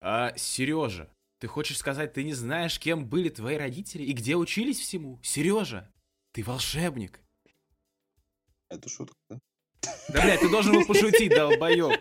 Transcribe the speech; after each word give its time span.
А, 0.00 0.32
Сережа, 0.36 1.08
ты 1.40 1.46
хочешь 1.48 1.78
сказать, 1.78 2.12
ты 2.12 2.24
не 2.24 2.34
знаешь, 2.34 2.78
кем 2.78 3.06
были 3.06 3.28
твои 3.28 3.56
родители 3.56 4.02
и 4.02 4.12
где 4.12 4.36
учились 4.36 4.78
всему? 4.78 5.18
Сережа, 5.22 5.90
ты 6.32 6.42
волшебник. 6.42 7.20
Это 8.70 8.88
шутка, 8.88 9.14
да? 9.30 9.38
Да, 10.08 10.22
блядь, 10.22 10.40
ты 10.40 10.50
должен 10.50 10.72
был 10.74 10.86
пошутить, 10.86 11.30
долбоёб. 11.34 11.92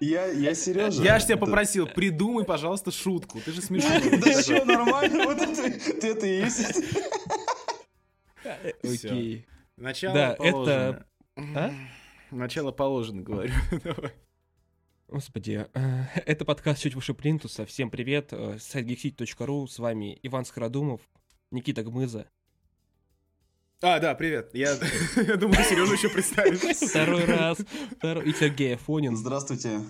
Я, 0.00 0.26
я 0.26 0.54
Сережа. 0.54 1.02
Я 1.02 1.18
ж 1.18 1.24
тебя 1.24 1.36
Это- 1.36 1.46
попросил, 1.46 1.86
придумай, 1.86 2.44
пожалуйста, 2.44 2.90
шутку. 2.90 3.40
Ты 3.40 3.52
же 3.52 3.62
смешной. 3.62 4.18
Да 4.20 4.42
что, 4.42 4.64
нормально? 4.64 5.24
Вот 5.24 5.38
это, 5.38 6.00
ты 6.00 6.08
это 6.08 6.26
и 6.26 6.40
есть. 6.40 6.76
Окей. 8.82 9.46
Начало 9.76 10.14
Да, 10.14 10.34
положено. 10.34 11.06
А? 11.36 11.72
Начало 12.30 12.72
положено, 12.72 13.22
говорю. 13.22 13.52
Давай. 13.84 14.12
Господи, 15.12 15.68
э, 15.74 16.04
это 16.24 16.46
подкаст 16.46 16.80
«Чуть 16.80 16.94
выше 16.94 17.12
плинтуса». 17.12 17.66
Всем 17.66 17.90
привет, 17.90 18.28
э, 18.30 18.56
сайт 18.58 18.86
geekcity.ru, 18.86 19.68
с 19.68 19.78
вами 19.78 20.18
Иван 20.22 20.46
Скородумов, 20.46 21.02
Никита 21.50 21.82
Гмыза. 21.82 22.26
А, 23.82 23.98
да, 23.98 24.14
привет. 24.14 24.54
Я, 24.54 24.74
я 25.16 25.36
думал, 25.36 25.56
ты 25.56 25.64
Сережу 25.64 25.92
еще 25.92 26.08
представишь. 26.08 26.60
Второй 26.88 27.26
раз, 27.26 27.58
второй, 27.98 28.26
и 28.26 28.32
Сергей 28.32 28.76
Афонин. 28.76 29.14
Здравствуйте. 29.14 29.80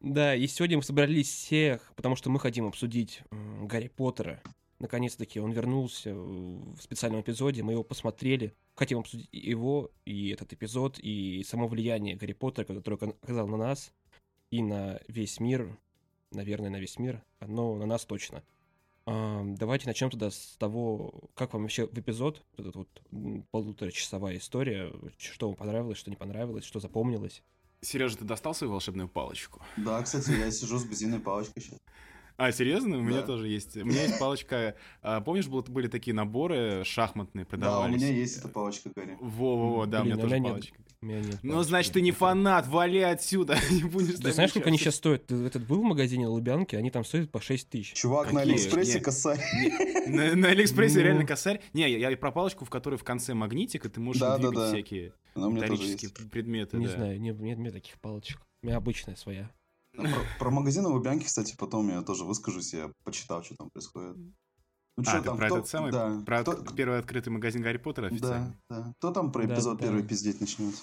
Да, 0.00 0.34
и 0.34 0.46
сегодня 0.46 0.76
мы 0.76 0.82
собрались 0.82 1.30
всех, 1.30 1.90
потому 1.96 2.14
что 2.14 2.28
мы 2.28 2.38
хотим 2.38 2.66
обсудить 2.66 3.22
Гарри 3.30 3.88
Поттера. 3.88 4.42
Наконец-таки 4.78 5.40
он 5.40 5.52
вернулся 5.52 6.10
э, 6.10 6.12
в 6.12 6.82
специальном 6.82 7.22
эпизоде, 7.22 7.62
мы 7.62 7.72
его 7.72 7.82
посмотрели. 7.82 8.52
Хотим 8.74 8.98
обсудить 8.98 9.30
его, 9.32 9.90
и 10.04 10.28
этот 10.28 10.52
эпизод, 10.52 10.98
и 10.98 11.42
само 11.48 11.66
влияние 11.66 12.14
Гарри 12.14 12.34
Поттера, 12.34 12.66
которое 12.66 13.14
оказал 13.22 13.48
на 13.48 13.56
нас, 13.56 13.90
и 14.50 14.62
на 14.62 15.00
весь 15.08 15.40
мир, 15.40 15.78
наверное, 16.30 16.70
на 16.70 16.80
весь 16.80 16.98
мир, 16.98 17.22
но 17.40 17.74
на 17.76 17.86
нас 17.86 18.04
точно. 18.04 18.42
А, 19.06 19.42
Давайте 19.44 19.86
начнем 19.86 20.10
тогда 20.10 20.30
с 20.30 20.56
того, 20.58 21.30
как 21.34 21.52
вам 21.52 21.62
вообще 21.62 21.86
в 21.86 21.98
эпизод, 21.98 22.42
вот 22.56 22.66
эта 22.66 22.78
вот 22.78 23.02
полуторачасовая 23.50 24.36
история, 24.36 24.92
что 25.18 25.48
вам 25.48 25.56
понравилось, 25.56 25.98
что 25.98 26.10
не 26.10 26.16
понравилось, 26.16 26.64
что 26.64 26.80
запомнилось. 26.80 27.42
Сережа, 27.80 28.18
ты 28.18 28.24
достал 28.24 28.54
свою 28.54 28.72
волшебную 28.72 29.08
палочку? 29.08 29.62
Да, 29.76 30.02
кстати, 30.02 30.30
я 30.32 30.50
сижу 30.50 30.78
с 30.78 30.84
бузиной 30.84 31.20
палочкой 31.20 31.62
сейчас. 31.62 31.78
А, 32.38 32.52
серьезно? 32.52 32.98
У 32.98 33.02
меня 33.02 33.20
Да. 33.22 33.26
тоже 33.26 33.48
есть. 33.48 33.76
У 33.76 33.84
меня 33.84 34.04
есть 34.04 34.18
палочка. 34.20 34.76
а, 35.02 35.20
Помнишь, 35.20 35.48
был- 35.48 35.62
были 35.62 35.88
такие 35.88 36.14
наборы 36.14 36.82
шахматные, 36.84 37.44
Да, 37.44 37.48
у 37.48 37.50
продавались? 37.50 37.96
меня 38.00 38.12
есть 38.12 38.38
эта 38.38 38.46
палочка, 38.48 38.90
Гарри. 38.94 39.16
Во-во-во, 39.20 39.86
да, 39.86 40.02
у 40.02 40.04
меня 40.04 40.16
тоже 40.16 40.40
палочка. 40.40 40.78
У 41.02 41.06
меня 41.06 41.20
нет 41.20 41.38
Ну, 41.42 41.60
значит, 41.62 41.92
ты 41.92 42.00
не 42.00 42.12
фанат, 42.12 42.66
вали 42.68 43.00
отсюда. 43.00 43.56
Не 43.72 43.82
будешь 43.84 44.14
Ты 44.20 44.32
знаешь, 44.32 44.50
сколько 44.50 44.68
они 44.68 44.78
сейчас 44.78 44.94
стоят? 44.96 45.26
Ты 45.26 45.34
этот 45.44 45.66
был 45.66 45.80
в 45.80 45.84
магазине 45.84 46.26
на 46.26 46.30
Лубянке? 46.30 46.76
Они 46.78 46.90
там 46.90 47.04
стоят 47.04 47.30
по 47.30 47.40
6 47.40 47.68
тысяч. 47.68 47.92
Чувак 47.94 48.32
на? 48.32 48.40
Алиэкспрессе 48.42 49.00
косарь. 49.00 49.38
На, 50.08 50.48
Алиэкспрессе 50.48 50.98
Ну. 50.98 51.04
реально 51.04 51.24
косарь. 51.26 51.60
Не, 51.72 51.88
я, 51.90 52.16
про 52.16 52.30
палочку, 52.32 52.64
в 52.64 52.70
которой 52.70 52.96
в 52.96 53.04
конце 53.04 53.34
магнитик, 53.34 53.84
и 53.84 53.88
ты 53.88 54.00
можешь 54.00 54.22
двигать 54.38 54.68
всякие 54.68 55.12
металлические 55.36 56.10
есть. 56.10 56.30
предметы. 56.30 56.76
Не 56.78 56.86
знаю, 56.86 57.20
нет, 57.20 57.38
нет, 57.40 57.58
нет 57.58 57.72
таких 57.72 57.98
палочек. 58.00 58.40
У 58.62 58.66
меня 58.66 58.76
обычная 58.76 59.14
своя. 59.16 59.50
Про, 60.02 60.20
про 60.38 60.50
магазин 60.50 60.84
в 60.84 60.88
Лубянке, 60.88 61.26
кстати, 61.26 61.54
потом 61.58 61.88
я 61.88 62.02
тоже 62.02 62.24
выскажусь, 62.24 62.72
я 62.74 62.90
почитал, 63.04 63.42
что 63.42 63.54
там 63.56 63.68
происходит. 63.70 64.16
Ну, 64.16 65.04
А, 65.06 65.10
чё 65.12 65.18
ты 65.18 65.24
там, 65.26 65.36
про 65.36 65.46
кто- 65.46 65.56
этот 65.58 65.68
самый, 65.68 65.92
да, 65.92 66.22
про 66.26 66.40
кто- 66.42 66.52
от- 66.52 66.74
первый 66.74 66.98
открытый 66.98 67.32
магазин 67.32 67.62
Гарри 67.62 67.76
Поттера 67.78 68.06
официально? 68.06 68.56
Да, 68.68 68.80
да. 68.80 68.92
Кто 68.98 69.12
там 69.12 69.30
про 69.32 69.46
Да, 69.46 69.54
эпизод 69.54 69.78
да. 69.78 69.84
первый 69.86 70.02
пиздеть 70.02 70.40
начнет? 70.40 70.74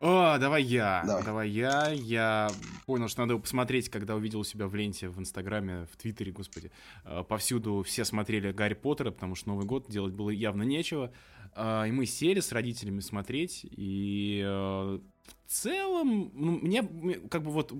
О, 0.00 0.38
давай 0.38 0.62
я. 0.64 1.02
Давай. 1.06 1.24
Давай 1.24 1.48
я. 1.50 1.88
Я 1.90 2.50
понял, 2.86 3.06
что 3.08 3.20
надо 3.22 3.32
его 3.34 3.40
посмотреть, 3.42 3.88
когда 3.88 4.16
увидел 4.16 4.40
у 4.40 4.44
себя 4.44 4.66
в 4.66 4.74
ленте, 4.74 5.08
в 5.08 5.18
Инстаграме, 5.20 5.86
в 5.92 5.96
Твиттере, 5.96 6.32
господи. 6.32 6.72
Э, 7.04 7.22
Повсюду 7.28 7.82
все 7.84 8.04
смотрели 8.04 8.50
Гарри 8.52 8.74
Поттера, 8.74 9.10
потому 9.12 9.34
что 9.36 9.50
Новый 9.50 9.64
год 9.66 9.88
делать 9.88 10.12
было 10.14 10.30
явно 10.30 10.62
нечего. 10.64 11.12
А, 11.54 11.84
И 11.86 11.92
мы 11.92 12.06
сели 12.06 12.40
с 12.40 12.50
родителями 12.50 13.00
смотреть, 13.00 13.60
и 13.64 14.42
в 14.44 15.00
целом, 15.52 16.30
ну, 16.34 16.58
мне 16.58 16.82
как 17.28 17.42
бы 17.42 17.50
вот 17.50 17.72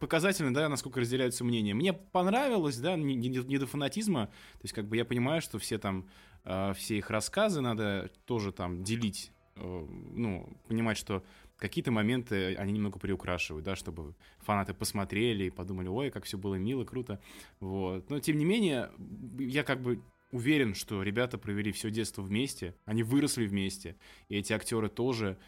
показательно, 0.00 0.52
да, 0.54 0.68
насколько 0.68 1.00
разделяются 1.00 1.44
мнения. 1.44 1.74
Мне 1.74 1.92
понравилось, 1.92 2.78
да, 2.78 2.96
не, 2.96 3.14
не- 3.14 3.28
не 3.28 3.58
до 3.58 3.66
фанатизма. 3.66 4.26
То 4.26 4.62
есть, 4.62 4.74
как 4.74 4.86
бы 4.86 4.96
я 4.96 5.04
понимаю, 5.04 5.40
что 5.40 5.58
все 5.58 5.78
там, 5.78 6.08
э, 6.44 6.72
все 6.74 6.98
их 6.98 7.10
рассказы 7.10 7.60
надо 7.60 8.10
тоже 8.24 8.52
там 8.52 8.82
делить, 8.82 9.32
э, 9.56 9.86
ну, 10.14 10.48
понимать, 10.68 10.96
что 10.96 11.22
какие-то 11.58 11.90
моменты 11.90 12.54
они 12.54 12.72
немного 12.72 12.98
приукрашивают, 12.98 13.64
да, 13.64 13.76
чтобы 13.76 14.14
фанаты 14.38 14.72
посмотрели 14.72 15.44
и 15.44 15.50
подумали, 15.50 15.88
ой, 15.88 16.10
как 16.10 16.24
все 16.24 16.38
было 16.38 16.54
мило, 16.54 16.84
круто, 16.84 17.20
вот. 17.60 18.08
Но, 18.10 18.20
тем 18.20 18.38
не 18.38 18.44
менее, 18.44 18.90
я 19.38 19.64
как 19.64 19.82
бы 19.82 20.00
уверен, 20.30 20.74
что 20.74 21.02
ребята 21.02 21.38
провели 21.38 21.72
все 21.72 21.90
детство 21.90 22.22
вместе, 22.22 22.74
они 22.84 23.02
выросли 23.02 23.46
вместе, 23.46 23.96
и 24.28 24.36
эти 24.36 24.52
актеры 24.52 24.88
тоже 24.88 25.38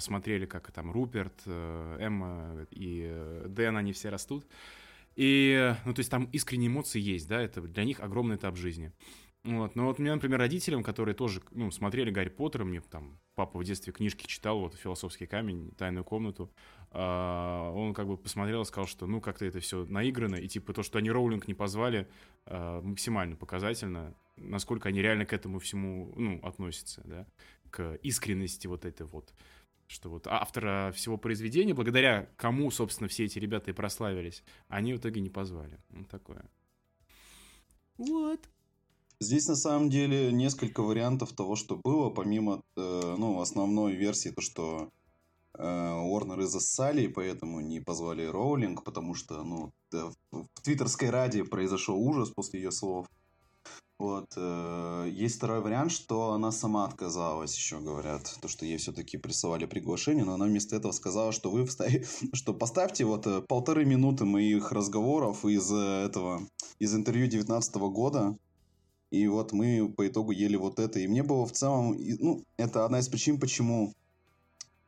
смотрели, 0.00 0.46
как 0.46 0.70
там 0.72 0.90
Руперт, 0.90 1.42
э, 1.46 1.96
Эмма 2.00 2.66
и 2.70 3.06
э, 3.10 3.46
Дэн, 3.48 3.76
они 3.76 3.92
все 3.92 4.08
растут. 4.08 4.46
И, 5.14 5.52
э, 5.52 5.76
ну, 5.84 5.94
то 5.94 6.00
есть 6.00 6.10
там 6.10 6.26
искренние 6.32 6.68
эмоции 6.68 7.00
есть, 7.00 7.28
да, 7.28 7.40
это 7.40 7.60
для 7.60 7.84
них 7.84 8.00
огромный 8.00 8.36
этап 8.36 8.56
жизни. 8.56 8.92
Вот, 9.44 9.76
но 9.76 9.86
вот 9.86 9.98
у 9.98 10.02
меня, 10.02 10.14
например, 10.14 10.38
родителям, 10.38 10.82
которые 10.82 11.14
тоже, 11.14 11.40
ну, 11.52 11.70
смотрели 11.70 12.10
Гарри 12.10 12.28
Поттера, 12.28 12.64
мне 12.64 12.80
там 12.80 13.18
папа 13.34 13.58
в 13.58 13.64
детстве 13.64 13.92
книжки 13.92 14.26
читал, 14.26 14.60
вот 14.60 14.74
«Философский 14.74 15.26
камень», 15.26 15.70
«Тайную 15.78 16.04
комнату», 16.04 16.52
а, 16.90 17.70
он 17.72 17.94
как 17.94 18.08
бы 18.08 18.16
посмотрел 18.16 18.62
и 18.62 18.64
сказал, 18.64 18.86
что, 18.86 19.06
ну, 19.06 19.20
как-то 19.20 19.44
это 19.44 19.60
все 19.60 19.84
наиграно, 19.86 20.36
и 20.36 20.48
типа 20.48 20.72
то, 20.72 20.82
что 20.82 20.98
они 20.98 21.10
Роулинг 21.10 21.48
не 21.48 21.54
позвали, 21.54 22.08
а, 22.46 22.82
максимально 22.82 23.36
показательно, 23.36 24.14
насколько 24.36 24.88
они 24.88 25.00
реально 25.00 25.24
к 25.24 25.32
этому 25.32 25.60
всему, 25.60 26.12
ну, 26.16 26.40
относятся, 26.42 27.02
да, 27.04 27.26
к 27.70 27.94
искренности 28.02 28.66
вот 28.66 28.84
этой 28.84 29.06
вот 29.06 29.32
что 29.88 30.10
вот 30.10 30.26
автора 30.26 30.92
всего 30.94 31.16
произведения, 31.16 31.74
благодаря 31.74 32.28
кому, 32.36 32.70
собственно, 32.70 33.08
все 33.08 33.24
эти 33.24 33.38
ребята 33.38 33.70
и 33.70 33.74
прославились, 33.74 34.44
они 34.68 34.92
в 34.92 34.98
итоге 34.98 35.20
не 35.20 35.30
позвали. 35.30 35.78
Вот 35.88 36.08
такое. 36.08 36.44
Вот. 37.96 38.40
Здесь 39.18 39.48
на 39.48 39.56
самом 39.56 39.90
деле 39.90 40.30
несколько 40.30 40.82
вариантов 40.82 41.32
того, 41.32 41.56
что 41.56 41.80
было, 41.82 42.10
помимо 42.10 42.62
э, 42.76 43.16
ну, 43.18 43.40
основной 43.40 43.96
версии, 43.96 44.28
то, 44.28 44.40
что 44.40 44.92
э, 45.54 45.92
Уорнеры 45.94 46.46
зассали, 46.46 47.02
и 47.02 47.08
поэтому 47.08 47.60
не 47.60 47.80
позвали 47.80 48.24
Роулинг, 48.24 48.84
потому 48.84 49.14
что 49.14 49.42
ну, 49.42 49.72
в 49.90 50.62
твиттерской 50.62 51.10
раде 51.10 51.44
произошел 51.44 51.98
ужас 51.98 52.30
после 52.30 52.60
ее 52.60 52.70
слов. 52.70 53.08
Вот. 53.98 54.32
э, 54.36 55.10
есть 55.12 55.36
второй 55.36 55.60
вариант, 55.60 55.90
что 55.90 56.32
она 56.32 56.52
сама 56.52 56.84
отказалась, 56.84 57.56
еще 57.56 57.80
говорят, 57.80 58.38
то, 58.40 58.46
что 58.46 58.64
ей 58.64 58.76
все-таки 58.76 59.18
присылали 59.18 59.66
приглашение, 59.66 60.24
но 60.24 60.34
она 60.34 60.44
вместо 60.46 60.76
этого 60.76 60.92
сказала, 60.92 61.32
что 61.32 61.50
вы 61.50 61.62
встави- 61.62 62.06
что 62.32 62.54
поставьте 62.54 63.04
вот 63.04 63.26
э, 63.26 63.42
полторы 63.42 63.84
минуты 63.84 64.24
моих 64.24 64.70
разговоров 64.70 65.44
из 65.44 65.70
э, 65.72 66.04
этого, 66.06 66.46
из 66.78 66.94
интервью 66.94 67.26
19 67.26 67.74
года, 67.76 68.38
и 69.10 69.26
вот 69.26 69.52
мы 69.52 69.92
по 69.96 70.06
итогу 70.06 70.32
ели 70.32 70.56
вот 70.56 70.78
это. 70.78 71.00
И 71.00 71.08
мне 71.08 71.22
было 71.22 71.46
в 71.46 71.52
целом... 71.52 71.96
Ну, 71.98 72.44
это 72.56 72.84
одна 72.84 72.98
из 72.98 73.08
причин, 73.08 73.40
почему 73.40 73.94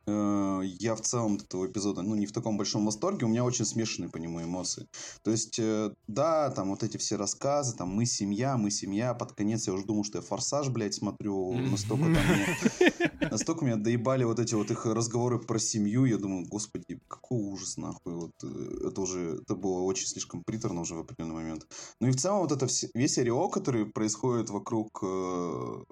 я 0.07 0.95
в 0.95 1.01
целом 1.01 1.35
от 1.35 1.43
этого 1.43 1.67
эпизода, 1.67 2.01
ну, 2.01 2.15
не 2.15 2.25
в 2.25 2.31
таком 2.31 2.57
большом 2.57 2.85
восторге. 2.85 3.25
У 3.25 3.29
меня 3.29 3.43
очень 3.43 3.65
смешанные 3.65 4.09
по 4.09 4.17
нему 4.17 4.41
эмоции. 4.41 4.87
То 5.23 5.31
есть, 5.31 5.59
э, 5.59 5.93
да, 6.07 6.49
там 6.51 6.69
вот 6.69 6.83
эти 6.83 6.97
все 6.97 7.15
рассказы, 7.15 7.75
там, 7.75 7.89
мы 7.89 8.05
семья, 8.05 8.57
мы 8.57 8.71
семья. 8.71 9.13
Под 9.13 9.33
конец 9.33 9.67
я 9.67 9.73
уже 9.73 9.85
думал, 9.85 10.03
что 10.03 10.17
я 10.17 10.21
«Форсаж», 10.21 10.69
блядь, 10.69 10.93
смотрю. 10.93 11.53
Настолько 11.53 12.05
там 12.05 12.13
мне... 12.13 13.29
Настолько 13.29 13.65
меня 13.65 13.75
доебали 13.77 14.23
вот 14.23 14.39
эти 14.39 14.55
вот 14.55 14.71
их 14.71 14.85
разговоры 14.85 15.39
про 15.39 15.59
семью. 15.59 16.05
Я 16.05 16.17
думаю, 16.17 16.47
господи, 16.47 16.99
какой 17.07 17.39
ужас, 17.39 17.77
нахуй. 17.77 18.13
Вот, 18.13 18.31
э, 18.43 18.87
это 18.87 19.01
уже... 19.01 19.39
Это 19.41 19.55
было 19.55 19.81
очень 19.81 20.07
слишком 20.07 20.43
приторно 20.43 20.81
уже 20.81 20.95
в 20.95 20.99
определенный 20.99 21.35
момент. 21.35 21.67
Ну 21.99 22.07
и 22.07 22.11
в 22.11 22.17
целом 22.17 22.39
вот 22.41 22.51
это 22.51 22.67
все- 22.67 22.89
весь 22.93 23.17
ореол, 23.17 23.49
который 23.49 23.85
происходит 23.85 24.49
вокруг 24.49 24.99
э, 25.03 25.83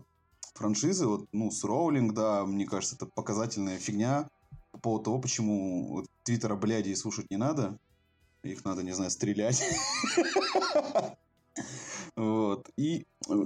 франшизы, 0.53 1.07
вот, 1.07 1.27
ну, 1.31 1.51
с 1.51 1.63
Роулинг, 1.63 2.13
да, 2.13 2.45
мне 2.45 2.65
кажется, 2.65 2.95
это 2.95 3.05
показательная 3.05 3.77
фигня 3.77 4.29
по 4.71 4.79
поводу 4.79 5.03
того, 5.05 5.19
почему 5.19 6.03
твиттера 6.23 6.55
бляди 6.55 6.93
слушать 6.93 7.29
не 7.29 7.37
надо. 7.37 7.77
Их 8.43 8.63
надо, 8.63 8.83
не 8.83 8.91
знаю, 8.91 9.11
стрелять. 9.11 9.63
Вот. 12.15 12.69
И 12.75 13.05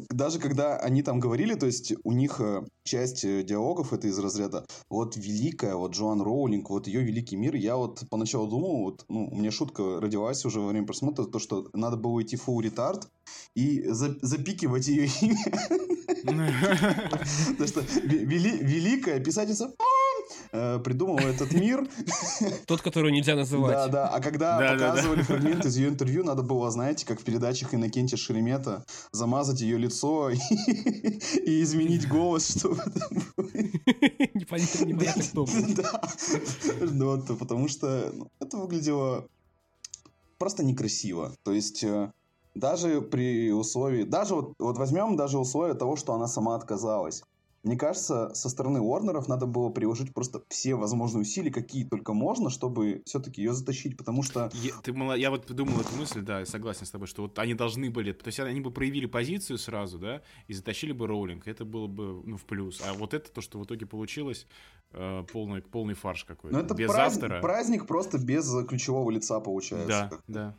даже 0.09 0.39
когда 0.39 0.77
они 0.77 1.03
там 1.03 1.19
говорили, 1.19 1.55
то 1.55 1.65
есть 1.65 1.93
у 2.03 2.11
них 2.11 2.39
э, 2.39 2.63
часть 2.83 3.23
э, 3.25 3.43
диалогов 3.43 3.93
это 3.93 4.07
из 4.07 4.17
разряда 4.19 4.65
вот 4.89 5.15
великая, 5.17 5.75
вот 5.75 5.93
Джоан 5.93 6.21
Роулинг, 6.21 6.69
вот 6.69 6.87
ее 6.87 7.01
великий 7.01 7.35
мир. 7.35 7.55
Я 7.55 7.75
вот 7.75 8.03
поначалу 8.09 8.47
думал, 8.47 8.83
вот, 8.83 9.05
ну, 9.09 9.27
у 9.29 9.35
меня 9.35 9.51
шутка 9.51 9.99
родилась 9.99 10.45
уже 10.45 10.59
во 10.59 10.67
время 10.67 10.85
просмотра, 10.85 11.25
то, 11.25 11.39
что 11.39 11.69
надо 11.73 11.97
было 11.97 12.21
идти 12.21 12.35
full 12.35 12.61
ретард 12.61 13.07
и 13.55 13.83
за- 13.87 14.17
запикивать 14.21 14.87
ее 14.87 15.09
имя. 15.21 15.37
Потому 16.23 17.67
что 17.67 17.81
ве- 17.81 18.23
вели- 18.23 18.57
великая 18.57 19.19
писательница 19.19 19.65
«Мам, 19.65 19.73
э, 19.79 20.02
придумал 20.51 21.19
этот 21.19 21.53
мир. 21.53 21.87
Тот, 22.67 22.81
которого 22.81 23.09
нельзя 23.09 23.35
называть. 23.35 23.73
Да, 23.73 23.87
да. 23.87 24.07
А 24.07 24.19
когда 24.19 24.59
Да, 24.59 24.69
да, 24.71 24.77
да. 24.77 24.89
показывали 24.89 25.21
фрагмент 25.23 25.65
из 25.65 25.77
ее 25.77 25.89
интервью, 25.89 26.23
надо 26.23 26.43
было, 26.43 26.69
знаете, 26.71 27.05
как 27.05 27.19
в 27.21 27.23
передачах 27.23 27.73
Иннокентия 27.73 28.17
Шеремета, 28.17 28.85
замазать 29.11 29.61
ее 29.61 29.77
лицо 29.77 30.29
и, 31.45 31.63
изменить 31.63 32.07
голос, 32.07 32.49
чтобы 32.57 32.77
это 32.77 33.09
было. 33.09 33.47
Непонятно, 34.33 34.85
непонятно, 34.85 35.23
кто 35.23 35.45
был. 35.45 35.53
Да. 35.75 36.01
Ну 36.81 37.23
потому 37.37 37.67
что 37.67 38.11
ну, 38.13 38.31
это 38.39 38.57
выглядело 38.57 39.27
просто 40.37 40.63
некрасиво. 40.63 41.31
То 41.43 41.51
есть 41.53 41.83
э, 41.83 42.11
даже 42.55 43.01
при 43.01 43.51
условии, 43.51 44.03
даже 44.03 44.35
вот, 44.35 44.53
вот 44.59 44.77
возьмем 44.77 45.15
даже 45.15 45.37
условие 45.37 45.75
того, 45.75 45.95
что 45.95 46.13
она 46.13 46.27
сама 46.27 46.55
отказалась. 46.55 47.23
Мне 47.63 47.77
кажется, 47.77 48.33
со 48.33 48.49
стороны 48.49 48.81
Уорнеров 48.81 49.29
надо 49.29 49.45
было 49.45 49.69
приложить 49.69 50.13
просто 50.13 50.43
все 50.49 50.75
возможные 50.75 51.21
усилия, 51.21 51.49
какие 51.49 51.85
только 51.85 52.13
можно, 52.13 52.49
чтобы 52.49 53.03
все-таки 53.05 53.41
ее 53.41 53.53
затащить, 53.53 53.95
потому 53.95 54.21
что... 54.21 54.51
Я, 54.53 54.73
ты, 54.83 54.91
мало- 54.91 55.13
я 55.13 55.31
вот 55.31 55.49
думал 55.49 55.79
эту 55.79 55.95
мысль, 55.95 56.21
да, 56.21 56.45
согласен 56.45 56.85
с 56.85 56.91
тобой, 56.91 57.07
что 57.07 57.21
вот 57.21 57.39
они 57.39 57.53
должны 57.53 57.89
были, 57.89 58.11
то 58.11 58.27
есть 58.27 58.39
они 58.41 58.59
бы 58.59 58.69
проявили 58.69 59.05
позицию 59.05 59.57
сразу, 59.57 59.97
да, 59.97 60.21
и 60.47 60.53
затащили 60.53 60.91
бы 60.91 61.07
роулинг, 61.07 61.47
это 61.47 61.63
было 61.63 61.87
бы, 61.87 62.21
ну, 62.25 62.35
в 62.35 62.43
плюс. 62.43 62.81
А 62.85 62.93
вот 62.93 63.13
это 63.13 63.31
то, 63.31 63.39
что 63.39 63.59
в 63.59 63.63
итоге 63.63 63.85
получилось, 63.85 64.45
э, 64.91 65.23
полный, 65.31 65.61
полный 65.61 65.93
фарш 65.93 66.25
какой-то. 66.25 66.57
Ну, 66.57 66.63
это 66.63 66.73
Без 66.73 66.91
праздник, 66.91 67.23
автора. 67.23 67.41
праздник 67.41 67.87
просто 67.87 68.17
без 68.17 68.53
ключевого 68.67 69.09
лица 69.09 69.39
получается. 69.39 69.87
Да, 70.11 70.19
да. 70.27 70.57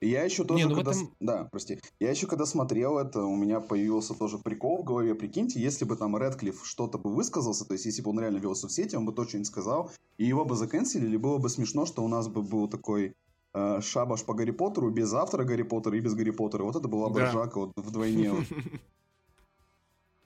И 0.00 0.08
Я 0.08 0.24
еще 0.24 0.44
тоже, 0.44 0.62
Не, 0.64 0.68
ну 0.68 0.74
когда... 0.76 0.90
этом- 0.92 1.14
Да, 1.20 1.44
прости. 1.50 1.80
Я 2.00 2.10
еще 2.10 2.26
когда 2.26 2.44
смотрел 2.46 2.98
это, 2.98 3.22
у 3.22 3.34
меня 3.36 3.60
появился 3.60 4.14
тоже 4.14 4.38
прикол 4.38 4.82
в 4.82 4.84
голове. 4.84 5.14
Прикиньте, 5.14 5.60
если 5.60 5.84
бы 5.84 5.96
там 5.96 6.16
Редклифф 6.16 6.66
что-то 6.66 6.98
бы 6.98 7.12
высказался, 7.14 7.64
то 7.64 7.72
есть 7.72 7.86
если 7.86 8.02
бы 8.02 8.10
он 8.10 8.20
реально 8.20 8.38
вел 8.38 8.54
соцсети, 8.54 8.96
он 8.96 9.06
бы 9.06 9.12
то 9.12 9.24
что-нибудь 9.24 9.46
сказал, 9.48 9.90
и 10.18 10.24
его 10.24 10.44
бы 10.44 10.54
заканцелили, 10.54 11.16
было 11.16 11.38
бы 11.38 11.48
смешно, 11.48 11.86
что 11.86 12.04
у 12.04 12.08
нас 12.08 12.28
бы 12.28 12.42
был 12.42 12.68
такой 12.68 13.14
э, 13.54 13.80
шабаш 13.80 14.22
по 14.24 14.34
Гарри 14.34 14.50
Поттеру 14.50 14.90
без 14.90 15.12
автора 15.14 15.44
Гарри 15.44 15.62
Поттера 15.62 15.96
и 15.96 16.00
без 16.00 16.14
Гарри 16.14 16.30
Поттера. 16.30 16.62
Вот 16.64 16.76
это 16.76 16.88
была 16.88 17.08
бы 17.08 17.20
Да. 17.20 17.30
ржака 17.30 17.58
вот 17.60 17.72
вдвойне. 17.76 18.32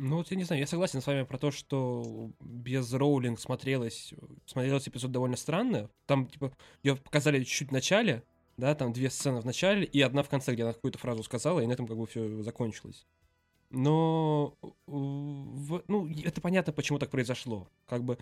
Ну, 0.02 0.16
вот 0.16 0.30
я 0.30 0.36
не 0.38 0.44
знаю, 0.44 0.60
я 0.60 0.66
согласен 0.66 1.02
с 1.02 1.06
вами 1.06 1.24
про 1.24 1.36
то, 1.36 1.50
что 1.50 2.30
без 2.40 2.90
Роулинг 2.94 3.38
смотрелось, 3.38 4.14
смотрелось 4.46 4.88
эпизод 4.88 5.12
довольно 5.12 5.36
странно. 5.36 5.90
Там, 6.06 6.26
типа, 6.26 6.52
ее 6.82 6.96
показали 6.96 7.40
чуть-чуть 7.44 7.68
в 7.68 7.72
начале, 7.72 8.22
да, 8.60 8.74
там 8.74 8.92
две 8.92 9.10
сцены 9.10 9.40
в 9.40 9.46
начале 9.46 9.84
и 9.84 10.00
одна 10.00 10.22
в 10.22 10.28
конце, 10.28 10.52
где 10.52 10.62
она 10.62 10.72
какую-то 10.72 10.98
фразу 10.98 11.22
сказала, 11.22 11.60
и 11.60 11.66
на 11.66 11.72
этом 11.72 11.86
как 11.86 11.96
бы 11.96 12.06
все 12.06 12.42
закончилось. 12.42 13.06
Но, 13.70 14.56
э, 14.62 14.66
в- 14.86 15.84
ну, 15.88 16.08
это 16.24 16.40
понятно, 16.40 16.72
почему 16.72 16.98
так 16.98 17.10
произошло. 17.10 17.68
Как 17.86 18.04
бы 18.04 18.18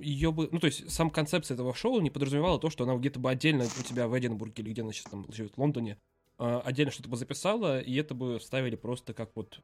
ее 0.00 0.30
бы, 0.30 0.48
ну, 0.52 0.60
то 0.60 0.66
есть, 0.66 0.88
сам 0.90 1.10
концепция 1.10 1.54
этого 1.54 1.74
шоу 1.74 2.00
не 2.00 2.10
подразумевала 2.10 2.60
то, 2.60 2.70
что 2.70 2.84
она 2.84 2.94
где-то 2.94 3.18
бы 3.18 3.28
отдельно 3.28 3.64
у 3.64 3.82
тебя 3.82 4.06
в 4.06 4.16
Эдинбурге 4.16 4.62
или 4.62 4.70
где 4.70 4.82
она 4.82 4.92
сейчас 4.92 5.10
там 5.10 5.26
живет, 5.32 5.54
в 5.56 5.58
Лондоне, 5.58 5.98
а, 6.38 6.60
отдельно 6.60 6.92
что-то 6.92 7.08
бы 7.08 7.16
записала, 7.16 7.80
и 7.80 7.94
это 7.96 8.14
бы 8.14 8.38
вставили 8.38 8.76
просто 8.76 9.14
как 9.14 9.32
вот, 9.34 9.60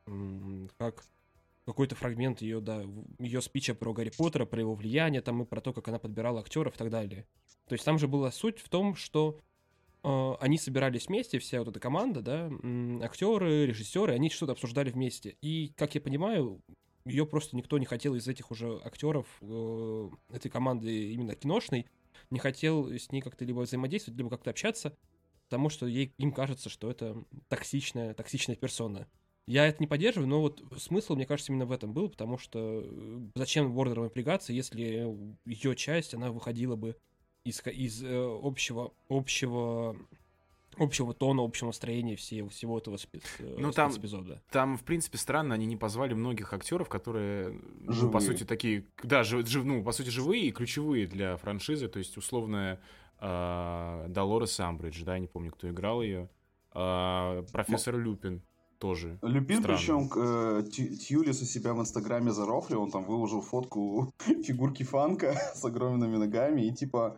как 0.79 1.05
какой-то 1.67 1.95
фрагмент 1.95 2.43
ее, 2.43 2.61
да, 2.61 2.85
ее 3.19 3.41
спича 3.41 3.75
про 3.75 3.93
Гарри 3.93 4.13
Поттера, 4.17 4.45
про 4.45 4.61
его 4.61 4.75
влияние, 4.75 5.23
там 5.23 5.43
и 5.43 5.47
про 5.47 5.61
то, 5.61 5.73
как 5.73 5.89
она 5.89 5.99
подбирала 5.99 6.41
актеров 6.41 6.75
и 6.75 6.79
так 6.79 6.91
далее. 6.91 7.27
То 7.67 7.75
есть 7.75 7.85
там 7.85 7.99
же 7.99 8.07
была 8.07 8.31
суть 8.31 8.59
в 8.59 8.69
том, 8.69 8.95
что 8.95 9.41
э, 10.03 10.33
они 10.41 10.59
собирались 10.59 11.09
вместе, 11.09 11.39
вся 11.39 11.61
вот 11.61 11.69
эта 11.69 11.81
команда, 11.81 12.21
да, 12.21 12.51
актеры, 13.03 13.67
режиссеры, 13.67 14.13
они 14.13 14.29
что-то 14.29 14.53
обсуждали 14.53 14.91
вместе. 14.91 15.37
И, 15.41 15.73
как 15.77 15.95
я 15.95 16.01
понимаю, 16.01 16.61
ее 17.07 17.27
просто 17.27 17.57
никто 17.57 17.79
не 17.79 17.87
хотел 17.87 18.15
из 18.15 18.29
этих 18.29 18.51
уже 18.51 18.81
актеров 18.85 19.27
э, 19.41 20.09
этой 20.31 20.51
команды 20.51 21.13
именно 21.13 21.35
киношной, 21.35 21.87
не 22.31 22.39
хотел 22.39 22.91
с 22.91 23.11
ней 23.11 23.23
как-то 23.23 23.45
либо 23.45 23.61
взаимодействовать, 23.61 24.19
либо 24.19 24.31
как-то 24.31 24.51
общаться, 24.51 24.97
потому 25.49 25.69
что 25.69 25.87
ей, 25.87 26.13
им 26.19 26.33
кажется, 26.33 26.69
что 26.69 26.91
это 26.91 27.17
токсичная, 27.49 28.15
токсичная 28.15 28.57
персона. 28.57 29.09
Я 29.47 29.67
это 29.67 29.77
не 29.81 29.87
поддерживаю, 29.87 30.27
но 30.29 30.41
вот 30.41 30.63
смысл, 30.79 31.17
мне 31.17 31.27
кажется, 31.27 31.53
именно 31.53 31.67
в 31.67 31.73
этом 31.73 31.93
был, 31.93 32.09
потому 32.09 32.39
что 32.39 32.83
э, 32.83 33.21
зачем 33.35 33.73
Вордеру 33.73 34.05
напрягаться, 34.05 34.53
если 34.55 34.81
ее 35.45 35.77
часть, 35.77 36.15
она 36.15 36.31
выходила 36.33 36.77
бы 36.77 36.97
из, 37.45 37.61
из 37.67 38.03
э, 38.03 38.39
общего, 38.43 38.93
общего, 39.11 39.97
общего 40.79 41.13
тона, 41.13 41.43
общего 41.45 41.67
настроения 41.69 42.17
всего, 42.17 42.49
всего 42.49 42.79
этого 42.79 42.97
спец, 42.97 43.23
э, 43.39 43.57
Ну, 43.59 43.71
там- 43.71 43.91
спецэпизода. 43.91 44.43
Там, 44.51 44.79
в 44.79 44.83
принципе, 44.83 45.19
странно, 45.19 45.55
они 45.55 45.67
не 45.67 45.77
позвали 45.77 46.15
многих 46.15 46.55
актеров, 46.55 46.89
которые, 46.89 47.51
ну, 47.81 47.93
Живые. 47.93 48.13
по 48.13 48.21
сути, 48.21 48.45
такие, 48.45 48.87
да, 49.03 49.25
жив- 49.25 49.47
жив- 49.47 49.65
ну, 49.67 49.85
по 49.85 49.93
сути, 49.93 50.09
живые 50.09 50.45
и 50.47 50.53
ключевые 50.53 51.07
для 51.07 51.37
франшизы, 51.37 51.89
то 51.89 51.99
есть, 51.99 52.17
условная 52.17 52.81
э, 53.21 54.07
Долорес 54.09 54.59
Амбридж, 54.59 55.05
да, 55.05 55.15
я 55.15 55.21
не 55.21 55.27
помню, 55.29 55.53
кто 55.53 55.69
играл 55.69 56.03
ее, 56.03 56.29
А, 56.73 57.45
профессор 57.53 57.97
Люпин 57.97 58.43
тоже. 58.85 59.19
Люпин, 59.23 59.61
Странно. 59.61 59.79
причем 59.79 60.11
э, 60.17 60.63
Тьюлис 60.71 61.41
у 61.41 61.47
себя 61.47 61.73
в 61.73 61.81
Инстаграме 61.81 62.33
зарофлил, 62.33 62.83
он 62.83 62.91
там 62.91 63.05
выложил 63.05 63.41
фотку 63.41 64.13
фигурки 64.45 64.83
Фанка 64.83 65.33
с 65.55 65.65
огромными 65.65 66.19
ногами 66.19 66.67
и 66.67 66.71
типа 66.71 67.17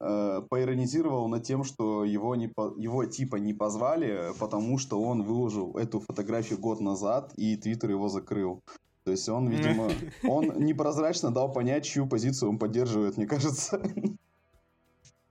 э, 0.00 0.42
поиронизировал 0.48 1.28
над 1.28 1.42
тем, 1.42 1.64
что 1.64 2.04
его, 2.04 2.36
не 2.36 2.46
по- 2.46 2.72
его 2.78 3.04
типа 3.04 3.36
не 3.36 3.52
позвали, 3.52 4.32
потому 4.38 4.78
что 4.78 5.02
он 5.02 5.22
выложил 5.24 5.76
эту 5.76 5.98
фотографию 5.98 6.60
год 6.60 6.80
назад 6.80 7.32
и 7.36 7.56
Твиттер 7.56 7.90
его 7.90 8.08
закрыл. 8.08 8.60
То 9.04 9.10
есть 9.10 9.28
он, 9.28 9.48
видимо, 9.48 9.90
он 10.22 10.64
непрозрачно 10.64 11.32
дал 11.32 11.52
понять, 11.52 11.84
чью 11.84 12.06
позицию 12.06 12.50
он 12.50 12.58
поддерживает, 12.58 13.16
мне 13.16 13.26
кажется. 13.26 13.80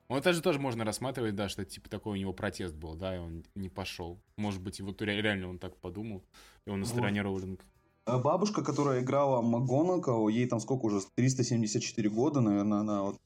Ну, 0.10 0.16
это 0.16 0.32
же 0.34 0.42
тоже 0.42 0.60
можно 0.60 0.86
рассматривать, 0.86 1.36
да, 1.36 1.50
что 1.50 1.66
типа 1.66 1.90
такой 1.90 2.14
у 2.14 2.22
него 2.22 2.32
протест 2.34 2.76
был, 2.76 2.96
да, 2.96 3.16
и 3.16 3.20
он 3.20 3.44
не 3.56 3.70
пошел. 3.70 4.20
Может 4.38 4.62
быть, 4.62 4.80
вот 4.80 5.02
ре- 5.02 5.22
реально 5.22 5.50
он 5.50 5.60
так 5.60 5.76
подумал, 5.78 6.24
и 6.66 6.70
он 6.70 6.80
на 6.80 6.86
Вот. 6.86 6.94
стороне 6.94 7.22
Роулинг. 7.22 7.66
А 8.06 8.18
Бабушка, 8.20 8.64
которая 8.64 9.02
играла 9.02 9.42
МакГонагал, 9.42 10.30
ей 10.30 10.48
там 10.48 10.62
сколько 10.62 10.86
уже, 10.86 11.02
374 11.16 12.10
года, 12.10 12.40
наверное, 12.40 12.80
она 12.80 13.04
вот 13.04 13.18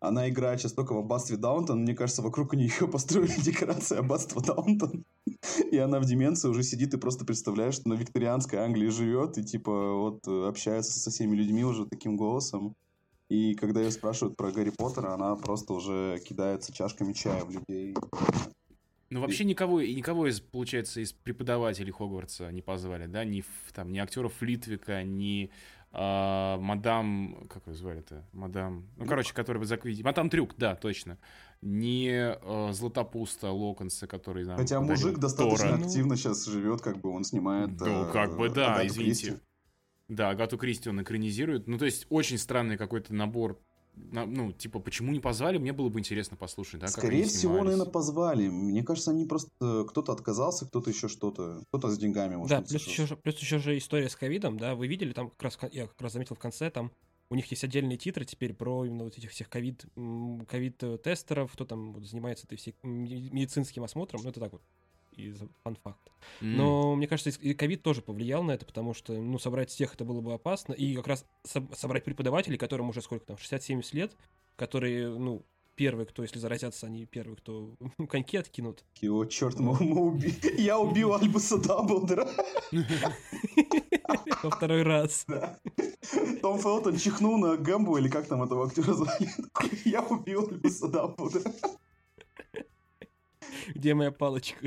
она 0.00 0.28
играет 0.28 0.60
сейчас 0.60 0.72
только 0.74 0.92
в 0.92 0.98
аббатстве 0.98 1.36
Даунтон. 1.36 1.80
Мне 1.82 1.94
кажется, 1.94 2.22
вокруг 2.22 2.54
нее 2.54 2.86
построили 2.92 3.40
декорации 3.40 3.98
аббатства 3.98 4.40
Даунтон. 4.40 5.04
И 5.72 5.76
она 5.76 5.98
в 5.98 6.04
деменции 6.04 6.48
уже 6.48 6.62
сидит 6.62 6.94
и 6.94 6.98
просто 6.98 7.24
представляет, 7.24 7.74
что 7.74 7.88
на 7.88 7.94
викторианской 7.94 8.60
Англии 8.60 8.88
живет 8.88 9.38
и 9.38 9.44
типа 9.44 9.94
вот 9.94 10.26
э, 10.28 10.48
общается 10.48 10.92
со 10.98 11.10
всеми 11.10 11.34
людьми 11.34 11.64
уже 11.64 11.84
таким 11.86 12.16
голосом. 12.16 12.76
И 13.28 13.54
когда 13.54 13.80
ее 13.80 13.90
спрашивают 13.90 14.36
про 14.36 14.50
Гарри 14.50 14.72
Поттера, 14.76 15.12
она 15.12 15.36
просто 15.36 15.74
уже 15.74 16.18
кидается 16.26 16.72
чашками 16.72 17.12
чая 17.12 17.44
в 17.44 17.50
людей. 17.50 17.94
Ну, 19.10 19.20
вообще 19.20 19.44
никого, 19.44 19.80
никого 19.80 20.26
из, 20.26 20.40
получается, 20.40 21.00
из 21.00 21.12
преподавателей 21.12 21.92
Хогвартса 21.92 22.50
не 22.52 22.60
позвали, 22.60 23.06
да, 23.06 23.24
ни, 23.24 23.42
там, 23.72 23.90
ни 23.90 23.98
актеров 23.98 24.34
Флитвика, 24.34 25.02
ни 25.02 25.50
а, 25.92 26.58
мадам, 26.58 27.46
как 27.48 27.66
ее 27.66 27.74
звали-то, 27.74 28.26
мадам, 28.32 28.86
ну, 28.98 29.06
короче, 29.06 29.32
который 29.32 29.62
в 29.62 29.64
закрытии, 29.64 30.02
мадам 30.02 30.28
Трюк, 30.28 30.54
да, 30.58 30.76
точно, 30.76 31.16
ни 31.62 32.10
а, 32.10 32.70
Златопуста 32.72 33.50
Локонса, 33.50 34.06
который 34.06 34.44
нам 34.44 34.58
Хотя 34.58 34.78
мужик 34.80 35.16
достаточно 35.16 35.70
Тора. 35.70 35.86
Активно 35.86 36.16
сейчас 36.16 36.44
живет, 36.44 36.82
как 36.82 36.98
бы 36.98 37.10
он 37.10 37.24
снимает... 37.24 37.80
Ну, 37.80 38.04
э, 38.04 38.12
как 38.12 38.36
бы 38.36 38.50
да, 38.50 38.86
извините. 38.86 39.28
Кристи. 39.28 39.42
Да, 40.08 40.30
Агату 40.30 40.56
Кристи 40.56 40.88
он 40.88 41.02
экранизирует. 41.02 41.66
Ну, 41.66 41.78
то 41.78 41.84
есть, 41.84 42.06
очень 42.08 42.38
странный 42.38 42.76
какой-то 42.76 43.14
набор. 43.14 43.58
на- 43.94 44.26
Ну, 44.26 44.52
типа, 44.52 44.78
почему 44.78 45.10
не 45.10 45.18
позвали, 45.18 45.58
мне 45.58 45.72
было 45.72 45.88
бы 45.88 45.98
интересно 45.98 46.36
послушать, 46.36 46.80
да, 46.80 46.86
Скорее 46.86 47.24
всего, 47.24 47.64
наверное, 47.64 47.84
позвали. 47.84 48.48
Мне 48.48 48.84
кажется, 48.84 49.10
они 49.10 49.26
просто... 49.26 49.50
Кто-то 49.58 50.12
отказался, 50.12 50.66
кто-то 50.66 50.88
еще 50.90 51.08
что-то. 51.08 51.64
Кто-то 51.68 51.90
с 51.90 51.98
деньгами, 51.98 52.36
может 52.36 52.48
Да, 52.50 52.60
быть, 52.60 52.68
плюс 52.70 52.86
еще, 52.86 53.06
же- 53.08 53.16
плюс 53.16 53.36
еще 53.38 53.58
же 53.58 53.76
история 53.76 54.08
с 54.08 54.14
ковидом, 54.14 54.56
да, 54.56 54.76
вы 54.76 54.86
видели, 54.86 55.12
там 55.12 55.30
как 55.30 55.42
раз, 55.42 55.58
я 55.72 55.88
как 55.88 56.00
раз 56.00 56.12
заметил 56.12 56.36
в 56.36 56.38
конце, 56.38 56.70
там 56.70 56.92
у 57.28 57.34
них 57.34 57.46
есть 57.50 57.64
отдельные 57.64 57.98
титры 57.98 58.24
теперь 58.24 58.54
про 58.54 58.84
именно 58.86 59.02
вот 59.02 59.18
этих 59.18 59.32
всех 59.32 59.48
ковид, 59.50 59.84
ковид-тестеров, 60.46 61.52
кто 61.52 61.64
там 61.64 61.92
вот 61.92 62.04
занимается 62.06 62.46
этой 62.46 62.56
всей 62.56 62.74
медицинским 62.82 63.82
осмотром, 63.84 64.20
ну 64.22 64.30
это 64.30 64.38
так 64.40 64.52
вот, 64.52 64.62
из 65.18 65.38
фан-факт. 65.64 66.10
М. 66.40 66.56
Но 66.56 66.94
мне 66.96 67.06
кажется, 67.06 67.30
и 67.30 67.54
ковид 67.54 67.82
тоже 67.82 68.02
повлиял 68.02 68.42
на 68.42 68.52
это, 68.52 68.64
потому 68.66 68.94
что, 68.94 69.12
ну, 69.12 69.38
собрать 69.38 69.70
всех 69.70 69.94
это 69.94 70.04
было 70.04 70.20
бы 70.20 70.32
опасно, 70.32 70.72
и 70.72 70.94
как 70.94 71.06
раз 71.08 71.24
соб- 71.46 71.74
собрать 71.74 72.04
преподавателей, 72.04 72.56
которым 72.58 72.88
уже 72.90 73.02
сколько 73.02 73.26
там, 73.26 73.36
60-70 73.36 73.94
лет, 73.94 74.16
которые, 74.56 75.08
ну, 75.08 75.44
первые, 75.74 76.06
кто, 76.06 76.22
если 76.22 76.38
заразятся, 76.40 76.86
они 76.86 77.06
первые, 77.06 77.36
кто 77.36 77.74
коньки 78.08 78.36
откинут. 78.36 78.84
О, 79.02 79.24
черт, 79.26 79.58
мы, 79.60 79.76
мы 79.80 80.12
уби- 80.12 80.54
я 80.60 80.78
убил 80.78 81.14
Альбуса 81.14 81.58
Дамблдора. 81.58 82.28
Во 84.42 84.50
второй 84.50 84.82
раз. 84.82 85.24
Да. 85.28 85.58
Том 86.42 86.58
Фелтон 86.58 86.96
чихнул 86.96 87.38
на 87.38 87.56
Гэмбу, 87.56 87.96
или 87.98 88.08
как 88.08 88.26
там 88.26 88.42
этого 88.42 88.66
актера 88.66 88.92
звали. 88.94 89.28
Я 89.84 90.02
убил 90.02 90.48
Альбуса 90.48 90.88
Дамблдора. 90.88 91.44
Где 93.74 93.94
моя 93.94 94.10
палочка? 94.10 94.58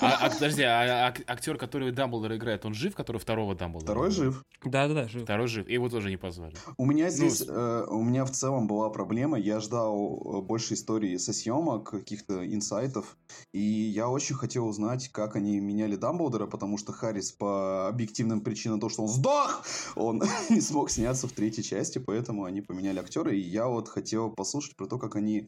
А, 0.00 0.26
а, 0.26 0.30
подожди, 0.30 0.62
а, 0.62 1.08
а 1.08 1.14
актер, 1.26 1.56
который 1.56 1.92
Дамблдора 1.92 2.36
играет, 2.36 2.64
он 2.64 2.74
жив, 2.74 2.94
который 2.94 3.18
второго 3.18 3.54
Дамблдора? 3.54 3.92
Второй 3.92 4.10
жив. 4.10 4.44
Да-да-да, 4.64 5.08
жив. 5.08 5.22
Второй 5.22 5.46
жив, 5.46 5.66
и 5.68 5.72
его 5.74 5.88
тоже 5.88 6.10
не 6.10 6.16
позвали. 6.16 6.54
У 6.76 6.84
меня 6.86 7.06
Ну, 7.06 7.10
здесь, 7.10 7.38
с- 7.38 7.46
э, 7.48 7.86
у 7.88 8.02
меня 8.02 8.24
в 8.24 8.30
целом 8.30 8.66
была 8.66 8.90
проблема. 8.90 9.38
Я 9.38 9.60
ждал 9.60 10.20
э, 10.24 10.40
больше 10.42 10.74
истории 10.74 11.16
со 11.16 11.32
съемок, 11.32 11.90
каких-то 11.90 12.44
инсайтов. 12.46 13.16
И 13.52 13.60
я 13.60 14.08
очень 14.08 14.34
хотел 14.34 14.66
узнать, 14.66 15.08
как 15.08 15.36
они 15.36 15.60
меняли 15.60 15.96
Дамблдора, 15.96 16.46
потому 16.46 16.76
что 16.78 16.92
Харрис 16.92 17.32
по 17.32 17.88
объективным 17.88 18.40
причинам, 18.40 18.80
то, 18.80 18.88
что 18.88 19.02
он 19.02 19.08
сдох, 19.08 19.64
он 19.96 20.22
не 20.50 20.60
смог 20.60 20.90
сняться 20.90 21.26
в 21.28 21.32
третьей 21.32 21.64
части, 21.64 21.98
поэтому 21.98 22.44
они 22.44 22.60
поменяли 22.60 22.98
актера. 22.98 23.32
И 23.32 23.38
я 23.40 23.66
вот 23.68 23.88
хотел 23.88 24.30
послушать 24.30 24.76
про 24.76 24.86
то, 24.86 24.98
как 24.98 25.16
они 25.16 25.46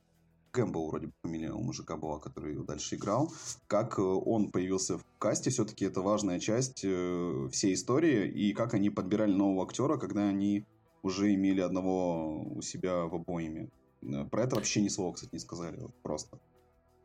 Кэмпбелл 0.52 0.88
вроде 0.88 1.06
бы 1.06 1.12
фамилия 1.23 1.52
у 1.52 1.62
мужика 1.62 1.97
была, 1.97 2.18
который 2.18 2.52
его 2.52 2.62
дальше 2.64 2.97
играл. 2.97 3.32
Как 3.66 3.99
э, 3.99 4.02
он 4.02 4.50
появился 4.50 4.99
в 4.99 5.04
касте, 5.18 5.50
все-таки 5.50 5.87
это 5.87 6.02
важная 6.02 6.38
часть 6.38 6.82
э, 6.85 7.49
всей 7.50 7.75
истории. 7.75 8.28
И 8.28 8.52
как 8.52 8.75
они 8.75 8.90
подбирали 8.90 9.32
нового 9.32 9.64
актера, 9.64 9.97
когда 9.97 10.28
они 10.28 10.64
уже 11.02 11.35
имели 11.35 11.61
одного 11.61 12.42
у 12.42 12.62
себя 12.62 13.06
в 13.06 13.14
обоими. 13.14 13.71
Э, 14.02 14.26
Про 14.30 14.44
это 14.44 14.56
вообще 14.56 14.82
ни 14.82 14.88
слова, 14.88 15.14
кстати, 15.14 15.30
не 15.32 15.40
сказали. 15.40 15.78
Просто. 16.02 16.38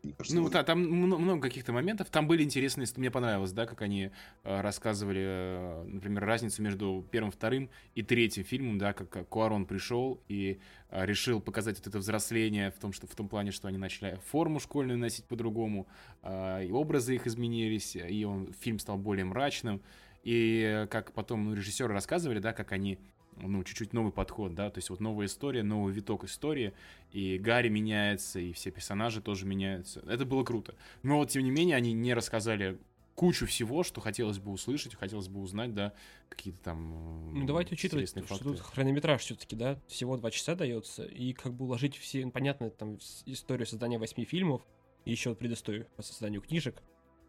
Мне 0.07 0.15
кажется, 0.17 0.37
Ну, 0.37 0.49
да, 0.49 0.63
там 0.63 0.79
мно- 0.81 1.17
много 1.17 1.41
каких-то 1.41 1.73
моментов. 1.73 2.09
Там 2.09 2.27
были 2.27 2.43
интересные, 2.43 2.87
мне 2.95 3.11
понравилось, 3.11 3.51
да, 3.51 3.65
как 3.65 3.81
они 3.81 4.11
э, 4.43 4.61
рассказывали, 4.61 5.21
э, 5.21 5.83
например, 5.85 6.23
разницу 6.25 6.61
между 6.61 7.05
первым, 7.11 7.31
вторым 7.31 7.69
и 7.95 8.03
третьим 8.03 8.43
фильмом, 8.43 8.77
да, 8.77 8.93
как, 8.93 9.27
Куарон 9.27 9.65
пришел 9.65 10.21
и 10.27 10.59
э, 10.89 11.05
решил 11.05 11.41
показать 11.41 11.77
вот 11.77 11.87
это 11.87 11.99
взросление 11.99 12.71
в 12.71 12.79
том, 12.79 12.93
что 12.93 13.07
в 13.07 13.15
том 13.15 13.27
плане, 13.27 13.51
что 13.51 13.67
они 13.67 13.77
начали 13.77 14.19
форму 14.31 14.59
школьную 14.59 14.97
носить 14.97 15.25
по-другому, 15.25 15.87
и 16.23 16.69
образы 16.71 17.15
их 17.15 17.27
изменились, 17.27 17.95
и 17.95 18.25
он, 18.25 18.53
фильм 18.59 18.79
стал 18.79 18.97
более 18.97 19.25
мрачным. 19.25 19.81
И 20.23 20.87
как 20.89 21.13
потом 21.13 21.45
ну, 21.45 21.53
режиссеры 21.53 21.93
рассказывали, 21.93 22.39
да, 22.39 22.51
как 22.53 22.71
они 22.71 22.99
ну, 23.41 23.63
чуть-чуть 23.63 23.93
новый 23.93 24.11
подход, 24.11 24.55
да, 24.55 24.69
то 24.69 24.77
есть 24.77 24.89
вот 24.89 24.99
новая 24.99 25.27
история, 25.27 25.63
новый 25.63 25.93
виток 25.93 26.23
истории, 26.23 26.73
и 27.11 27.37
Гарри 27.37 27.69
меняется, 27.69 28.39
и 28.39 28.53
все 28.53 28.71
персонажи 28.71 29.21
тоже 29.21 29.45
меняются. 29.45 30.01
Это 30.07 30.25
было 30.25 30.43
круто. 30.43 30.75
Но 31.03 31.17
вот, 31.17 31.29
тем 31.29 31.43
не 31.43 31.51
менее, 31.51 31.75
они 31.75 31.93
не 31.93 32.13
рассказали 32.13 32.79
кучу 33.15 33.47
всего, 33.47 33.83
что 33.83 33.99
хотелось 33.99 34.37
бы 34.37 34.51
услышать, 34.51 34.93
хотелось 34.93 35.27
бы 35.27 35.41
узнать, 35.41 35.73
да, 35.73 35.93
какие-то 36.29 36.61
там 36.61 37.33
Ну, 37.33 37.45
давайте 37.47 37.73
учитывать, 37.73 38.03
интересные 38.03 38.25
что 38.25 38.35
факты. 38.35 38.51
тут 38.51 38.59
хронометраж 38.59 39.21
все-таки, 39.21 39.55
да, 39.55 39.79
всего 39.87 40.17
два 40.17 40.29
часа 40.29 40.53
дается, 40.53 41.03
и 41.03 41.33
как 41.33 41.53
бы 41.53 41.65
уложить 41.65 41.97
все, 41.97 42.25
ну, 42.25 42.31
понятно, 42.31 42.69
там, 42.69 42.99
историю 43.25 43.65
создания 43.65 43.97
восьми 43.97 44.23
фильмов, 44.23 44.61
и 45.03 45.11
еще 45.11 45.33
предысторию 45.33 45.87
по 45.95 46.03
созданию 46.03 46.41
книжек, 46.41 46.83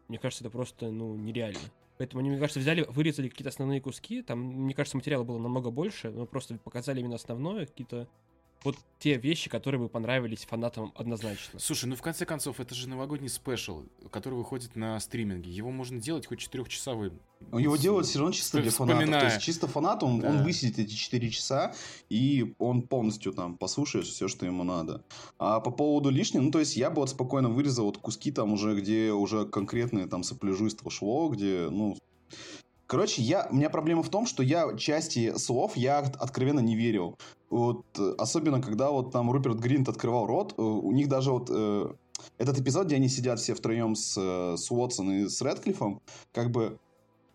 мне 0.09 0.19
кажется, 0.19 0.43
это 0.43 0.51
просто, 0.51 0.91
ну, 0.91 1.15
нереально. 1.15 1.59
Поэтому 1.99 2.21
они, 2.21 2.29
мне 2.29 2.39
кажется, 2.39 2.61
взяли, 2.61 2.85
вырезали 2.87 3.27
какие-то 3.27 3.49
основные 3.49 3.81
куски, 3.81 4.21
там, 4.21 4.39
мне 4.39 4.73
кажется, 4.73 4.95
материала 4.95 5.25
было 5.25 5.37
намного 5.37 5.69
больше, 5.69 6.09
но 6.11 6.25
просто 6.25 6.55
показали 6.55 7.01
именно 7.01 7.15
основное, 7.15 7.65
какие-то 7.65 8.07
вот 8.63 8.75
те 8.99 9.15
вещи, 9.17 9.49
которые 9.49 9.79
бы 9.79 9.87
понравились 9.87 10.45
фанатам 10.45 10.91
однозначно. 10.95 11.59
Слушай, 11.59 11.85
ну 11.85 11.95
в 11.95 12.01
конце 12.01 12.25
концов, 12.25 12.59
это 12.59 12.75
же 12.75 12.89
новогодний 12.89 13.29
спешл, 13.29 13.83
который 14.11 14.33
выходит 14.33 14.75
на 14.75 14.99
стриминге. 14.99 15.49
Его 15.49 15.71
можно 15.71 15.99
делать 16.01 16.25
хоть 16.27 16.39
четырехчасовым. 16.39 17.17
Его 17.57 17.77
С- 17.77 17.79
делают 17.79 18.05
все 18.07 18.19
равно 18.19 18.33
чисто 18.33 18.61
для 18.61 18.69
фанатов. 18.71 18.99
То 18.99 19.05
вспоминая. 19.05 19.33
есть 19.33 19.45
чисто 19.45 19.67
фанат, 19.67 20.03
он, 20.03 20.15
он 20.15 20.37
Да. 20.39 20.43
высидит 20.43 20.79
эти 20.79 20.93
4 20.93 21.29
часа, 21.29 21.73
и 22.09 22.53
он 22.59 22.81
полностью 22.81 23.31
там 23.31 23.55
послушает 23.55 24.05
все, 24.05 24.27
что 24.27 24.45
ему 24.45 24.63
надо. 24.65 25.05
А 25.37 25.61
по 25.61 25.71
поводу 25.71 26.09
лишнего, 26.09 26.41
ну 26.43 26.51
то 26.51 26.59
есть 26.59 26.75
я 26.75 26.89
бы 26.89 26.97
вот 26.97 27.09
спокойно 27.09 27.47
вырезал 27.49 27.85
вот 27.85 27.97
куски 27.99 28.31
там 28.33 28.51
уже, 28.51 28.75
где 28.75 29.11
уже 29.13 29.45
конкретное 29.45 30.07
там 30.07 30.23
сопляжуйство 30.23 30.91
шло, 30.91 31.29
где, 31.29 31.69
ну... 31.71 31.97
Короче, 32.89 33.21
я, 33.21 33.47
у 33.51 33.55
меня 33.55 33.69
проблема 33.69 34.01
в 34.01 34.09
том, 34.09 34.25
что 34.25 34.41
я 34.41 34.75
части 34.75 35.37
слов 35.37 35.77
я 35.77 35.99
от- 35.99 36.15
откровенно 36.15 36.59
не 36.59 36.75
верил. 36.75 37.19
Вот, 37.51 37.85
э, 37.99 38.15
особенно, 38.17 38.63
когда 38.63 38.89
вот 38.89 39.11
там 39.11 39.29
Руперт 39.29 39.59
Гринт 39.59 39.87
открывал 39.89 40.25
рот, 40.25 40.55
э, 40.57 40.61
у 40.63 40.91
них 40.91 41.07
даже 41.07 41.31
вот 41.31 41.51
э, 41.51 41.93
этот 42.39 42.59
эпизод, 42.59 42.87
где 42.87 42.95
они 42.95 43.07
сидят 43.07 43.39
все 43.39 43.53
втроем 43.53 43.93
с, 43.93 44.17
э, 44.17 44.57
с 44.57 44.71
Уотсон 44.71 45.11
и 45.11 45.27
с 45.27 45.39
Редклиффом, 45.39 46.01
как 46.33 46.49
бы 46.49 46.79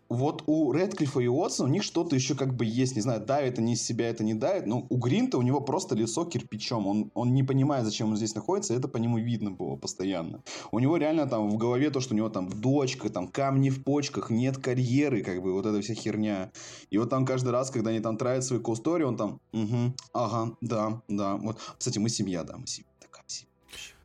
вот 0.09 0.45
у 0.47 0.73
Редклиффа 0.73 1.21
и 1.21 1.27
Уотсона 1.27 1.69
у 1.69 1.73
них 1.73 1.83
что-то 1.83 2.15
еще 2.15 2.35
как 2.35 2.55
бы 2.55 2.65
есть, 2.65 2.97
не 2.97 3.03
знаю, 3.03 3.25
давит 3.25 3.59
они 3.59 3.75
из 3.75 3.83
себя, 3.83 4.09
это 4.09 4.25
не 4.25 4.35
давит, 4.35 4.67
но 4.67 4.87
у 4.89 4.97
Гринта 4.97 5.39
у 5.39 5.43
него 5.43 5.61
просто 5.61 5.95
лицо 5.95 6.25
кирпичом, 6.25 6.87
он, 6.87 7.11
он 7.15 7.35
не 7.35 7.43
понимает, 7.43 7.85
зачем 7.85 8.11
он 8.11 8.17
здесь 8.17 8.35
находится, 8.35 8.75
это 8.75 8.89
по 8.89 8.99
нему 8.99 9.19
видно 9.19 9.51
было 9.51 9.77
постоянно. 9.77 10.43
У 10.73 10.79
него 10.79 10.97
реально 10.97 11.27
там 11.27 11.49
в 11.51 11.57
голове 11.57 11.91
то, 11.91 12.01
что 12.01 12.15
у 12.15 12.17
него 12.17 12.29
там 12.29 12.49
дочка, 12.49 13.11
там 13.11 13.29
камни 13.29 13.71
в 13.71 13.83
почках, 13.83 14.31
нет 14.31 14.59
карьеры, 14.59 15.23
как 15.23 15.43
бы 15.43 15.53
вот 15.53 15.67
эта 15.67 15.81
вся 15.81 15.95
херня. 15.95 16.53
И 16.91 16.99
вот 16.99 17.11
там 17.11 17.25
каждый 17.27 17.51
раз, 17.51 17.71
когда 17.71 17.91
они 17.91 18.01
там 18.01 18.17
тратят 18.17 18.45
свою 18.45 18.63
колл-стори, 18.63 19.05
он 19.05 19.17
там, 19.17 19.41
угу, 19.53 19.95
ага, 20.13 20.57
да, 20.61 21.03
да, 21.09 21.37
вот. 21.37 21.59
Кстати, 21.79 21.99
мы 21.99 22.09
семья, 22.09 22.45
да, 22.45 22.57
мы 22.57 22.67
семья, 22.67 22.91
такая 23.01 23.25
семья. 23.27 23.51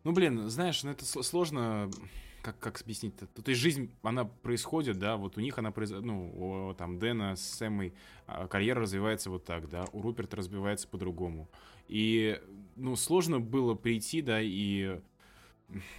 Ну, 0.03 0.12
блин, 0.13 0.50
знаешь, 0.50 0.84
ну 0.84 0.91
это 0.91 1.03
сл- 1.03 1.24
сложно, 1.24 1.91
как, 2.41 2.60
как 2.60 2.81
объяснить-то? 2.81 3.27
То 3.27 3.50
есть 3.50 3.62
жизнь, 3.62 3.91
она 4.01 4.25
происходит, 4.25 5.00
да, 5.00 5.17
вот 5.17 5.38
у 5.38 5.41
них 5.41 5.58
она 5.58 5.72
происходит, 5.72 6.05
ну, 6.05 6.69
у, 6.69 6.74
там, 6.74 7.00
Дэна 7.00 7.36
с 7.36 7.41
Сэмой 7.41 7.93
а, 8.27 8.48
карьера 8.48 8.81
развивается 8.81 9.29
вот 9.29 9.46
так, 9.46 9.69
да, 9.69 9.86
у 9.91 10.01
Руперта 10.01 10.38
развивается 10.38 10.88
по-другому. 10.88 11.50
И, 11.88 12.39
ну, 12.75 12.96
сложно 12.96 13.39
было 13.39 13.75
прийти, 13.75 14.22
да, 14.22 14.39
и, 14.41 15.00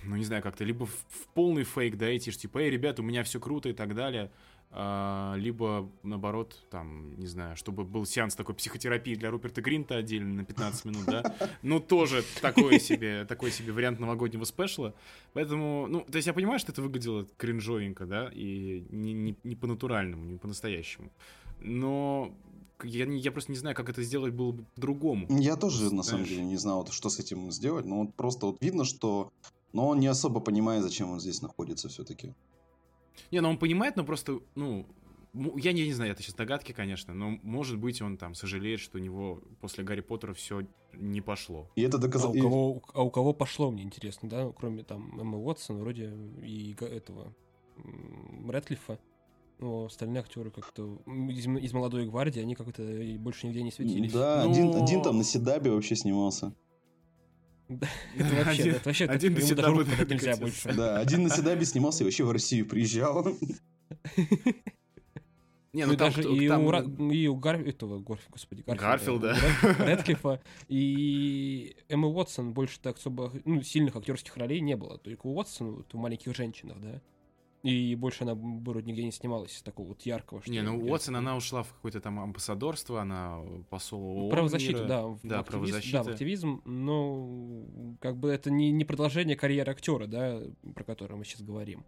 ну, 0.04 0.16
не 0.16 0.25
знаю, 0.25 0.42
как-то 0.42 0.64
либо 0.64 0.87
в, 0.87 1.06
в 1.09 1.28
полный 1.35 1.64
фейк, 1.64 1.97
да, 1.97 2.16
идти, 2.16 2.30
типа, 2.32 2.59
эй, 2.59 2.70
ребята, 2.70 3.02
у 3.02 3.04
меня 3.04 3.23
все 3.23 3.40
круто 3.40 3.68
и 3.68 3.73
так 3.73 3.94
далее, 3.94 4.30
либо, 4.73 5.91
наоборот, 6.05 6.57
там, 6.71 7.19
не 7.19 7.27
знаю, 7.27 7.57
чтобы 7.57 7.83
был 7.85 8.07
сеанс 8.07 8.37
такой 8.37 8.55
психотерапии 8.55 9.17
для 9.17 9.31
Руперта 9.31 9.61
Гринта 9.61 9.97
отдельно 9.97 10.33
на 10.33 10.45
15 10.45 10.85
минут, 10.85 11.05
да, 11.07 11.35
ну, 11.62 11.81
тоже 11.81 12.23
такой 12.41 12.79
себе, 12.79 13.25
такой 13.25 13.50
себе 13.50 13.73
вариант 13.73 13.99
новогоднего 13.99 14.45
спешла. 14.45 14.95
Поэтому, 15.33 15.89
ну, 15.89 16.03
то 16.03 16.17
есть 16.17 16.29
я 16.29 16.33
понимаю, 16.33 16.61
что 16.61 16.71
это 16.71 16.83
выглядело 16.83 17.27
кринжовенько, 17.37 18.07
да, 18.07 18.31
и 18.33 18.85
не, 18.91 19.12
не, 19.12 19.37
не 19.43 19.57
по-натуральному, 19.57 20.25
не 20.25 20.39
по-настоящему. 20.39 21.11
Но 21.59 22.33
я, 22.85 23.07
я 23.07 23.33
просто 23.33 23.50
не 23.50 23.59
знаю, 23.59 23.75
как 23.75 23.89
это 23.89 24.03
сделать 24.03 24.33
было 24.33 24.53
бы 24.53 24.65
по-другому. 24.77 25.27
Я 25.31 25.57
тоже, 25.57 25.93
на 25.93 26.05
самом 26.05 26.25
Знаешь. 26.25 26.29
деле, 26.29 26.45
не 26.45 26.57
знал, 26.57 26.87
что 26.91 27.09
с 27.09 27.19
этим 27.19 27.50
сделать, 27.50 27.87
но 27.87 28.05
вот 28.05 28.15
просто 28.15 28.47
вот 28.47 28.59
видно, 28.61 28.85
что... 28.85 29.33
Но 29.73 29.89
он 29.89 30.00
не 30.00 30.09
особо 30.09 30.41
понимает, 30.41 30.83
зачем 30.83 31.11
он 31.11 31.21
здесь 31.21 31.43
находится 31.43 31.89
все-таки. 31.89 32.35
Не, 33.31 33.41
ну 33.41 33.50
он 33.50 33.59
понимает, 33.59 33.97
но 33.97 34.05
просто, 34.05 34.41
ну, 34.55 34.87
я 35.57 35.73
не, 35.73 35.85
не 35.85 35.93
знаю, 35.93 36.12
это 36.12 36.23
сейчас 36.23 36.35
догадки, 36.35 36.73
конечно, 36.73 37.15
но 37.15 37.39
может 37.43 37.79
быть 37.79 38.03
он 38.03 38.17
там 38.17 38.35
сожалеет, 38.35 38.81
что 38.81 38.99
у 38.99 39.00
него 39.00 39.41
после 39.61 39.85
Гарри 39.85 40.00
Поттера 40.00 40.35
все 40.35 40.67
не 40.93 41.21
пошло. 41.21 41.71
И 41.77 41.83
это 41.83 41.99
А 41.99 42.00
доказал... 42.00 42.33
у, 42.33 42.41
кого, 42.41 42.83
а 42.95 43.03
у 43.03 43.11
кого 43.11 43.33
пошло, 43.33 43.71
мне 43.71 43.83
интересно, 43.85 44.29
да, 44.29 44.50
кроме 44.59 44.83
там 44.83 45.19
Эммы 45.21 45.39
Уотсон, 45.39 45.79
вроде 45.79 46.12
и 46.43 46.75
этого 46.81 47.33
Рэдклиффа. 48.49 48.99
Но 49.59 49.85
остальные 49.85 50.21
актеры 50.21 50.50
как-то 50.50 50.99
из, 51.29 51.47
из 51.47 51.73
молодой 51.75 52.07
гвардии, 52.07 52.41
они 52.41 52.55
как-то 52.55 52.83
больше 53.19 53.47
нигде 53.47 53.62
не 53.62 53.71
светились. 53.71 54.12
Да, 54.12 54.43
Ну- 54.45 54.50
один, 54.50 54.75
один 54.75 55.03
там 55.03 55.19
на 55.19 55.25
Седабе 55.25 55.71
вообще 55.71 55.97
снимался. 55.97 56.55
Это 58.17 58.35
вообще, 58.45 58.62
Один- 58.62 58.75
это 58.75 58.83
вообще 58.85 59.07
так, 59.07 59.17
один 59.17 59.35
до 59.35 59.41
ему 59.41 59.49
сюда 59.49 59.62
даже 59.62 59.75
бы 59.75 59.81
руку 59.85 59.91
подать 59.93 60.11
нельзя 60.11 60.37
больше. 60.37 60.73
Да, 60.75 60.99
один 60.99 61.23
на 61.23 61.31
Седабе 61.31 61.65
снимался 61.65 62.03
и 62.03 62.05
вообще 62.05 62.25
в 62.25 62.33
Россию 62.33 62.67
приезжал. 62.67 63.25
Не, 65.73 65.85
Ну, 65.87 65.93
ну 65.93 65.97
там, 65.99 66.09
даже 66.09 66.23
кто- 66.23 66.35
и, 66.35 66.49
там- 66.49 66.65
у, 66.65 66.71
Ра- 66.73 67.12
и 67.15 67.29
у 67.29 67.37
Гар... 67.37 67.61
этого, 67.61 68.00
Горф- 68.00 68.27
господи, 68.29 68.65
Гарфилда. 68.67 69.37
у 69.62 69.67
Рэд- 69.67 69.85
Рэдклиффа 69.85 70.41
и 70.67 71.77
Эммы 71.89 72.09
Уотсон 72.09 72.53
больше 72.53 72.81
так 72.81 72.97
особо 72.97 73.33
ну, 73.45 73.62
сильных 73.62 73.95
актерских 73.95 74.37
ролей 74.37 74.61
не 74.61 74.75
было. 74.77 74.99
Только 74.99 75.29
у 75.29 75.37
Уотсон 75.37 75.77
вот, 75.77 75.95
в 75.95 75.97
«Маленьких 75.97 76.35
женщинах», 76.35 76.81
да. 76.81 77.00
И 77.62 77.95
больше 77.95 78.25
она 78.25 78.35
вроде 78.35 78.87
нигде 78.87 79.05
не 79.05 79.12
снималась 79.12 79.61
такого 79.62 79.88
вот 79.88 80.02
яркого. 80.02 80.40
что 80.40 80.50
Не, 80.50 80.62
ну. 80.62 80.79
Уотсон, 80.79 81.17
она 81.17 81.37
ушла 81.37 81.62
в 81.62 81.73
какое-то 81.75 82.00
там 82.00 82.19
амбассадорство, 82.19 83.02
она 83.02 83.38
посол 83.69 84.00
ООН 84.25 84.31
Правозащиту, 84.31 84.79
мира. 84.79 84.87
да, 84.88 85.07
в 85.07 85.21
Да, 85.23 85.40
активизм, 85.40 85.45
правозащита. 85.67 85.99
да, 85.99 86.02
в 86.05 86.09
активизм, 86.09 86.62
но 86.64 87.97
как 88.00 88.17
бы 88.17 88.31
это 88.31 88.50
не, 88.50 88.71
не 88.71 88.85
продолжение 88.87 89.37
карьеры 89.37 89.73
актера, 89.73 90.07
да, 90.07 90.40
про 90.75 90.85
который 90.85 91.17
мы 91.19 91.25
сейчас 91.25 91.43
говорим. 91.43 91.85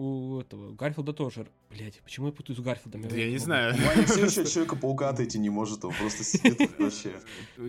У 0.00 0.40
этого 0.40 0.72
Гарфилда 0.72 1.12
тоже. 1.12 1.46
Блять, 1.68 2.00
почему 2.02 2.28
я 2.28 2.32
путаю 2.32 2.56
с 2.56 2.60
Гарфилдом? 2.60 3.02
Да 3.02 3.14
я 3.14 3.26
не 3.26 3.32
могу. 3.32 3.44
знаю. 3.44 3.74
Ваня 3.74 4.06
все 4.06 4.24
еще 4.24 4.44
Человека-паука 4.50 5.10
отойти 5.10 5.38
не 5.38 5.50
может, 5.50 5.84
он 5.84 5.92
просто 5.92 6.24
сидит 6.24 6.58
вообще. 6.78 7.20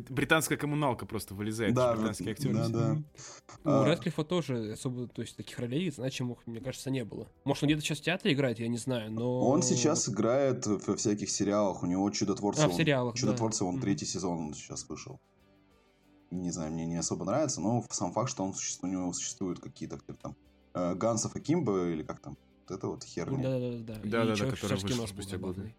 Британская 0.08 0.56
коммуналка 0.56 1.06
просто 1.06 1.34
вылезает. 1.34 1.74
Да, 1.74 1.94
британский 1.94 2.24
вот, 2.24 2.32
актер. 2.32 2.54
да, 2.54 2.70
да. 2.70 2.98
У 3.66 3.70
А. 3.70 3.86
Рэдклиффа 3.86 4.24
тоже 4.24 4.72
особо, 4.72 5.08
то 5.10 5.22
есть, 5.22 5.36
таких 5.36 5.60
ролей 5.60 5.92
значимых, 5.92 6.48
мне 6.48 6.62
кажется, 6.62 6.90
не 6.90 7.04
было. 7.04 7.28
Может, 7.44 7.64
он 7.64 7.68
где-то 7.68 7.82
сейчас 7.82 8.00
в 8.00 8.04
театре 8.04 8.34
играет, 8.34 8.60
я 8.60 8.70
не 8.70 8.78
знаю, 8.78 9.12
но... 9.12 9.42
Он 9.42 9.62
сейчас 9.62 10.08
играет 10.08 10.66
во 10.66 10.96
всяких 10.96 11.30
сериалах, 11.30 11.84
у 11.84 11.86
него 11.86 12.10
Чудотворцы. 12.12 12.62
А, 12.62 12.70
в 12.70 12.74
сериалах. 12.74 13.16
Чудотворцы, 13.16 13.66
он 13.66 13.82
третий 13.82 14.06
сезон 14.06 14.38
он 14.38 14.54
сейчас 14.54 14.88
вышел. 14.88 15.20
Не 16.30 16.52
знаю, 16.52 16.72
мне 16.72 16.86
не 16.86 16.96
особо 16.96 17.26
нравится, 17.26 17.60
но 17.60 17.84
сам 17.90 18.14
факт, 18.14 18.30
что 18.30 18.46
он 18.46 18.54
существует, 18.54 18.96
у 18.96 19.00
него 19.02 19.12
существуют 19.12 19.60
какие-то 19.60 19.98
там 20.22 20.38
э, 20.74 20.96
Гансов 20.96 21.36
и 21.36 21.40
Кимба, 21.40 21.90
или 21.90 22.04
как 22.04 22.20
там, 22.20 22.38
вот 22.68 22.78
это 22.78 22.88
вот 22.88 23.04
херня. 23.04 23.44
Да-да-да. 23.44 24.00
Да-да-да, 24.04 24.52
который 24.52 24.80
вышел 24.80 25.08
спустя 25.08 25.38
годы. 25.38 25.74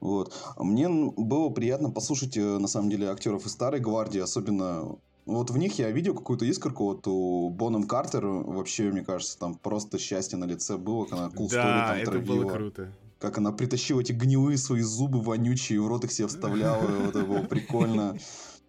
Вот. 0.00 0.34
Мне 0.58 0.88
было 0.88 1.50
приятно 1.50 1.90
послушать, 1.90 2.36
э, 2.36 2.58
на 2.58 2.68
самом 2.68 2.90
деле, 2.90 3.10
актеров 3.10 3.46
из 3.46 3.52
старой 3.52 3.80
гвардии, 3.80 4.20
особенно 4.20 4.96
вот 5.26 5.50
в 5.50 5.58
них 5.58 5.78
я 5.78 5.90
видел 5.90 6.14
какую-то 6.14 6.44
искорку, 6.44 6.84
вот 6.84 7.06
у 7.06 7.50
Боном 7.50 7.84
Картер 7.84 8.26
вообще, 8.26 8.90
мне 8.90 9.02
кажется, 9.02 9.38
там 9.38 9.54
просто 9.54 9.98
счастье 9.98 10.38
на 10.38 10.44
лице 10.44 10.76
было, 10.76 11.04
как 11.04 11.18
она 11.18 11.28
cool 11.28 11.48
Да, 11.50 11.88
там 11.88 11.96
это 11.98 12.10
травила. 12.10 12.42
было 12.42 12.50
круто. 12.50 12.92
Как 13.18 13.36
она 13.36 13.52
притащила 13.52 14.00
эти 14.00 14.12
гнилые 14.12 14.56
свои 14.56 14.80
зубы 14.80 15.20
вонючие, 15.20 15.80
в 15.80 15.86
рот 15.86 16.04
их 16.04 16.12
себе 16.12 16.26
вставляла, 16.26 16.80
вот 16.86 17.10
это 17.10 17.24
было 17.24 17.42
прикольно. 17.42 18.16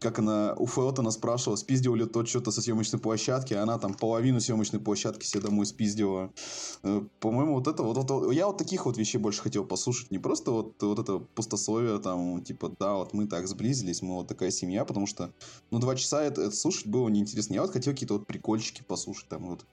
Как 0.01 0.17
она 0.17 0.55
у 0.57 0.65
Фелтона 0.65 1.11
спрашивала, 1.11 1.55
спиздил 1.55 1.93
ли 1.93 2.07
тот 2.07 2.27
что-то 2.27 2.49
со 2.49 2.59
съемочной 2.63 2.99
площадки, 2.99 3.53
а 3.53 3.61
она 3.61 3.77
там 3.77 3.93
половину 3.93 4.39
съемочной 4.39 4.79
площадки 4.79 5.25
себе 5.25 5.41
домой 5.41 5.67
спиздила. 5.67 6.33
Э, 6.81 7.03
По-моему, 7.19 7.53
вот 7.53 7.67
это 7.67 7.83
вот, 7.83 8.09
вот- 8.09 8.33
я 8.33 8.47
вот 8.47 8.57
таких 8.57 8.87
вот 8.87 8.97
вещей 8.97 9.19
больше 9.19 9.43
хотел 9.43 9.63
послушать. 9.63 10.09
Не 10.09 10.17
просто 10.17 10.49
вот, 10.49 10.81
вот 10.81 10.97
это 10.97 11.19
пустословие, 11.19 11.99
там, 11.99 12.43
типа, 12.43 12.73
да, 12.79 12.95
вот 12.95 13.13
мы 13.13 13.27
так 13.27 13.47
сблизились, 13.47 14.01
мы 14.01 14.15
вот 14.15 14.27
такая 14.27 14.49
семья, 14.49 14.85
потому 14.85 15.05
что, 15.05 15.33
ну, 15.69 15.77
два 15.77 15.95
часа 15.95 16.23
это, 16.23 16.41
это 16.41 16.55
слушать 16.55 16.87
было 16.87 17.07
неинтересно. 17.07 17.53
Я 17.53 17.61
вот 17.61 17.71
хотел 17.71 17.93
какие-то 17.93 18.15
вот 18.15 18.25
прикольчики 18.25 18.81
послушать, 18.81 19.29
там, 19.29 19.45
вот. 19.49 19.67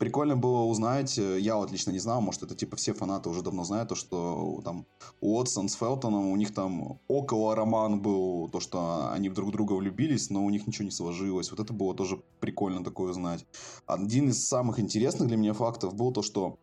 Прикольно 0.00 0.34
было 0.34 0.62
узнать, 0.62 1.18
э, 1.18 1.38
я 1.40 1.56
вот 1.56 1.70
лично 1.70 1.90
не 1.90 1.98
знал, 1.98 2.22
может, 2.22 2.42
это 2.42 2.54
типа 2.54 2.76
все 2.76 2.94
фанаты 2.94 3.28
уже 3.28 3.42
давно 3.42 3.64
знают, 3.64 3.90
то, 3.90 3.94
что 3.94 4.62
там 4.64 4.86
Уотсон 5.20 5.68
с 5.68 5.74
Фелтоном, 5.74 6.28
у 6.30 6.36
них 6.36 6.54
там 6.54 6.98
около 7.06 7.54
роман 7.54 8.00
был, 8.00 8.48
то, 8.48 8.60
что 8.60 9.10
они 9.12 9.28
друг 9.28 9.52
друга 9.52 9.74
влюбились, 9.74 10.30
но 10.30 10.42
у 10.42 10.48
них 10.48 10.66
ничего 10.66 10.86
не 10.86 10.90
сложилось. 10.90 11.50
Вот 11.50 11.60
это 11.60 11.74
было 11.74 11.94
тоже 11.94 12.18
прикольно 12.40 12.82
такое 12.82 13.10
узнать. 13.10 13.44
Один 13.84 14.30
из 14.30 14.42
самых 14.42 14.80
интересных 14.80 15.28
для 15.28 15.36
меня 15.36 15.52
фактов 15.52 15.94
был 15.94 16.12
то, 16.12 16.22
что 16.22 16.58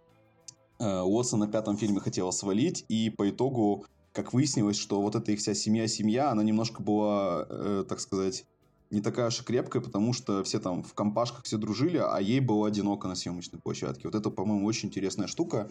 э, 0.79 1.01
Уотсон 1.01 1.41
на 1.41 1.47
пятом 1.47 1.77
фильме 1.77 1.99
хотела 1.99 2.31
свалить, 2.31 2.85
и 2.89 3.11
по 3.11 3.29
итогу, 3.29 3.85
как 4.13 4.33
выяснилось, 4.33 4.77
что 4.77 4.99
вот 4.99 5.13
эта 5.13 5.31
их 5.31 5.37
вся 5.37 5.53
семья-семья, 5.53 6.31
она 6.31 6.41
немножко 6.41 6.81
была, 6.81 7.45
э, 7.47 7.85
так 7.87 7.99
сказать, 7.99 8.45
не 8.89 9.01
такая 9.01 9.27
уж 9.27 9.41
и 9.41 9.43
крепкая, 9.43 9.81
потому 9.81 10.13
что 10.13 10.43
все 10.43 10.59
там 10.59 10.83
в 10.83 10.93
компашках 10.93 11.43
все 11.43 11.57
дружили, 11.57 11.97
а 11.97 12.19
ей 12.19 12.39
было 12.39 12.67
одиноко 12.67 13.07
на 13.07 13.15
съемочной 13.15 13.59
площадке. 13.59 14.07
Вот 14.07 14.15
это, 14.15 14.29
по-моему, 14.29 14.65
очень 14.65 14.89
интересная 14.89 15.27
штука, 15.27 15.69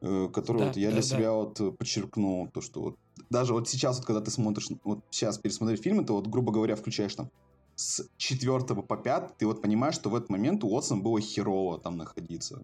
э, 0.00 0.28
которую 0.32 0.60
Да, 0.60 0.66
вот 0.68 0.76
я 0.76 0.88
да, 0.88 0.92
для 0.92 1.02
да. 1.02 1.08
себя 1.08 1.32
вот 1.32 1.78
подчеркнул, 1.78 2.48
то, 2.48 2.60
что 2.60 2.80
вот 2.80 2.96
даже 3.30 3.54
вот 3.54 3.68
сейчас, 3.68 3.96
вот, 3.96 4.06
когда 4.06 4.20
ты 4.20 4.30
смотришь, 4.30 4.68
вот 4.84 5.00
сейчас 5.10 5.38
пересмотришь 5.38 5.80
фильмы, 5.80 6.04
ты 6.04 6.12
вот, 6.12 6.26
грубо 6.26 6.52
говоря, 6.52 6.76
включаешь 6.76 7.14
там 7.14 7.30
с 7.76 8.06
четвертого 8.16 8.82
по 8.82 8.96
пятый, 8.96 9.34
ты 9.38 9.46
вот 9.46 9.62
понимаешь, 9.62 9.94
что 9.94 10.10
в 10.10 10.14
этот 10.14 10.28
момент 10.30 10.62
у 10.64 10.68
Уотсон 10.68 11.02
было 11.02 11.20
херово 11.20 11.78
там 11.78 11.96
находиться. 11.96 12.62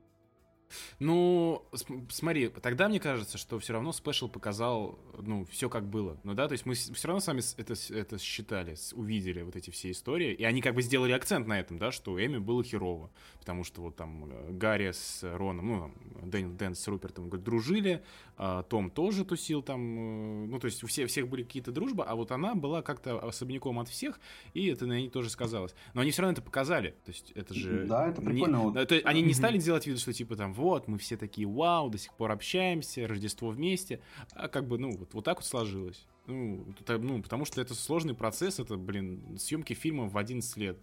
Ну, 0.99 1.65
см- 1.75 2.07
смотри, 2.11 2.49
тогда 2.49 2.89
мне 2.89 3.01
кажется, 3.01 3.39
что 3.39 3.59
все 3.59 3.73
равно 3.73 3.93
спешл 3.93 4.29
показал, 4.29 4.99
ну, 5.21 5.45
все 5.47 5.69
как 5.69 5.89
было. 5.89 6.19
Ну 6.25 6.35
да, 6.35 6.49
то 6.49 6.53
есть 6.53 6.67
мы 6.67 6.75
все 6.75 7.09
равно 7.09 7.21
сами 7.21 7.41
это, 7.59 7.75
это 7.95 8.19
считали, 8.19 8.77
увидели 8.95 9.43
вот 9.43 9.57
эти 9.57 9.71
все 9.71 9.91
истории, 9.91 10.33
и 10.33 10.45
они 10.45 10.61
как 10.63 10.75
бы 10.75 10.83
сделали 10.83 11.13
акцент 11.13 11.47
на 11.47 11.59
этом, 11.61 11.79
да, 11.79 11.91
что 11.93 12.19
Эми 12.25 12.39
было 12.39 12.63
херово, 12.63 13.11
потому 13.39 13.65
что 13.65 13.83
вот 13.83 13.97
там 13.97 14.27
э, 14.31 14.53
Гарри 14.53 14.93
с 14.93 15.21
Роном, 15.23 15.67
ну, 15.69 16.31
там, 16.31 16.57
Дэн, 16.57 16.75
с 16.75 16.87
Рупертом 16.89 17.29
говорит, 17.29 17.45
дружили, 17.45 18.03
а 18.37 18.63
Том 18.63 18.91
тоже 18.91 19.25
тусил 19.25 19.63
там, 19.63 19.81
э, 19.81 20.47
ну, 20.47 20.59
то 20.59 20.67
есть 20.67 20.83
у 20.85 20.87
всех, 20.87 21.09
всех 21.09 21.29
были 21.29 21.43
какие-то 21.43 21.73
дружбы, 21.73 22.05
а 22.05 22.15
вот 22.15 22.31
она 22.33 22.55
была 22.55 22.83
как-то 22.83 23.19
особняком 23.21 23.79
от 23.79 23.89
всех, 23.89 24.21
и 24.55 24.67
это 24.67 24.87
на 24.87 24.95
ней 24.99 25.09
тоже 25.09 25.31
сказалось. 25.31 25.75
Но 25.95 26.01
они 26.03 26.11
все 26.11 26.23
равно 26.23 26.33
это 26.33 26.43
показали, 26.43 26.91
то 27.05 27.11
есть 27.11 27.33
это 27.33 27.55
же... 27.55 27.85
Да, 27.87 28.09
это 28.09 28.21
не- 28.23 28.29
прикольно, 28.29 28.59
вот. 28.61 28.75
да, 28.75 28.85
то 28.87 28.95
есть 28.95 29.07
они 29.07 29.23
не 29.23 29.35
стали 29.35 29.59
делать 29.59 29.87
вид, 29.87 29.99
что 29.99 30.13
типа 30.13 30.37
там 30.37 30.53
вот, 30.61 30.87
мы 30.89 30.99
все 30.99 31.17
такие 31.17 31.49
вау, 31.49 31.91
до 31.91 31.99
сих 31.99 32.15
пор 32.15 32.31
общаемся, 32.31 33.07
Рождество 33.09 33.49
вместе, 33.51 34.01
а 34.33 34.49
как 34.49 34.69
бы, 34.69 34.79
ну, 34.79 34.97
вот, 34.97 35.15
вот 35.15 35.25
так 35.25 35.39
вот 35.39 35.45
сложилось. 35.47 36.07
Ну, 36.27 36.65
это- 36.81 36.99
ну, 36.99 37.21
потому 37.23 37.45
что 37.45 37.61
это 37.61 37.75
сложный 37.75 38.15
процесс, 38.15 38.61
это, 38.61 38.77
блин, 38.77 39.37
съемки 39.39 39.73
фильма 39.75 40.07
в 40.09 40.17
11 40.17 40.57
лет. 40.57 40.79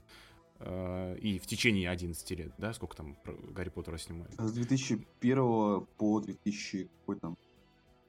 э, 0.60 1.17
и 1.22 1.38
в 1.38 1.46
течение 1.46 1.88
11 1.88 2.31
лет, 2.34 2.51
да, 2.57 2.74
сколько 2.74 2.98
там 2.98 3.15
Гарри 3.51 3.69
Поттера 3.69 3.98
снимали? 4.00 4.31
С 4.39 4.51
2001 4.53 5.86
по 5.98 6.19
2000 6.19 6.89
какой 7.01 7.19
там 7.19 7.31
Ну, 7.31 7.38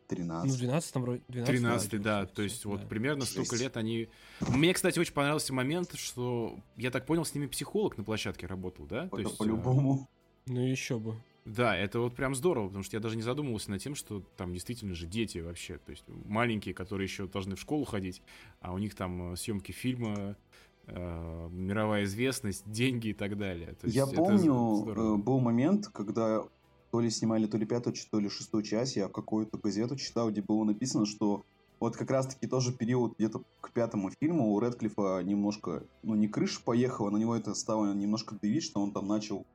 13. 0.08 0.54
в 0.54 0.58
12 0.58 1.02
вроде. 1.02 1.22
12 1.28 1.46
13 1.60 1.98
да, 2.00 2.24
то 2.24 2.40
есть 2.40 2.64
вот 2.64 2.80
да. 2.80 2.86
примерно 2.86 3.26
столько 3.26 3.50
Жесть. 3.50 3.62
лет 3.64 3.76
они... 3.76 4.08
Мне, 4.40 4.72
кстати, 4.72 4.98
очень 4.98 5.12
понравился 5.12 5.52
момент, 5.52 5.92
что, 5.96 6.58
я 6.78 6.90
так 6.90 7.04
понял, 7.04 7.26
с 7.26 7.34
ними 7.34 7.46
психолог 7.48 7.98
на 7.98 8.04
площадке 8.04 8.46
работал, 8.46 8.86
да? 8.86 9.08
То 9.08 9.18
Это 9.18 9.28
есть, 9.28 9.34
э, 9.34 9.36
по-любому. 9.38 10.08
Ну, 10.46 10.60
еще 10.66 10.98
бы. 10.98 11.16
Да, 11.48 11.74
это 11.74 12.00
вот 12.00 12.14
прям 12.14 12.34
здорово, 12.34 12.66
потому 12.66 12.84
что 12.84 12.96
я 12.96 13.00
даже 13.00 13.16
не 13.16 13.22
задумывался 13.22 13.70
над 13.70 13.80
тем, 13.80 13.94
что 13.94 14.22
там 14.36 14.52
действительно 14.52 14.94
же 14.94 15.06
дети 15.06 15.38
вообще, 15.38 15.78
то 15.78 15.90
есть 15.90 16.04
маленькие, 16.26 16.74
которые 16.74 17.06
еще 17.06 17.26
должны 17.26 17.56
в 17.56 17.60
школу 17.60 17.84
ходить, 17.84 18.22
а 18.60 18.74
у 18.74 18.78
них 18.78 18.94
там 18.94 19.32
э, 19.32 19.36
съемки 19.36 19.72
фильма, 19.72 20.36
э, 20.86 21.48
мировая 21.50 22.04
известность, 22.04 22.70
деньги 22.70 23.08
и 23.08 23.14
так 23.14 23.38
далее. 23.38 23.68
То 23.80 23.86
есть 23.86 23.96
Я 23.96 24.06
помню, 24.06 24.76
здорово. 24.82 25.14
э, 25.14 25.16
был 25.16 25.40
момент, 25.40 25.88
когда 25.88 26.44
то 26.90 27.00
ли 27.00 27.08
снимали 27.08 27.46
то 27.46 27.56
ли 27.56 27.64
пятую, 27.64 27.94
то 28.10 28.20
ли 28.20 28.28
шестую 28.28 28.62
часть, 28.62 28.96
я 28.96 29.08
какую-то 29.08 29.56
газету 29.56 29.96
читал, 29.96 30.30
где 30.30 30.42
было 30.42 30.64
написано, 30.64 31.06
что 31.06 31.44
вот 31.80 31.96
как 31.96 32.10
раз-таки 32.10 32.46
тоже 32.46 32.72
период 32.72 33.16
где-то 33.16 33.42
к 33.62 33.72
пятому 33.72 34.10
фильму 34.20 34.52
у 34.52 34.60
Редклифа 34.60 35.22
немножко, 35.22 35.82
ну 36.02 36.14
не 36.14 36.28
крыша 36.28 36.60
поехала, 36.62 37.08
на 37.08 37.16
него 37.16 37.34
это 37.34 37.54
стало 37.54 37.94
немножко 37.94 38.34
давить, 38.34 38.64
что 38.64 38.80
он 38.80 38.92
там 38.92 39.06
начал 39.06 39.46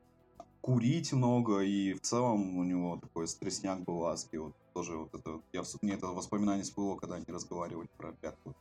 курить 0.64 1.12
много, 1.12 1.60
и 1.60 1.92
в 1.92 2.00
целом 2.00 2.56
у 2.56 2.64
него 2.64 2.96
такой 2.96 3.28
стрессняк 3.28 3.80
был 3.84 4.06
адский. 4.06 4.38
Вот 4.38 4.54
тоже 4.72 4.96
вот 4.96 5.14
это, 5.14 5.42
я, 5.52 5.62
мне 5.82 5.92
это 5.92 6.06
воспоминание 6.06 6.64
всплыло, 6.64 6.96
когда 6.96 7.16
они 7.16 7.26
разговаривали 7.28 7.86
про 7.98 8.12
пятую. 8.12 8.56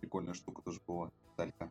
Прикольная 0.00 0.34
штука 0.34 0.60
тоже 0.62 0.80
была, 0.88 1.12
деталька. 1.30 1.70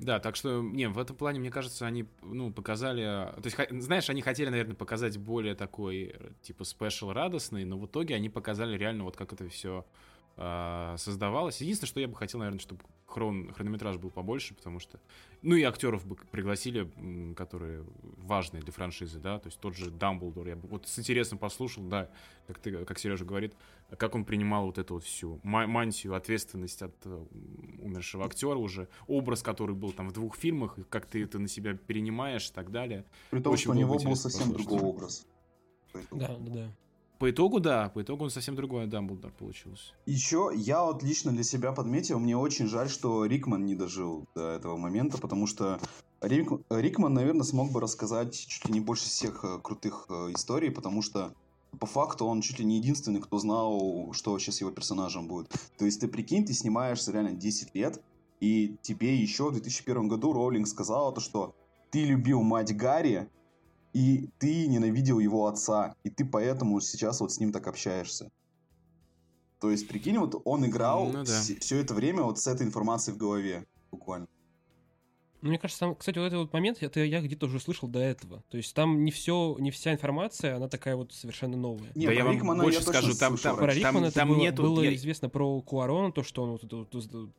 Да, 0.00 0.18
так 0.18 0.34
что, 0.34 0.62
не, 0.62 0.88
в 0.88 0.98
этом 0.98 1.14
плане, 1.14 1.38
мне 1.38 1.52
кажется, 1.52 1.86
они, 1.86 2.06
ну, 2.22 2.52
показали... 2.52 3.32
То 3.40 3.42
есть, 3.44 3.84
знаешь, 3.84 4.10
они 4.10 4.20
хотели, 4.20 4.48
наверное, 4.48 4.74
показать 4.74 5.16
более 5.16 5.54
такой, 5.54 6.12
э, 6.12 6.30
типа, 6.42 6.64
спешл 6.64 7.12
радостный, 7.12 7.64
но 7.64 7.78
в 7.78 7.86
итоге 7.86 8.16
они 8.16 8.28
показали 8.28 8.76
реально 8.76 9.04
вот 9.04 9.16
как 9.16 9.32
это 9.32 9.48
все 9.48 9.86
создавалось. 10.34 11.60
Единственное, 11.60 11.88
что 11.88 12.00
я 12.00 12.08
бы 12.08 12.16
хотел, 12.16 12.40
наверное, 12.40 12.58
чтобы 12.58 12.82
хрон, 13.12 13.52
хронометраж 13.52 13.98
был 13.98 14.10
побольше, 14.10 14.54
потому 14.54 14.78
что... 14.78 14.98
Ну 15.42 15.56
и 15.56 15.62
актеров 15.62 16.06
бы 16.06 16.16
пригласили, 16.16 16.90
которые 17.36 17.84
важные 18.16 18.62
для 18.62 18.72
франшизы, 18.72 19.18
да, 19.18 19.38
то 19.38 19.48
есть 19.48 19.58
тот 19.60 19.76
же 19.76 19.90
Дамблдор. 19.90 20.48
Я 20.48 20.56
бы 20.56 20.68
вот 20.68 20.86
с 20.88 20.98
интересом 20.98 21.38
послушал, 21.38 21.84
да, 21.84 22.10
как, 22.46 22.58
ты, 22.58 22.84
как 22.84 22.98
Сережа 22.98 23.24
говорит, 23.24 23.54
как 23.98 24.14
он 24.14 24.24
принимал 24.24 24.66
вот 24.66 24.78
эту 24.78 24.94
вот 24.94 25.04
всю 25.04 25.40
ма- 25.42 25.66
мантию, 25.66 26.14
ответственность 26.14 26.82
от 26.82 26.94
э, 27.04 27.24
умершего 27.80 28.24
актера 28.24 28.56
уже, 28.56 28.88
образ, 29.06 29.42
который 29.42 29.74
был 29.74 29.92
там 29.92 30.08
в 30.08 30.12
двух 30.12 30.36
фильмах, 30.36 30.78
как 30.88 31.06
ты 31.06 31.22
это 31.24 31.38
на 31.38 31.48
себя 31.48 31.74
перенимаешь 31.74 32.48
и 32.48 32.52
так 32.52 32.70
далее. 32.70 33.04
При 33.30 33.40
том, 33.40 33.52
Очень 33.52 33.62
что 33.62 33.70
у 33.72 33.74
него 33.74 33.98
был 33.98 34.16
совсем 34.16 34.52
послушать. 34.52 34.66
другой 34.68 34.88
образ. 34.88 35.26
Да, 36.10 36.28
да, 36.28 36.36
да. 36.38 36.72
По 37.22 37.30
итогу, 37.30 37.60
да, 37.60 37.88
по 37.88 38.02
итогу 38.02 38.24
он 38.24 38.30
совсем 38.30 38.56
другой 38.56 38.88
Дамблдор 38.88 39.30
получился. 39.30 39.92
Еще 40.06 40.50
я 40.56 40.82
вот 40.82 41.04
лично 41.04 41.30
для 41.30 41.44
себя 41.44 41.70
подметил, 41.70 42.18
мне 42.18 42.36
очень 42.36 42.66
жаль, 42.66 42.90
что 42.90 43.24
Рикман 43.26 43.64
не 43.64 43.76
дожил 43.76 44.26
до 44.34 44.48
этого 44.48 44.76
момента, 44.76 45.18
потому 45.18 45.46
что 45.46 45.78
Рик- 46.20 46.64
Рикман, 46.68 47.14
наверное, 47.14 47.44
смог 47.44 47.70
бы 47.70 47.80
рассказать 47.80 48.34
чуть 48.34 48.66
ли 48.66 48.72
не 48.72 48.80
больше 48.80 49.04
всех 49.04 49.44
э, 49.44 49.60
крутых 49.62 50.06
э, 50.08 50.32
историй, 50.34 50.72
потому 50.72 51.00
что 51.00 51.32
по 51.78 51.86
факту 51.86 52.26
он 52.26 52.40
чуть 52.40 52.58
ли 52.58 52.64
не 52.64 52.78
единственный, 52.78 53.20
кто 53.20 53.38
знал, 53.38 54.12
что 54.14 54.32
вообще 54.32 54.50
с 54.50 54.60
его 54.60 54.72
персонажем 54.72 55.28
будет. 55.28 55.54
То 55.78 55.84
есть 55.84 56.00
ты 56.00 56.08
прикинь, 56.08 56.44
ты 56.44 56.52
снимаешься 56.54 57.12
реально 57.12 57.34
10 57.34 57.72
лет, 57.76 58.02
и 58.40 58.74
тебе 58.82 59.14
еще 59.14 59.50
в 59.50 59.52
2001 59.52 60.08
году 60.08 60.32
Роулинг 60.32 60.66
сказала 60.66 61.12
то, 61.12 61.20
что 61.20 61.54
ты 61.92 62.02
любил 62.02 62.42
мать 62.42 62.76
Гарри, 62.76 63.28
и 63.92 64.28
ты 64.38 64.66
ненавидел 64.66 65.18
его 65.18 65.46
отца, 65.46 65.94
и 66.04 66.10
ты 66.10 66.24
поэтому 66.24 66.80
сейчас 66.80 67.20
вот 67.20 67.32
с 67.32 67.38
ним 67.38 67.52
так 67.52 67.66
общаешься. 67.66 68.30
То 69.60 69.70
есть, 69.70 69.86
прикинь, 69.86 70.18
вот 70.18 70.40
он 70.44 70.66
играл 70.66 71.06
Ну 71.12 71.24
да. 71.24 71.40
все 71.60 71.78
это 71.78 71.94
время 71.94 72.22
вот 72.22 72.38
с 72.38 72.46
этой 72.46 72.66
информацией 72.66 73.14
в 73.14 73.18
голове, 73.18 73.64
буквально. 73.90 74.26
Ну, 75.40 75.48
мне 75.48 75.58
кажется, 75.58 75.80
там, 75.80 75.96
кстати, 75.96 76.18
вот 76.18 76.26
этот 76.26 76.38
вот 76.38 76.52
момент, 76.52 76.78
это 76.82 77.00
я 77.00 77.20
где-то 77.20 77.46
уже 77.46 77.58
слышал 77.58 77.88
до 77.88 77.98
этого. 77.98 78.44
То 78.48 78.56
есть 78.56 78.74
там 78.74 79.04
не 79.04 79.10
все, 79.10 79.56
не 79.58 79.72
вся 79.72 79.92
информация, 79.92 80.54
она 80.56 80.68
такая 80.68 80.94
вот 80.94 81.12
совершенно 81.12 81.56
новая. 81.56 81.90
Не, 81.96 82.06
Да 82.06 82.12
я 82.12 82.24
вам 82.24 82.38
больше 82.60 82.78
я 82.78 82.84
скажу, 82.84 83.12
там- 83.16 83.36
слышал 83.36 83.56
там-. 83.56 83.68
Рикмана 83.68 84.06
это 84.06 84.14
там 84.14 84.28
было, 84.28 84.38
нету- 84.38 84.62
было 84.62 84.82
я- 84.82 84.94
известно 84.94 85.28
про 85.28 85.60
Куарона, 85.60 86.12
то, 86.12 86.22
что 86.22 86.44
он 86.44 86.52
вот 86.52 86.62
эта 86.64 86.76
вот 86.76 86.94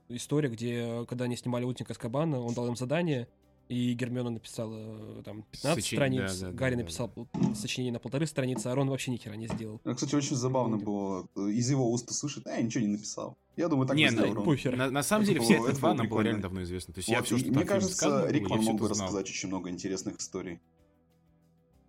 история, 0.10 0.50
где, 0.50 1.06
когда 1.08 1.26
они 1.26 1.38
снимали 1.38 1.64
«Утника 1.64 1.94
Скабана», 1.94 2.42
он 2.42 2.54
дал 2.54 2.68
им 2.68 2.76
задание 2.76 3.30
и 3.70 3.94
Гермиона 3.94 4.30
написала 4.30 5.20
э, 5.20 5.22
там 5.24 5.44
15 5.52 5.84
Сочи- 5.86 5.96
страниц, 5.96 6.40
да, 6.40 6.46
да, 6.48 6.52
да, 6.52 6.58
Гарри 6.58 6.76
да, 6.76 6.82
написал 6.82 7.10
пол- 7.10 7.28
сочинение 7.56 7.94
на 7.94 8.00
полторы 8.00 8.26
страницы, 8.28 8.68
а 8.68 8.76
Рон 8.76 8.90
вообще 8.90 9.12
ни 9.12 9.18
хера 9.18 9.36
не 9.36 9.48
сделал. 9.48 9.80
Ну, 9.84 9.96
Кстати, 9.96 10.16
очень 10.16 10.36
забавно 10.36 10.78
было 10.78 11.28
э, 11.36 11.50
из 11.50 11.70
его 11.72 11.90
уст 11.92 12.10
услышать, 12.10 12.46
а 12.46 12.52
я 12.52 12.62
ничего 12.62 12.82
не 12.84 12.92
написал. 12.92 13.38
Я 13.56 13.70
думаю, 13.70 13.88
так 13.88 13.96
Не, 13.96 14.06
бы 14.08 14.12
сделал 14.12 14.30
на- 14.34 14.44
Рон. 14.44 14.78
На, 14.78 14.92
на 14.92 15.04
самом 15.04 15.24
Это 15.24 15.34
деле, 15.34 15.40
было- 15.40 15.46
вся 15.46 15.56
эта 15.56 15.64
это 15.64 15.72
инфа 15.78 15.88
было 15.88 15.94
нам 15.98 16.10
была 16.10 16.24
реально 16.24 16.42
давно 16.42 16.64
известна. 16.64 16.94
То 16.94 17.00
есть 17.00 17.10
я 17.10 17.18
Вот, 17.18 17.26
все, 17.26 17.36
и 17.36 17.40
что 17.40 17.52
мне 17.52 17.66
кажется, 17.66 17.96
сказано 17.96 18.26
я 18.26 18.32
Рикман 18.32 18.62
мог 18.64 18.80
бы 18.80 18.90
рассказать 18.90 19.30
очень 19.30 19.48
много 19.50 19.70
интересных 19.70 20.18
историй. 20.18 20.60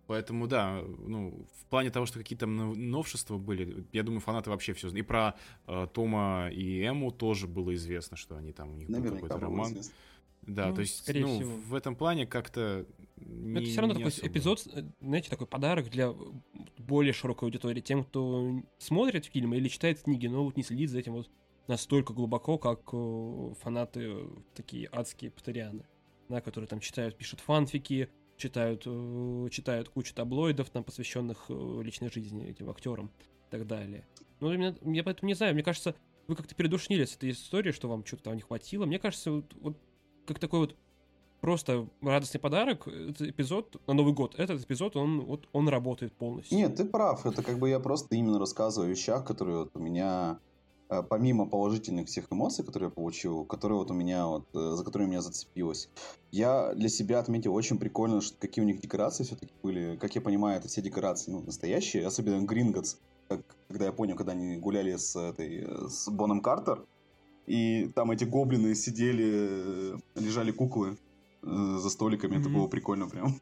Поэтому, 0.07 0.45
да, 0.47 0.83
ну, 0.99 1.47
в 1.59 1.65
плане 1.65 1.89
того, 1.89 2.05
что 2.05 2.19
какие-то 2.19 2.45
нов- 2.45 2.77
новшества 2.77 3.39
были, 3.39 3.87
я 3.91 4.03
думаю, 4.03 4.21
фанаты 4.21 4.51
вообще 4.51 4.73
все 4.73 4.89
знают. 4.89 5.03
И 5.03 5.07
про 5.07 5.33
э, 5.65 5.87
Тома 5.91 6.49
и 6.51 6.79
Эму 6.83 7.11
тоже 7.11 7.47
было 7.47 7.73
известно, 7.73 8.15
что 8.15 8.35
они 8.37 8.51
там, 8.53 8.71
у 8.71 8.75
них 8.75 8.87
был 8.87 8.97
Наверняка 8.97 9.15
какой-то 9.27 9.37
было 9.39 9.49
роман. 9.49 9.71
известно. 9.71 9.93
Да, 10.47 10.67
Ну, 10.67 10.75
то 10.75 10.81
есть, 10.81 10.97
скорее 10.99 11.21
ну, 11.25 11.35
всего. 11.35 11.51
в 11.55 11.73
этом 11.73 11.95
плане 11.95 12.27
как-то 12.27 12.85
не- 13.17 13.59
это 13.61 13.65
все 13.65 13.79
равно 13.81 13.93
такой 13.95 14.09
особо. 14.09 14.27
эпизод, 14.27 14.67
э, 14.73 14.83
знаете, 15.01 15.29
такой 15.29 15.47
подарок 15.47 15.89
для 15.89 16.13
более 16.77 17.13
широкой 17.13 17.47
аудитории. 17.47 17.81
Тем, 17.81 18.03
кто 18.03 18.61
смотрит 18.77 19.25
фильмы 19.25 19.57
или 19.57 19.67
читает 19.69 20.01
книги, 20.01 20.27
но 20.27 20.43
вот 20.43 20.55
не 20.57 20.63
следит 20.63 20.89
за 20.91 20.99
этим 20.99 21.13
вот 21.13 21.29
настолько 21.67 22.13
глубоко, 22.13 22.57
как 22.57 22.81
э, 22.93 23.53
фанаты 23.61 24.01
э, 24.03 24.27
такие 24.53 24.87
адские 24.91 25.31
патерианы, 25.31 25.85
да, 26.29 26.41
которые 26.41 26.67
там 26.67 26.79
читают, 26.79 27.17
пишут 27.17 27.39
фанфики, 27.39 28.09
читают, 28.37 28.83
читают 29.51 29.89
кучу 29.89 30.13
таблоидов, 30.13 30.69
там, 30.69 30.83
посвященных 30.83 31.45
личной 31.49 32.11
жизни 32.11 32.45
этим 32.49 32.69
актерам 32.69 33.09
и 33.47 33.49
так 33.49 33.65
далее. 33.65 34.05
Ну, 34.41 34.51
я 34.51 35.03
поэтому 35.03 35.27
не 35.29 35.33
знаю, 35.35 35.53
мне 35.53 35.63
кажется, 35.63 35.95
вы 36.27 36.35
как-то 36.35 36.53
передушнили 36.53 37.05
с 37.05 37.15
этой 37.15 37.31
историей, 37.31 37.71
что 37.71 37.87
вам 37.87 38.03
что-то 38.05 38.23
там 38.23 38.35
не 38.35 38.41
хватило. 38.41 38.85
Мне 38.85 38.99
кажется, 38.99 39.31
вот, 39.31 39.53
вот 39.61 39.77
как 40.25 40.39
такой 40.39 40.59
вот 40.59 40.75
просто 41.41 41.87
радостный 42.01 42.39
подарок, 42.39 42.87
этот 42.87 43.21
эпизод 43.21 43.79
на 43.87 43.93
Новый 43.93 44.13
год, 44.13 44.33
этот 44.37 44.63
эпизод, 44.63 44.95
он, 44.95 45.21
вот, 45.21 45.47
он 45.53 45.69
работает 45.69 46.11
полностью. 46.13 46.57
Нет, 46.57 46.75
ты 46.75 46.85
прав. 46.85 47.25
Это 47.25 47.43
как 47.43 47.59
бы 47.59 47.69
я 47.69 47.79
просто 47.79 48.15
именно 48.15 48.39
рассказываю 48.39 48.87
о 48.87 48.89
вещах, 48.89 49.25
которые 49.25 49.59
вот 49.59 49.69
у 49.75 49.79
меня, 49.79 50.39
э, 50.89 51.03
помимо 51.07 51.45
положительных 51.45 52.07
всех 52.07 52.31
эмоций, 52.31 52.65
которые 52.65 52.87
я 52.87 52.91
получил, 52.91 53.45
которые 53.45 53.77
вот 53.77 53.91
у 53.91 53.93
меня 53.93 54.25
вот, 54.25 54.45
э, 54.55 54.71
за 54.75 54.83
которые 54.83 55.07
меня 55.07 55.21
зацепилось, 55.21 55.89
я 56.31 56.73
для 56.73 56.89
себя 56.89 57.19
отметил 57.19 57.53
очень 57.53 57.77
прикольно, 57.77 58.21
что 58.21 58.35
какие 58.39 58.63
у 58.63 58.67
них 58.67 58.81
декорации 58.81 59.23
все-таки 59.23 59.53
были. 59.61 59.97
Как 59.97 60.15
я 60.15 60.21
понимаю, 60.21 60.57
это 60.57 60.67
все 60.67 60.81
декорации 60.81 61.29
ну, 61.29 61.41
настоящие, 61.41 62.07
особенно 62.07 62.43
Гринготс, 62.43 62.97
когда 63.67 63.85
я 63.85 63.91
понял, 63.91 64.15
когда 64.15 64.31
они 64.31 64.57
гуляли 64.57 64.95
с 64.95 65.15
этой, 65.15 65.63
э, 65.63 65.87
с 65.89 66.09
Боном 66.09 66.41
Картер, 66.41 66.85
и 67.47 67.89
там 67.95 68.11
эти 68.11 68.23
гоблины 68.23 68.75
сидели, 68.75 69.95
лежали 70.15 70.51
куклы 70.51 70.97
э, 71.43 71.77
за 71.79 71.89
столиками, 71.89 72.37
это 72.37 72.49
Мгм. 72.49 72.53
было 72.53 72.67
прикольно 72.67 73.07
прям. 73.07 73.39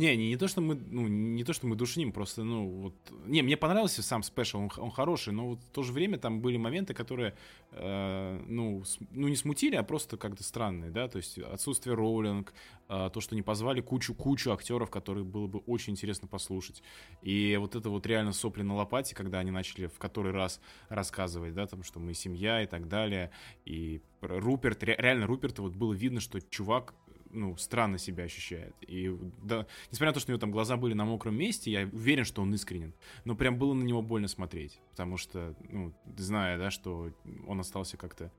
Не, 0.00 0.16
не, 0.16 0.28
не 0.28 0.36
то, 0.38 0.48
что 0.48 0.62
мы, 0.62 0.76
ну, 0.76 1.08
не 1.08 1.44
то, 1.44 1.52
что 1.52 1.66
мы 1.66 1.76
душним, 1.76 2.10
просто, 2.10 2.42
ну, 2.42 2.66
вот... 2.84 2.94
Не, 3.26 3.42
мне 3.42 3.58
понравился 3.58 4.02
сам 4.02 4.22
спешл, 4.22 4.58
он, 4.58 4.70
он 4.78 4.90
хороший, 4.90 5.34
но 5.34 5.48
вот 5.48 5.60
в 5.62 5.70
то 5.72 5.82
же 5.82 5.92
время 5.92 6.16
там 6.16 6.40
были 6.40 6.56
моменты, 6.56 6.94
которые, 6.94 7.34
э, 7.72 8.42
ну, 8.48 8.82
с- 8.82 8.96
ну, 9.10 9.28
не 9.28 9.36
смутили, 9.36 9.76
а 9.76 9.82
просто 9.82 10.16
как-то 10.16 10.42
странные, 10.42 10.90
да, 10.90 11.06
то 11.08 11.18
есть 11.18 11.38
отсутствие 11.38 11.94
роулинг, 11.94 12.54
э, 12.88 13.10
то, 13.12 13.20
что 13.20 13.34
не 13.34 13.42
позвали 13.42 13.82
кучу-кучу 13.82 14.52
актеров, 14.52 14.90
которые 14.90 15.24
было 15.24 15.46
бы 15.48 15.58
очень 15.66 15.92
интересно 15.92 16.26
послушать. 16.26 16.82
И 17.20 17.58
вот 17.60 17.76
это 17.76 17.90
вот 17.90 18.06
реально 18.06 18.32
сопли 18.32 18.62
на 18.62 18.76
лопате, 18.76 19.14
когда 19.14 19.40
они 19.40 19.50
начали 19.50 19.86
в 19.86 19.98
который 19.98 20.32
раз 20.32 20.62
рассказывать, 20.88 21.52
да, 21.52 21.66
там, 21.66 21.82
что 21.82 22.00
мы 22.00 22.14
семья 22.14 22.62
и 22.62 22.66
так 22.66 22.88
далее, 22.88 23.32
и 23.66 24.00
Руперт, 24.22 24.82
ре- 24.82 24.96
реально 24.98 25.26
Руперта 25.26 25.60
вот 25.60 25.74
было 25.76 25.92
видно, 25.92 26.20
что 26.20 26.40
чувак 26.40 26.94
ну, 27.30 27.56
странно 27.56 27.98
себя 27.98 28.24
ощущает. 28.24 28.74
И 28.82 29.14
да, 29.42 29.66
несмотря 29.90 30.08
на 30.08 30.14
то, 30.14 30.20
что 30.20 30.30
у 30.30 30.32
него 30.32 30.40
там 30.40 30.50
глаза 30.50 30.76
были 30.76 30.94
на 30.94 31.04
мокром 31.04 31.36
месте, 31.36 31.70
я 31.70 31.88
уверен, 31.92 32.24
что 32.24 32.42
он 32.42 32.54
искренен. 32.54 32.92
Но 33.24 33.34
прям 33.34 33.58
было 33.58 33.74
на 33.74 33.82
него 33.82 34.02
больно 34.02 34.28
смотреть. 34.28 34.80
Потому 34.90 35.16
что, 35.16 35.54
ну, 35.68 35.92
зная, 36.16 36.58
да, 36.58 36.70
что 36.70 37.10
он 37.46 37.60
остался 37.60 37.96
как-то 37.96 38.30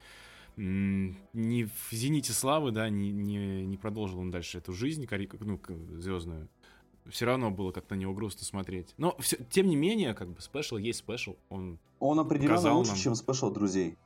не 0.58 1.64
в 1.64 1.92
зените 1.92 2.34
славы, 2.34 2.72
да, 2.72 2.90
не, 2.90 3.12
не, 3.12 3.66
не 3.66 3.78
продолжил 3.78 4.20
он 4.20 4.32
дальше 4.32 4.58
эту 4.58 4.74
жизнь, 4.74 5.08
ну, 5.40 5.60
звездную. 5.98 6.50
Все 7.10 7.26
равно 7.26 7.50
было 7.50 7.72
как-то 7.72 7.96
на 7.96 8.00
него 8.00 8.14
грустно 8.14 8.46
смотреть. 8.46 8.94
Но 8.98 9.16
все, 9.20 9.38
тем 9.50 9.68
не 9.68 9.76
менее, 9.76 10.14
как 10.14 10.30
бы 10.30 10.42
special 10.42 10.78
есть 10.78 11.00
special. 11.00 11.36
Он... 11.50 11.80
Он 12.00 12.20
определенно 12.20 12.74
лучше, 12.74 12.92
нам. 12.92 13.00
чем 13.00 13.16
спешл 13.16 13.50
друзей. 13.50 13.98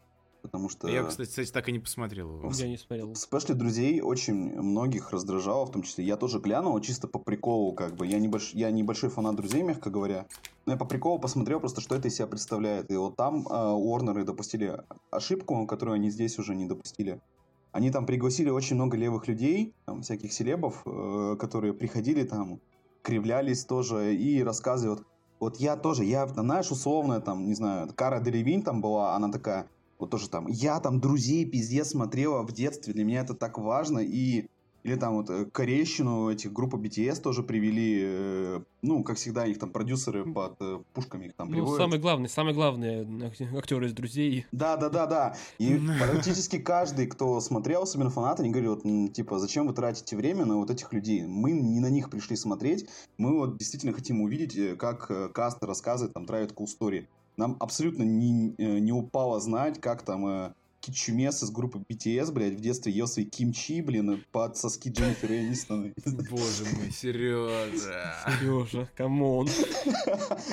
Потому 0.45 0.69
что 0.69 0.87
Я, 0.87 1.03
кстати, 1.03 1.29
кстати, 1.29 1.51
так 1.51 1.69
и 1.69 1.71
не 1.71 1.79
посмотрел 1.79 2.37
его. 2.37 2.51
Я 2.53 2.67
не 2.67 2.77
смотрел. 2.77 3.13
в 3.13 3.17
спешле 3.17 3.55
друзей 3.55 4.01
очень 4.01 4.59
многих 4.59 5.11
раздражало, 5.11 5.65
в 5.65 5.71
том 5.71 5.81
числе 5.83 6.05
я 6.05 6.17
тоже 6.17 6.39
глянул, 6.39 6.79
чисто 6.79 7.07
по 7.07 7.19
приколу, 7.19 7.73
как 7.73 7.95
бы. 7.95 8.05
Я, 8.05 8.19
небольш... 8.19 8.53
я 8.53 8.71
небольшой 8.71 9.09
фанат 9.09 9.35
друзей, 9.35 9.63
мягко 9.63 9.89
говоря. 9.89 10.25
Но 10.65 10.73
я 10.73 10.77
по 10.77 10.85
приколу 10.85 11.19
посмотрел 11.19 11.59
просто, 11.59 11.81
что 11.81 11.95
это 11.95 12.07
из 12.07 12.15
себя 12.15 12.27
представляет. 12.27 12.91
И 12.91 12.95
вот 12.95 13.15
там 13.15 13.47
э, 13.47 13.71
Уорнеры 13.71 14.23
допустили 14.23 14.79
ошибку, 15.11 15.65
которую 15.67 15.95
они 15.95 16.09
здесь 16.09 16.39
уже 16.39 16.55
не 16.55 16.65
допустили. 16.65 17.19
Они 17.71 17.91
там 17.91 18.05
пригласили 18.05 18.49
очень 18.49 18.77
много 18.77 18.95
левых 18.95 19.27
людей, 19.27 19.73
там, 19.85 20.01
всяких 20.01 20.31
селебов, 20.31 20.81
э, 20.85 21.35
которые 21.37 21.73
приходили 21.73 22.23
там, 22.23 22.61
кривлялись 23.01 23.65
тоже 23.65 24.15
и 24.15 24.41
рассказывали. 24.43 24.99
Вот, 24.99 25.07
вот 25.39 25.57
я 25.57 25.75
тоже, 25.75 26.05
я, 26.05 26.25
знаешь, 26.27 26.71
условно, 26.71 27.21
там, 27.21 27.47
не 27.47 27.53
знаю, 27.53 27.89
Кара 27.93 28.19
Делевин 28.19 28.63
там 28.63 28.81
была, 28.81 29.15
она 29.15 29.29
такая, 29.31 29.67
вот 29.99 30.09
тоже 30.09 30.29
там, 30.29 30.47
я 30.47 30.79
там 30.79 30.99
друзей 30.99 31.45
пиздец 31.45 31.89
смотрела 31.89 32.43
в 32.43 32.51
детстве, 32.51 32.93
для 32.93 33.03
меня 33.05 33.21
это 33.21 33.33
так 33.33 33.57
важно, 33.57 33.99
и 33.99 34.47
или 34.85 34.95
там 34.97 35.15
вот 35.15 35.31
э, 35.31 35.45
Корейщину, 35.45 36.29
этих 36.29 36.53
группы 36.53 36.77
BTS 36.77 37.19
тоже 37.19 37.41
привели, 37.41 38.03
э, 38.05 38.61
ну, 38.83 39.03
как 39.03 39.17
всегда, 39.17 39.47
их 39.47 39.57
там 39.57 39.71
продюсеры 39.71 40.31
под 40.31 40.57
э, 40.59 40.79
пушками 40.93 41.25
их 41.25 41.33
там 41.33 41.47
Ну, 41.47 41.55
приводят. 41.55 41.77
самый 41.77 41.97
главный, 41.97 42.29
самый 42.29 42.53
главный 42.53 43.03
актер 43.57 43.83
из 43.83 43.93
друзей. 43.93 44.45
Да, 44.51 44.77
да, 44.77 44.89
да, 44.89 45.07
да. 45.07 45.35
И 45.57 45.75
практически 45.99 46.59
каждый, 46.59 47.07
кто 47.07 47.39
смотрел, 47.39 47.81
особенно 47.81 48.11
фанаты, 48.11 48.43
они 48.43 48.51
говорят, 48.51 48.83
вот, 48.83 49.13
типа, 49.13 49.39
зачем 49.39 49.65
вы 49.65 49.73
тратите 49.73 50.15
время 50.15 50.45
на 50.45 50.57
вот 50.57 50.69
этих 50.69 50.93
людей? 50.93 51.25
Мы 51.25 51.53
не 51.53 51.79
на 51.79 51.89
них 51.89 52.11
пришли 52.11 52.35
смотреть, 52.35 52.87
мы 53.17 53.35
вот 53.35 53.57
действительно 53.57 53.91
хотим 53.91 54.21
увидеть, 54.21 54.77
как 54.77 55.33
каст 55.33 55.63
рассказывает 55.63 56.13
там 56.13 56.25
Private 56.25 56.53
Cool 56.53 56.67
Story. 56.67 57.07
Нам 57.37 57.57
абсолютно 57.59 58.03
не, 58.03 58.53
э, 58.57 58.79
не 58.79 58.91
упало 58.91 59.39
знать, 59.39 59.79
как 59.79 60.03
там 60.03 60.27
э, 60.27 60.53
Кичумес 60.85 61.41
из 61.41 61.49
группы 61.49 61.79
BTS, 61.89 62.31
блядь, 62.31 62.53
в 62.53 62.61
детстве 62.61 62.91
ел 62.91 63.07
свои 63.07 63.25
кимчи, 63.25 63.81
блин, 63.81 64.23
под 64.31 64.55
соски 64.55 64.89
Дженнифер 64.89 65.31
Энистон. 65.31 65.93
Боже 66.29 66.65
мой, 66.75 66.91
Сережа. 66.91 68.13
Сережа, 68.39 68.87
come 68.95 69.26
on. 69.26 69.49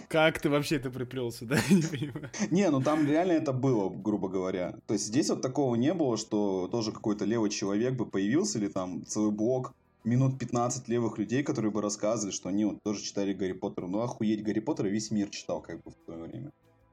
Как 0.09 0.41
ты 0.41 0.49
вообще 0.49 0.77
это 0.77 0.91
приплелся, 0.91 1.45
да? 1.45 1.57
Не 1.71 1.83
понимаю. 1.83 2.31
Не, 2.51 2.71
ну 2.71 2.81
там 2.81 3.07
реально 3.07 3.33
это 3.33 3.53
было, 3.53 3.91
грубо 3.91 4.31
говоря. 4.31 4.75
То 4.87 4.95
есть 4.95 5.07
здесь 5.07 5.29
вот 5.29 5.43
такого 5.43 5.75
не 5.75 5.93
было, 5.93 6.17
что 6.17 6.67
тоже 6.73 6.93
какой-то 6.93 7.27
левый 7.27 7.51
человек 7.51 7.93
бы 7.95 8.07
появился, 8.07 8.59
или 8.59 8.69
там 8.69 9.05
целый 9.05 9.33
блок 9.33 9.75
минут 10.03 10.39
15 10.39 10.89
левых 10.89 11.19
людей, 11.19 11.43
которые 11.43 11.71
бы 11.71 11.83
рассказывали, 11.83 12.33
что 12.33 12.49
они 12.49 12.65
вот 12.65 12.83
тоже 12.83 13.03
читали 13.03 13.35
Гарри 13.35 13.53
Поттера. 13.53 13.87
Ну, 13.87 14.01
охуеть, 14.01 14.43
Гарри 14.43 14.61
Поттера 14.61 14.89
весь 14.89 15.11
мир 15.11 15.29
читал 15.29 15.61
как 15.61 15.83
бы 15.83 15.91
в 15.91 16.05
свое 16.07 16.23
время. 16.25 16.53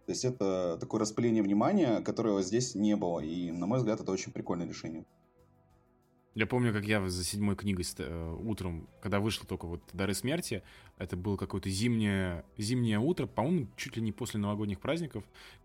То 0.10 0.13
есть 0.13 0.26
это 0.26 0.76
такое 0.80 1.02
распыление 1.02 1.43
внимания, 1.43 2.02
которого 2.02 2.41
здесь 2.41 2.74
не 2.74 2.95
было. 2.95 3.19
И, 3.19 3.52
на 3.52 3.67
мой 3.67 3.78
взгляд, 3.78 4.02
это 4.02 4.12
очень 4.12 4.32
прикольное 4.32 4.67
решение. 4.67 5.06
Я 6.34 6.48
помню, 6.48 6.74
как 6.74 6.84
я 6.86 7.08
за 7.08 7.24
седьмой 7.24 7.56
книгой 7.56 7.86
э, 8.00 8.38
утром, 8.43 8.89
когда 9.04 9.19
вышло 9.19 9.45
только 9.45 9.67
вот 9.67 9.84
«Дары 9.93 10.15
смерти», 10.15 10.63
это 10.98 11.15
было 11.15 11.38
какое-то 11.38 11.69
зимнее, 11.69 12.43
зимнее 12.58 12.98
утро, 12.98 13.28
по-моему, 13.28 13.67
чуть 13.78 13.98
ли 13.98 14.02
не 14.02 14.12
после 14.12 14.39
новогодних 14.39 14.80
праздников. 14.80 15.24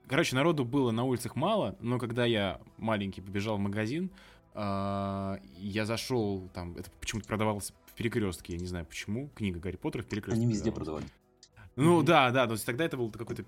Короче, 0.09 0.37
народу 0.37 0.67
было 0.67 0.91
на 0.91 1.05
улицах 1.05 1.37
мало, 1.37 1.75
но 1.81 1.99
когда 1.99 2.27
я 2.27 2.61
маленький 2.77 3.23
побежал 3.23 3.57
в 3.57 3.61
магазин, 3.61 4.11
а, 4.53 5.41
я 5.57 5.87
зашел, 5.87 6.51
там, 6.53 6.77
это 6.77 6.91
почему-то 7.01 7.27
продавалось 7.27 7.73
в 7.87 7.95
перекрестке, 7.95 8.53
я 8.53 8.59
не 8.59 8.67
знаю 8.67 8.85
почему, 8.85 9.31
книга 9.35 9.59
Гарри 9.59 9.77
Поттера 9.77 10.03
в 10.03 10.07
перекрестке. 10.07 10.39
Они 10.39 10.53
везде 10.53 10.71
продавали. 10.71 11.07
Ну 11.77 11.97
Мгм. 11.97 12.05
да, 12.05 12.31
да, 12.31 12.47
то 12.47 12.53
есть 12.53 12.65
тогда 12.65 12.85
это 12.85 12.97
был 12.97 13.11
какой-то 13.11 13.45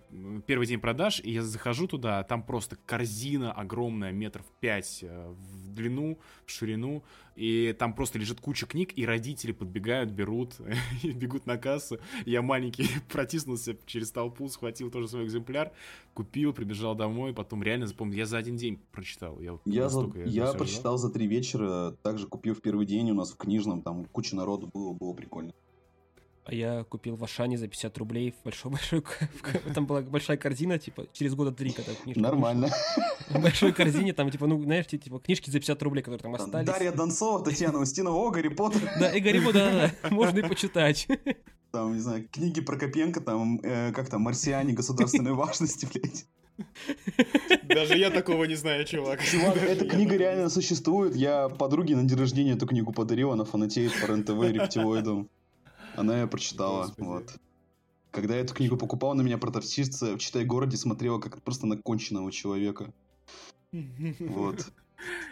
первый 0.46 0.66
день 0.66 0.80
продаж, 0.80 1.20
и 1.22 1.30
я 1.30 1.42
захожу 1.42 1.86
туда, 1.86 2.18
а 2.18 2.24
там 2.24 2.42
просто 2.42 2.76
корзина 2.84 3.52
огромная, 3.52 4.10
метров 4.10 4.44
пять 4.58 5.00
э, 5.02 5.32
в 5.32 5.72
длину, 5.74 6.18
в 6.44 6.50
ширину, 6.50 7.04
и 7.36 7.72
там 7.78 7.94
просто 7.94 8.18
лежит 8.18 8.40
куча 8.40 8.66
книг, 8.66 8.92
и 8.96 9.06
родители 9.06 9.52
подбегают, 9.52 10.10
берут, 10.10 10.54
и 11.04 11.12
бегут 11.12 11.46
на 11.46 11.56
кассу. 11.56 11.98
Я 12.24 12.42
маленький 12.42 12.88
протиснулся 13.12 13.76
через 13.86 14.10
толпу, 14.10 14.48
схватил 14.48 14.90
тоже 14.90 15.06
свой 15.06 15.24
экземпляр, 15.26 15.70
купил, 16.12 16.52
прибежал 16.52 16.96
домой, 16.96 17.32
потом 17.32 17.62
реально 17.62 17.86
запомнил, 17.86 18.16
я 18.16 18.26
за 18.26 18.38
один 18.38 18.56
день 18.56 18.80
прочитал. 18.90 19.40
Я, 19.40 19.56
Я, 19.64 19.88
за- 19.88 20.10
я 20.24 20.46
всё 20.46 20.58
прочитал 20.58 20.98
за 20.98 21.10
три 21.10 21.28
вечера, 21.28 21.94
также 22.02 22.26
купил 22.26 22.54
в 22.54 22.60
первый 22.60 22.86
день 22.86 23.10
у 23.12 23.14
нас 23.14 23.30
в 23.32 23.36
книжном, 23.36 23.82
там 23.82 24.04
куча 24.06 24.34
народу 24.34 24.68
было, 24.74 24.92
было 24.94 25.12
прикольно. 25.12 25.52
А 26.46 26.54
я 26.54 26.84
купил 26.84 27.16
в 27.16 27.24
Ашане 27.24 27.58
за 27.58 27.66
50 27.66 27.98
рублей 27.98 28.30
в 28.30 28.44
большой-большой... 28.44 29.02
Там 29.74 29.86
была 29.86 30.00
большая 30.02 30.36
корзина, 30.36 30.78
типа, 30.78 31.06
через 31.12 31.34
года 31.34 31.50
три, 31.50 31.72
когда 31.72 31.92
книжка 31.94 32.20
Нормально. 32.20 32.68
В 33.28 33.42
большой 33.42 33.72
корзине, 33.72 34.12
там, 34.12 34.30
типа, 34.30 34.46
ну, 34.46 34.62
знаешь, 34.62 34.86
типа, 34.86 35.18
книжки 35.18 35.50
за 35.50 35.58
50 35.58 35.82
рублей, 35.82 36.02
которые 36.02 36.22
там 36.22 36.34
остались. 36.34 36.66
Дарья 36.66 36.92
Донцова, 36.92 37.44
Татьяна 37.44 37.80
Устинова, 37.80 38.14
о, 38.16 38.30
Гарри 38.30 38.48
Поттер. 38.48 38.80
Да, 39.00 39.10
и 39.10 39.20
Гарри 39.20 39.40
Поттер, 39.40 39.92
да, 40.02 40.10
можно 40.10 40.38
и 40.38 40.42
почитать. 40.42 41.08
Там, 41.72 41.94
не 41.94 42.00
знаю, 42.00 42.28
книги 42.30 42.60
Прокопенко, 42.60 43.20
там, 43.20 43.58
э, 43.62 43.92
как 43.92 44.08
там, 44.08 44.22
«Марсиане 44.22 44.72
государственной 44.72 45.32
важности», 45.32 45.88
блядь. 45.92 46.26
Даже 47.64 47.98
я 47.98 48.10
такого 48.10 48.44
не 48.44 48.54
знаю, 48.54 48.84
чувак. 48.84 49.22
Чувак, 49.22 49.56
эта 49.56 49.84
книга 49.86 50.16
реально 50.16 50.48
существует. 50.48 51.14
Я 51.16 51.48
подруге 51.48 51.96
на 51.96 52.04
день 52.04 52.18
рождения 52.18 52.52
эту 52.52 52.66
книгу 52.66 52.92
подарил, 52.92 53.32
она 53.32 53.44
фанатеет 53.44 53.92
по 54.00 54.06
РЕН-ТВ 54.06 54.52
рептилоидам. 54.52 55.28
Она 55.96 56.20
ее 56.20 56.26
прочитала, 56.26 56.92
вот. 56.98 57.34
Когда 58.10 58.34
я 58.34 58.40
эту 58.40 58.54
книгу 58.54 58.76
покупал, 58.76 59.14
на 59.14 59.22
меня 59.22 59.36
продавщица 59.38 60.14
в 60.14 60.18
«Читай 60.18 60.44
городе» 60.44 60.76
смотрела 60.76 61.18
как 61.18 61.42
просто 61.42 61.66
на 61.66 61.76
конченного 61.76 62.32
человека. 62.32 62.92
Вот. 63.72 64.66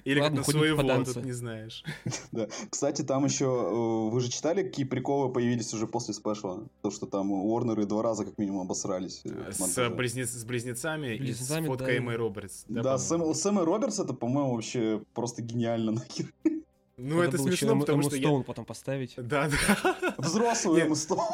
Или 0.04 0.20
Ладно, 0.20 0.38
как 0.38 0.46
на 0.48 0.52
своего, 0.52 1.04
тут 1.04 1.24
не 1.24 1.32
знаешь. 1.32 1.82
Да. 2.32 2.48
Кстати, 2.68 3.00
там 3.02 3.24
еще, 3.24 3.46
э, 3.46 4.10
вы 4.12 4.20
же 4.20 4.30
читали, 4.30 4.62
какие 4.62 4.84
приколы 4.84 5.32
появились 5.32 5.72
уже 5.72 5.86
после 5.86 6.12
спешла? 6.12 6.60
То, 6.82 6.90
что 6.90 7.06
там 7.06 7.32
Уорнеры 7.32 7.86
два 7.86 8.02
раза 8.02 8.26
как 8.26 8.36
минимум 8.36 8.62
обосрались. 8.66 9.22
э, 9.24 9.50
в 9.50 9.54
С, 9.54 9.90
близнец- 9.90 10.26
с 10.36 10.44
близнецами 10.44 11.14
и 11.14 11.18
Близнецами, 11.18 11.64
с 11.64 11.68
фоткой 11.68 11.86
да. 11.86 11.96
Эммой 11.96 12.16
Робертс. 12.16 12.64
Да, 12.68 12.82
по-моему? 12.98 12.98
Сэм, 12.98 13.34
Сэм 13.34 13.60
и 13.60 13.64
Робертс 13.64 13.98
это, 13.98 14.12
по-моему, 14.12 14.54
вообще 14.54 15.02
просто 15.14 15.40
гениально. 15.42 15.92
нахер. 15.92 16.26
Ну, 16.96 17.20
это 17.22 17.32
Надо 17.38 17.48
еще 17.48 17.56
смешно, 17.58 17.72
Эмму- 17.74 17.80
потому 17.80 18.00
Эмму 18.00 18.08
что 18.10 18.16
я... 18.16 18.22
Стоун 18.22 18.44
потом 18.44 18.64
поставить. 18.64 19.14
Да, 19.16 19.48
да. 19.48 20.14
Взрослую. 20.18 20.80
Эмму 20.84 20.94
Стоун. 20.94 21.24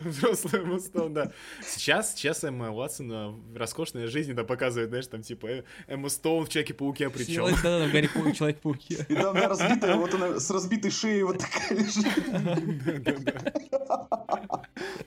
Взрослый 0.00 0.62
Эмма 0.62 0.80
Стоун, 0.80 1.14
да. 1.14 1.30
Сейчас, 1.64 2.14
сейчас 2.14 2.42
Эмма 2.42 2.72
Уотсон 2.72 3.40
в 3.52 3.56
роскошной 3.56 4.08
жизни, 4.08 4.32
да, 4.32 4.42
показывает, 4.42 4.88
знаешь, 4.88 5.06
там, 5.06 5.22
типа, 5.22 5.46
э, 5.46 5.62
Эмма 5.86 6.08
Стоун 6.08 6.44
в 6.44 6.48
Человеке-пауке, 6.48 7.08
причем. 7.08 7.34
Человек- 7.34 7.62
Да-да-да, 7.62 7.86
в 7.88 7.92
Гарри 7.92 8.08
Поттер, 8.08 8.34
Человек-пауке. 8.34 9.06
И 9.08 9.14
там 9.14 9.34
да, 9.36 9.48
разбитая, 9.48 9.94
вот 9.94 10.12
она 10.14 10.40
с 10.40 10.50
разбитой 10.50 10.90
шеей 10.90 11.22
вот 11.22 11.38
такая 11.38 11.78
лежит. 11.78 12.06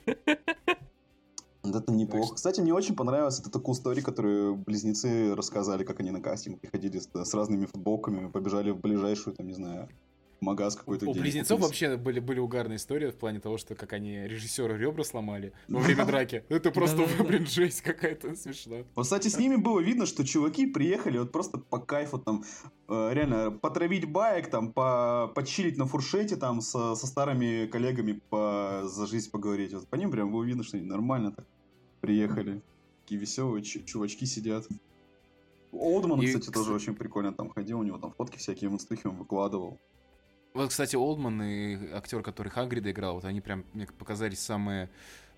Вот 0.06 0.59
Это 1.62 1.92
неплохо. 1.92 2.34
Кстати, 2.34 2.60
мне 2.60 2.72
очень 2.72 2.96
понравилась 2.96 3.38
эта 3.38 3.50
такую 3.50 3.74
историю, 3.74 4.04
которую 4.04 4.56
близнецы 4.56 5.34
рассказали, 5.34 5.84
как 5.84 6.00
они 6.00 6.10
на 6.10 6.20
кастинг 6.20 6.60
приходили 6.60 6.98
с, 6.98 7.08
с 7.12 7.34
разными 7.34 7.66
футболками, 7.66 8.30
побежали 8.30 8.70
в 8.70 8.80
ближайшую, 8.80 9.36
там, 9.36 9.46
не 9.46 9.54
знаю, 9.54 9.88
магаз 10.40 10.76
какой-то. 10.76 11.08
У 11.08 11.12
близнецов 11.14 11.60
вообще 11.60 11.96
были, 11.96 12.20
были 12.20 12.38
угарные 12.40 12.76
истории 12.76 13.10
в 13.10 13.16
плане 13.16 13.40
того, 13.40 13.58
что 13.58 13.74
как 13.74 13.92
они 13.92 14.26
режиссеру 14.26 14.76
ребра 14.76 15.04
сломали 15.04 15.52
во 15.68 15.80
время 15.80 16.04
драки. 16.06 16.44
Это 16.48 16.70
просто, 16.70 17.06
блин, 17.24 17.46
жесть 17.46 17.82
какая-то 17.82 18.34
смешно. 18.36 18.84
Вот, 18.94 19.02
кстати, 19.04 19.28
с 19.28 19.38
ними 19.38 19.56
было 19.56 19.80
видно, 19.80 20.06
что 20.06 20.24
чуваки 20.24 20.66
приехали 20.66 21.18
вот 21.18 21.32
просто 21.32 21.58
по 21.58 21.78
кайфу 21.78 22.18
там, 22.18 22.44
э, 22.88 23.10
реально, 23.12 23.50
потравить 23.50 24.06
баек, 24.10 24.50
там, 24.50 24.72
по, 24.72 25.30
почилить 25.34 25.76
на 25.76 25.86
фуршете 25.86 26.36
там 26.36 26.60
со, 26.60 26.94
со 26.94 27.06
старыми 27.06 27.66
коллегами 27.66 28.20
по, 28.30 28.82
за 28.84 29.06
жизнь 29.06 29.30
поговорить. 29.30 29.72
Вот 29.74 29.86
по 29.88 29.96
ним 29.96 30.10
прям 30.10 30.32
было 30.32 30.42
видно, 30.44 30.62
что 30.64 30.76
они 30.76 30.86
нормально 30.86 31.32
так 31.32 31.46
приехали. 32.00 32.62
Такие 33.02 33.20
веселые 33.20 33.62
чу- 33.62 33.82
чувачки 33.84 34.24
сидят. 34.24 34.66
Олдман, 35.72 36.20
И, 36.20 36.26
кстати, 36.26 36.40
кстати- 36.42 36.54
тоже 36.56 36.72
очень 36.72 36.94
прикольно 36.94 37.32
там 37.32 37.48
ходил, 37.50 37.78
у 37.78 37.82
него 37.82 37.98
там 37.98 38.12
фотки 38.12 38.38
всякие 38.38 38.70
в 38.70 38.72
инстахе 38.74 39.08
он 39.08 39.16
выкладывал. 39.16 39.78
Вот, 40.52 40.70
кстати, 40.70 40.96
Олдман 40.96 41.42
и 41.42 41.92
актер, 41.92 42.22
который 42.22 42.48
Хагрида 42.48 42.90
играл, 42.90 43.14
вот 43.14 43.24
они 43.24 43.40
прям 43.40 43.64
мне 43.72 43.86
показались 43.86 44.40
самые 44.40 44.90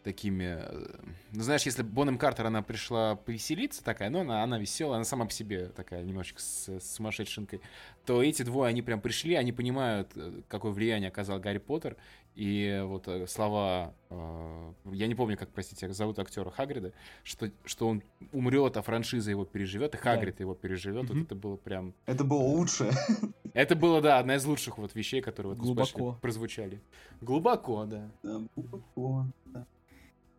такими... 0.03 0.57
э, 0.59 0.87
Ну, 1.33 1.42
знаешь, 1.42 1.62
если 1.62 1.83
Бонем 1.83 2.18
Картер, 2.18 2.46
она 2.46 2.62
пришла 2.62 3.14
повеселиться 3.14 3.85
такая, 3.85 4.11
ну, 4.11 4.20
она, 4.20 4.42
она 4.42 4.59
веселая, 4.59 4.96
она 4.96 5.05
сама 5.05 5.27
по 5.27 5.31
себе 5.31 5.68
такая 5.68 6.03
немножечко 6.03 6.40
с, 6.40 6.68
с 6.81 6.94
сумасшедшенкой, 6.96 7.61
то 8.05 8.22
эти 8.22 8.42
двое, 8.42 8.70
они 8.70 8.83
прям 8.83 9.01
пришли, 9.01 9.35
они 9.35 9.53
понимают, 9.53 10.11
э, 10.16 10.40
какое 10.48 10.72
влияние 10.72 11.09
оказал 11.09 11.38
Гарри 11.38 11.59
Поттер, 11.59 11.96
и 12.34 12.82
вот 12.84 13.08
э, 13.08 13.26
слова... 13.26 13.94
э, 14.10 14.72
Я 14.92 15.06
не 15.06 15.14
помню, 15.14 15.36
как, 15.36 15.50
простите, 15.50 15.86
как 15.86 15.94
зовут 15.94 16.18
актера 16.18 16.50
Хагрида, 16.50 16.92
что, 17.24 17.50
что 17.64 17.88
он 17.88 18.02
умрет, 18.32 18.76
а 18.76 18.82
франшиза 18.82 19.30
его 19.30 19.44
переживет, 19.44 19.94
и 19.94 19.98
Хагрид 19.98 20.40
его 20.40 20.54
переживет, 20.54 21.02
вот 21.08 21.14
Мгм. 21.16 21.24
это 21.24 21.34
было 21.34 21.56
прям... 21.56 21.94
Это 22.06 22.24
было 22.24 22.40
лучшее. 22.40 22.92
Это 23.54 23.76
было, 23.76 24.00
да, 24.00 24.18
одна 24.18 24.36
из 24.36 24.46
лучших 24.46 24.78
вот 24.78 24.94
вещей, 24.94 25.20
которые 25.20 25.52
вот 25.54 25.62
Глубоко. 25.62 26.16
прозвучали. 26.22 26.80
Глубоко, 27.20 27.84
да. 27.84 28.10
Да, 28.22 28.40
глубоко, 28.56 29.26
да. 29.46 29.66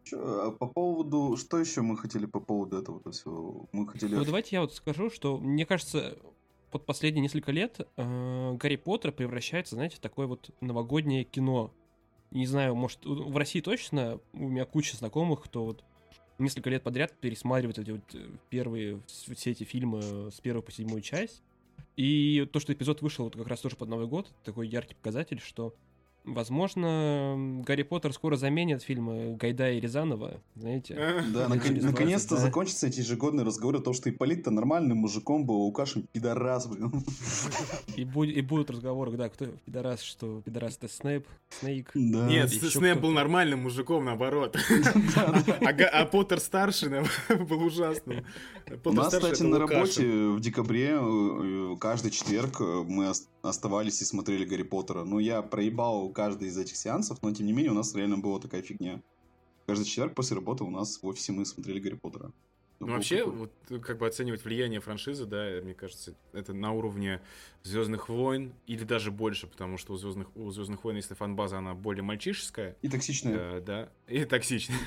Чё, 0.04 0.48
а 0.48 0.52
по 0.52 0.66
поводу... 0.68 1.38
Что 1.38 1.60
еще 1.60 1.82
мы 1.82 1.96
хотели 1.96 2.26
по 2.26 2.40
поводу 2.40 2.78
этого 2.78 3.00
всего? 3.12 3.68
Мы 3.72 3.88
хотели... 3.88 4.16
Ну, 4.16 4.26
давайте 4.26 4.56
я 4.56 4.62
вот 4.62 4.74
скажу, 4.74 5.12
что 5.12 5.38
мне 5.38 5.66
кажется, 5.68 6.18
под 6.72 6.86
последние 6.88 7.22
несколько 7.22 7.52
лет 7.52 7.88
э, 7.98 8.54
Гарри 8.56 8.78
Поттер 8.78 9.12
превращается, 9.12 9.76
знаете, 9.76 9.98
в 9.98 10.00
такое 10.00 10.26
вот 10.26 10.50
новогоднее 10.60 11.24
кино. 11.24 11.72
Не 12.34 12.48
знаю, 12.48 12.74
может, 12.74 13.06
в 13.06 13.38
России 13.38 13.62
точно 13.62 14.20
у 14.34 14.50
меня 14.50 14.66
куча 14.66 14.98
знакомых, 14.98 15.44
кто 15.44 15.66
вот 15.66 15.84
несколько 16.40 16.72
лет 16.72 16.82
подряд 16.82 17.14
пересматривает 17.14 17.78
эти 17.78 17.92
вот 17.92 18.16
э, 18.16 18.28
первые 18.50 19.02
все 19.08 19.52
эти 19.52 19.64
фильмы 19.64 20.32
с 20.32 20.42
первой 20.42 20.64
по 20.64 20.72
седьмую 20.72 21.02
часть. 21.02 21.44
И 21.96 22.50
то, 22.52 22.60
что 22.60 22.74
эпизод 22.74 23.04
вышел 23.04 23.26
вот 23.26 23.36
как 23.36 23.46
раз 23.48 23.62
тоже 23.62 23.76
под 23.76 23.90
Новый 23.90 24.08
год, 24.08 24.34
такой 24.44 24.68
яркий 24.68 24.96
показатель, 24.96 25.40
что, 25.40 25.76
возможно, 26.26 27.62
Гарри 27.66 27.84
Поттер 27.84 28.14
скоро 28.14 28.36
заменит 28.36 28.82
фильмы 28.84 29.36
Гайдая 29.36 29.74
и 29.74 29.80
Рязанова, 29.80 30.42
знаете. 30.56 30.96
Да, 31.34 31.48
Лет 31.48 31.50
нак- 31.50 31.68
через 31.68 31.82
20, 31.82 31.84
наконец-то 31.84 32.36
да. 32.36 32.42
закончится 32.42 32.88
эти 32.88 33.00
ежегодные 33.00 33.46
разговоры 33.46 33.80
о 33.80 33.82
том, 33.82 33.94
что 33.94 34.10
Ипполит-то 34.10 34.52
нормальным 34.52 35.00
мужиком 35.00 35.46
был, 35.46 35.56
а 35.56 35.66
Лукашин 35.66 36.08
пидорас, 36.12 36.68
блин. 36.68 36.92
И, 37.96 38.04
буд- 38.06 38.30
и 38.32 38.42
будут 38.42 38.70
разговоры, 38.70 39.12
да, 39.12 39.30
кто 39.30 39.48
пидорас, 39.66 40.02
что 40.02 40.42
пидорас 40.42 40.78
это 40.78 40.88
Снейп, 40.88 41.28
Снейк. 41.50 41.92
Да. 41.94 42.28
Нет, 42.28 42.50
Снэп 42.52 43.00
был 43.00 43.12
нормальным 43.12 43.64
мужиком, 43.64 44.06
наоборот. 44.06 44.58
А 45.62 46.02
а 46.04 46.06
Поттер 46.06 46.40
старший 46.40 46.90
был 47.30 47.64
ужасным. 47.64 48.26
У 48.84 48.92
нас, 48.92 49.14
кстати, 49.14 49.44
на 49.44 49.60
работе 49.60 50.04
в 50.30 50.40
декабре 50.40 50.92
э, 50.94 51.74
э, 51.74 51.76
каждый 51.80 52.12
четверг 52.12 52.60
мы 52.60 53.10
оставались 53.54 54.02
и 54.02 54.06
смотрели 54.06 54.46
Гарри 54.46 54.64
Поттера. 54.64 55.04
Ну, 55.04 55.20
я 55.20 55.42
проебал 55.42 56.10
каждый 56.10 56.48
из 56.48 56.58
этих 56.58 56.76
сеансов, 56.76 57.22
но 57.22 57.32
тем 57.34 57.46
не 57.46 57.54
менее 57.54 57.72
у 57.72 57.76
нас 57.76 57.94
реально 57.94 58.18
была 58.18 58.40
такая 58.40 58.62
фигня. 58.62 59.02
Каждый 59.68 59.86
четверг 59.86 60.16
после 60.16 60.36
работы 60.36 60.64
у 60.64 60.70
нас 60.70 61.00
в 61.02 61.06
офисе 61.08 61.32
мы 61.34 61.46
смотрели 61.46 61.80
Гарри 61.80 61.96
Поттера. 61.96 62.32
Ну, 62.80 62.88
было 62.88 62.96
вообще, 62.96 63.24
вот 63.24 63.52
как 63.82 63.98
бы 64.00 64.08
оценивать 64.08 64.44
влияние 64.44 64.82
франшизы, 64.82 65.26
да, 65.26 65.60
мне 65.64 65.74
кажется, 65.74 66.16
это 66.34 66.54
на 66.54 66.72
уровне 66.74 67.22
Звездных 67.64 68.10
войн 68.10 68.52
или 68.68 68.84
даже 68.84 69.10
больше, 69.12 69.48
потому 69.48 69.78
что 69.78 69.94
у 69.94 69.98
Звездных, 69.98 70.36
у 70.36 70.50
Звездных 70.52 70.84
войн, 70.84 70.98
если 70.98 71.14
фан-база, 71.14 71.60
она 71.60 71.76
более 71.76 72.04
мальчишеская, 72.04 72.76
И 72.82 72.90
токсичная. 72.90 73.58
э, 73.60 73.62
да, 73.62 73.90
и 74.08 74.26
токсичная. 74.26 74.78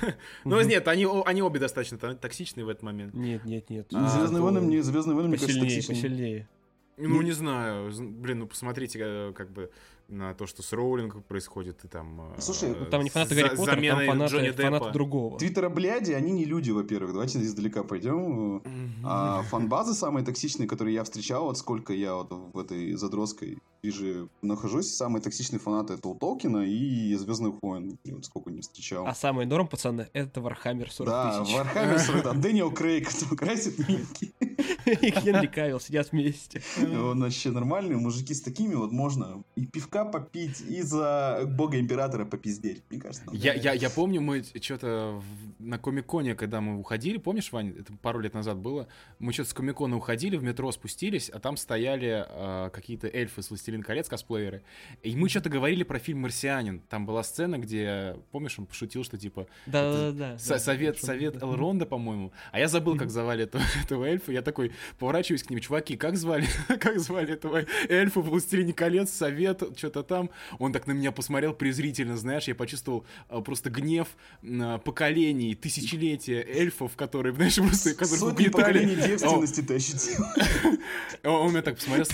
Но 0.45 0.59
Мгм. 0.59 0.67
нет, 0.67 0.87
они, 0.87 1.07
они 1.25 1.41
обе 1.41 1.59
достаточно 1.59 1.97
то- 1.97 2.13
токсичные 2.15 2.65
в 2.65 2.69
этот 2.69 2.83
момент. 2.83 3.13
Нет, 3.15 3.45
нет, 3.45 3.67
нет. 3.71 3.87
А, 3.93 4.07
Звездные 4.09 4.41
войны 4.43 4.61
мне, 4.61 4.83
Звездные 4.83 5.15
войны, 5.15 5.29
мне 5.29 5.37
кажется, 5.39 5.59
токсичнее. 5.59 5.95
посильнее. 5.95 6.49
Ну, 6.97 7.21
не 7.21 7.31
знаю. 7.31 7.91
Блин, 7.99 8.39
ну 8.39 8.47
посмотрите, 8.47 8.99
э, 9.01 9.33
как 9.33 9.51
бы 9.51 9.69
на 10.07 10.33
то, 10.33 10.45
что 10.47 10.63
с 10.63 10.71
Роулинг 10.73 11.23
происходит, 11.25 11.83
и 11.83 11.87
там... 11.87 12.33
э, 12.37 12.41
Слушай, 12.41 12.75
Ну, 12.79 12.85
Там 12.85 13.03
не 13.03 13.09
фанаты 13.09 13.35
Гарри 13.35 13.55
Поттера, 13.55 13.81
там 13.95 14.05
фанаты, 14.07 14.31
Джонни 14.33 14.51
фанаты 14.51 14.85
Деппа. 14.85 14.93
другого. 14.93 15.37
Твиттера 15.39 15.69
бляди, 15.69 16.13
они 16.13 16.31
не 16.31 16.45
люди, 16.45 16.71
во-первых. 16.71 17.11
Давайте 17.11 17.41
издалека 17.41 17.83
пойдем. 17.83 18.61
А 19.03 19.43
фанбазы 19.43 19.93
самые 19.93 20.25
токсичные, 20.25 20.67
которые 20.67 20.95
я 20.95 21.03
встречал, 21.03 21.45
вот 21.45 21.57
сколько 21.57 21.93
я 21.93 22.15
вот 22.15 22.31
в 22.31 22.57
этой 22.57 22.93
задротской 22.93 23.57
движе 23.83 24.27
нахожусь, 24.41 24.93
самые 24.93 25.21
токсичные 25.21 25.59
фанаты 25.59 25.93
это 25.93 26.07
у 26.07 26.15
Толкина 26.15 26.65
и 26.65 27.13
Звездных 27.15 27.61
войн. 27.61 27.97
И 28.03 28.11
Вот 28.11 28.25
сколько 28.25 28.49
не 28.49 28.61
встречал. 28.61 29.05
А 29.07 29.13
самый 29.13 29.45
норм, 29.45 29.67
пацаны, 29.67 30.09
это 30.13 30.41
Warhammer 30.41 30.91
40 30.91 31.09
да, 31.09 31.39
тысяч. 31.43 31.53
Warhammer 31.53 31.99
40, 31.99 32.23
да, 32.23 32.33
Дэниел 32.33 32.71
Крейг, 32.71 33.09
кто 33.09 33.35
красит 33.35 33.77
миньки. 33.87 34.33
И 34.85 35.11
Генри 35.21 35.47
Кавилл 35.47 35.79
сидят 35.79 36.11
вместе. 36.11 36.61
Он 36.81 37.19
вообще 37.21 37.51
нормальные 37.51 37.97
мужики 37.97 38.33
с 38.33 38.41
такими 38.41 38.73
вот 38.73 38.91
можно 38.91 39.43
и 39.55 39.65
пивка 39.65 39.96
попить, 40.05 40.61
и 40.61 40.81
за 40.81 41.43
бога 41.47 41.79
императора 41.79 42.25
попиздеть, 42.25 42.83
мне 42.89 42.99
кажется. 42.99 43.25
Я, 43.33 43.53
я, 43.53 43.73
я 43.73 43.89
помню, 43.89 44.21
мы 44.21 44.43
что-то 44.61 45.21
на 45.59 45.77
Комиконе, 45.77 46.35
когда 46.35 46.61
мы 46.61 46.79
уходили, 46.79 47.17
помнишь, 47.17 47.51
Вань, 47.51 47.75
это 47.77 47.93
пару 48.01 48.19
лет 48.19 48.33
назад 48.33 48.57
было, 48.57 48.87
мы 49.19 49.33
что-то 49.33 49.49
с 49.49 49.53
Комикона 49.53 49.97
уходили, 49.97 50.37
в 50.37 50.43
метро 50.43 50.71
спустились, 50.71 51.29
а 51.29 51.39
там 51.39 51.57
стояли 51.57 52.25
э, 52.27 52.69
какие-то 52.71 53.07
эльфы 53.07 53.41
с 53.41 53.49
«Властелин 53.49 53.83
колец» 53.83 54.07
косплееры, 54.07 54.63
и 55.03 55.15
мы 55.15 55.29
что-то 55.29 55.49
говорили 55.49 55.83
про 55.83 55.99
фильм 55.99 56.19
«Марсианин». 56.19 56.79
Там 56.89 57.05
была 57.05 57.23
сцена, 57.23 57.57
где, 57.57 58.15
помнишь, 58.31 58.57
он 58.59 58.65
пошутил, 58.65 59.03
что 59.03 59.17
типа 59.17 59.47
Да-да-да. 59.65 60.37
Со- 60.37 60.59
совет, 60.59 60.99
совет 60.99 61.41
Элронда, 61.41 61.85
по-моему. 61.85 62.31
А 62.51 62.59
я 62.59 62.67
забыл, 62.67 62.97
как 62.97 63.09
звали 63.09 63.43
этого, 63.45 63.63
этого 63.83 64.05
эльфа. 64.05 64.31
Я 64.31 64.41
такой 64.41 64.71
поворачиваюсь 64.99 65.43
к 65.43 65.49
ним, 65.49 65.59
чуваки, 65.59 65.97
как 65.97 66.17
звали, 66.17 66.45
как 66.79 66.99
звали 66.99 67.33
этого 67.33 67.65
эльфа 67.89 68.21
в 68.21 68.29
«Властелине 68.29 68.73
колец», 68.73 69.09
совет, 69.11 69.63
что-то 69.75 69.86
что-то 69.87 70.03
там. 70.03 70.29
Он 70.59 70.73
так 70.73 70.87
на 70.87 70.91
меня 70.91 71.11
посмотрел 71.11 71.53
презрительно, 71.53 72.17
знаешь, 72.17 72.47
я 72.47 72.55
почувствовал 72.55 73.05
а, 73.29 73.41
просто 73.41 73.69
гнев 73.69 74.07
а, 74.43 74.77
поколений, 74.79 75.55
тысячелетия 75.55 76.43
эльфов, 76.43 76.95
которые, 76.95 77.33
знаешь, 77.35 77.55
просто... 77.55 78.05
Сотни 78.05 78.49
поколений 78.49 78.95
девственности 78.95 79.71
ощутил. 79.71 80.25
Он 81.23 81.51
меня 81.51 81.61
так 81.61 81.75
посмотрел 81.75 82.05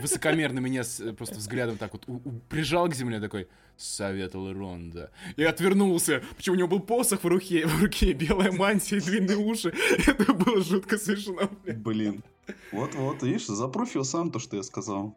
высокомерно 0.00 0.58
меня 0.58 0.82
просто 1.16 1.36
взглядом 1.36 1.78
так 1.78 1.92
вот 1.92 2.06
прижал 2.48 2.88
к 2.88 2.94
земле 2.94 3.20
такой 3.20 3.48
советовал 3.76 4.52
Ронда. 4.52 5.10
И 5.36 5.42
отвернулся. 5.42 6.22
Почему 6.36 6.54
у 6.54 6.58
него 6.58 6.68
был 6.68 6.80
посох 6.80 7.24
в 7.24 7.26
руке, 7.26 7.66
в 7.66 7.82
руке 7.82 8.12
белая 8.12 8.52
мантия 8.52 8.98
и 8.98 9.00
длинные 9.00 9.36
уши. 9.36 9.74
Это 10.06 10.32
было 10.32 10.62
жутко 10.62 10.96
смешно. 10.96 11.50
Блин. 11.66 12.22
Вот-вот, 12.70 13.22
видишь, 13.24 13.46
запруфил 13.46 14.04
сам 14.04 14.30
то, 14.30 14.38
что 14.38 14.56
я 14.56 14.62
сказал. 14.62 15.16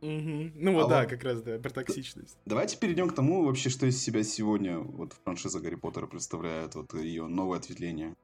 Угу. 0.00 0.52
Ну 0.54 0.72
вот, 0.74 0.86
а 0.86 0.88
да, 0.88 1.00
вот... 1.00 1.10
как 1.10 1.24
раз, 1.24 1.42
да, 1.42 1.58
про 1.58 1.70
токсичность. 1.70 2.38
Давайте 2.44 2.76
перейдем 2.78 3.08
к 3.08 3.14
тому, 3.14 3.44
вообще, 3.44 3.68
что 3.68 3.86
из 3.86 4.00
себя 4.00 4.22
сегодня 4.22 4.78
вот 4.78 5.14
франшиза 5.24 5.60
Гарри 5.60 5.74
Поттера 5.74 6.06
представляет, 6.06 6.74
вот 6.74 6.94
ее 6.94 7.26
новое 7.26 7.58
ответвление. 7.58 8.14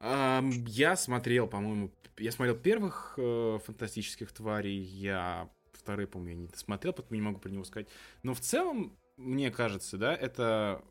Um, 0.00 0.50
я 0.66 0.96
смотрел, 0.96 1.46
по-моему, 1.46 1.90
я 2.18 2.32
смотрел 2.32 2.56
первых 2.56 3.14
э, 3.16 3.58
фантастических 3.64 4.32
тварей, 4.32 4.78
я 4.80 5.48
вторые, 5.72 6.06
по-моему, 6.06 6.42
я 6.42 6.46
не 6.48 6.48
смотрел, 6.54 6.92
поэтому 6.92 7.14
не 7.14 7.22
могу 7.22 7.38
про 7.38 7.50
него 7.50 7.64
сказать. 7.64 7.88
Но 8.22 8.34
в 8.34 8.40
целом, 8.40 8.96
мне 9.16 9.50
кажется, 9.50 9.96
да, 9.96 10.14
это 10.14 10.82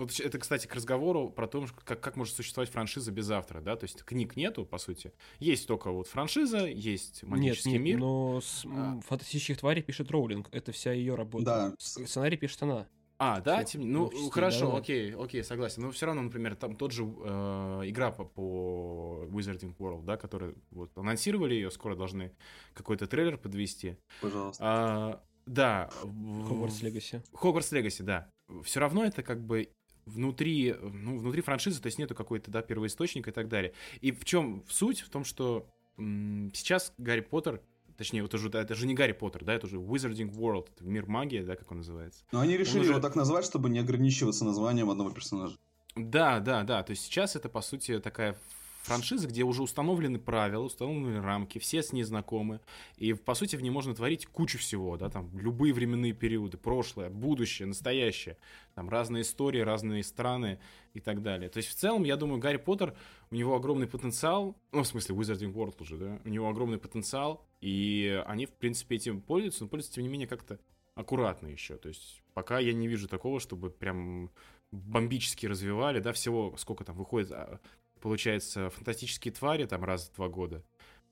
вот 0.00 0.18
это, 0.18 0.38
кстати, 0.38 0.66
к 0.66 0.74
разговору 0.74 1.30
про 1.30 1.46
то, 1.46 1.66
как, 1.84 2.00
как 2.00 2.16
может 2.16 2.34
существовать 2.34 2.70
франшиза 2.70 3.12
без 3.12 3.30
автора, 3.30 3.60
да, 3.60 3.76
то 3.76 3.84
есть 3.84 4.02
книг 4.02 4.34
нету, 4.36 4.64
по 4.64 4.78
сути. 4.78 5.12
Есть 5.38 5.66
только 5.66 5.90
вот 5.90 6.06
франшиза, 6.06 6.66
есть 6.66 7.22
магический 7.22 7.72
нет, 7.72 7.80
нет, 7.80 7.84
мир. 7.84 7.98
но 7.98 8.40
с, 8.40 8.64
а... 8.66 9.00
фантастических 9.06 9.58
тварей 9.58 9.82
пишет 9.82 10.10
Роулинг, 10.10 10.48
это 10.52 10.72
вся 10.72 10.92
ее 10.92 11.14
работа. 11.14 11.44
Да. 11.44 11.74
Сценарий 11.78 12.36
пишет 12.36 12.62
она. 12.62 12.86
А, 13.18 13.42
да, 13.42 13.62
тем... 13.64 13.92
ну 13.92 14.10
числе, 14.10 14.30
хорошо, 14.30 14.72
да, 14.72 14.78
окей, 14.78 15.14
окей, 15.14 15.44
согласен. 15.44 15.82
Но 15.82 15.90
все 15.90 16.06
равно, 16.06 16.22
например, 16.22 16.56
там 16.56 16.74
тот 16.74 16.90
же 16.92 17.04
э, 17.04 17.82
игра 17.84 18.12
по, 18.12 18.24
по 18.24 19.26
Wizarding 19.28 19.76
World, 19.76 20.04
да, 20.04 20.16
которую 20.16 20.56
вот 20.70 20.96
анонсировали 20.96 21.52
ее, 21.52 21.70
скоро 21.70 21.94
должны 21.94 22.32
какой-то 22.72 23.06
трейлер 23.06 23.36
подвести. 23.36 23.98
Пожалуйста. 24.22 24.64
А, 24.64 25.24
да. 25.44 25.90
Hogwarts 26.02 26.80
Legacy. 26.80 27.22
Hogwarts 27.34 27.78
Legacy, 27.78 28.02
да. 28.02 28.30
Все 28.62 28.80
равно 28.80 29.04
это 29.04 29.22
как 29.22 29.44
бы 29.44 29.70
внутри, 30.06 30.74
ну, 30.80 31.18
внутри 31.18 31.42
франшизы, 31.42 31.80
то 31.80 31.86
есть 31.86 31.98
нету 31.98 32.14
какой-то, 32.14 32.50
да, 32.50 32.62
первоисточника 32.62 33.30
и 33.30 33.32
так 33.32 33.48
далее. 33.48 33.72
И 34.00 34.12
в 34.12 34.24
чем 34.24 34.64
суть? 34.68 35.00
В 35.00 35.10
том, 35.10 35.24
что 35.24 35.66
сейчас 35.98 36.92
Гарри 36.98 37.20
Поттер, 37.20 37.60
точнее, 37.96 38.24
это 38.24 38.38
же, 38.38 38.48
это 38.48 38.74
же 38.74 38.86
не 38.86 38.94
Гарри 38.94 39.12
Поттер, 39.12 39.44
да, 39.44 39.54
это 39.54 39.66
уже 39.66 39.76
Wizarding 39.76 40.30
World, 40.30 40.68
это 40.74 40.84
мир 40.84 41.06
магии, 41.06 41.42
да, 41.42 41.56
как 41.56 41.70
он 41.70 41.78
называется. 41.78 42.24
Но 42.32 42.40
они 42.40 42.56
решили 42.56 42.78
он 42.78 42.82
уже... 42.82 42.90
его 42.92 43.00
так 43.00 43.16
назвать, 43.16 43.44
чтобы 43.44 43.68
не 43.70 43.78
ограничиваться 43.78 44.44
названием 44.44 44.90
одного 44.90 45.10
персонажа. 45.10 45.56
Да, 45.96 46.40
да, 46.40 46.62
да, 46.62 46.82
то 46.82 46.90
есть 46.90 47.02
сейчас 47.02 47.36
это, 47.36 47.48
по 47.48 47.60
сути, 47.60 47.98
такая 47.98 48.36
франшиза, 48.82 49.28
где 49.28 49.42
уже 49.42 49.62
установлены 49.62 50.18
правила, 50.18 50.62
установлены 50.62 51.20
рамки, 51.20 51.58
все 51.58 51.82
с 51.82 51.92
ней 51.92 52.02
знакомы, 52.02 52.60
и, 52.96 53.12
по 53.12 53.34
сути, 53.34 53.56
в 53.56 53.62
ней 53.62 53.70
можно 53.70 53.94
творить 53.94 54.26
кучу 54.26 54.58
всего, 54.58 54.96
да, 54.96 55.08
там, 55.10 55.30
любые 55.38 55.72
временные 55.72 56.12
периоды, 56.12 56.56
прошлое, 56.56 57.10
будущее, 57.10 57.66
настоящее, 57.66 58.36
там, 58.74 58.88
разные 58.88 59.22
истории, 59.22 59.60
разные 59.60 60.02
страны 60.02 60.58
и 60.94 61.00
так 61.00 61.22
далее. 61.22 61.48
То 61.48 61.58
есть, 61.58 61.68
в 61.68 61.74
целом, 61.74 62.04
я 62.04 62.16
думаю, 62.16 62.40
Гарри 62.40 62.56
Поттер, 62.56 62.96
у 63.30 63.34
него 63.34 63.54
огромный 63.54 63.86
потенциал, 63.86 64.56
ну, 64.72 64.82
в 64.82 64.86
смысле, 64.86 65.14
Wizarding 65.14 65.52
World 65.52 65.76
уже, 65.80 65.96
да, 65.96 66.20
у 66.24 66.28
него 66.28 66.48
огромный 66.48 66.78
потенциал, 66.78 67.46
и 67.60 68.22
они, 68.26 68.46
в 68.46 68.52
принципе, 68.52 68.96
этим 68.96 69.20
пользуются, 69.20 69.64
но 69.64 69.68
пользуются, 69.68 69.96
тем 69.96 70.04
не 70.04 70.08
менее, 70.08 70.28
как-то 70.28 70.58
аккуратно 70.94 71.46
еще, 71.46 71.76
то 71.76 71.88
есть, 71.88 72.22
пока 72.34 72.58
я 72.58 72.72
не 72.72 72.88
вижу 72.88 73.08
такого, 73.08 73.40
чтобы 73.40 73.70
прям 73.70 74.30
бомбически 74.72 75.46
развивали, 75.46 76.00
да, 76.00 76.12
всего, 76.12 76.54
сколько 76.56 76.84
там 76.84 76.96
выходит, 76.96 77.32
а, 77.32 77.60
получается, 78.00 78.70
фантастические 78.70 79.32
твари 79.32 79.64
там 79.64 79.84
раз 79.84 80.08
в 80.08 80.16
два 80.16 80.28
года. 80.28 80.64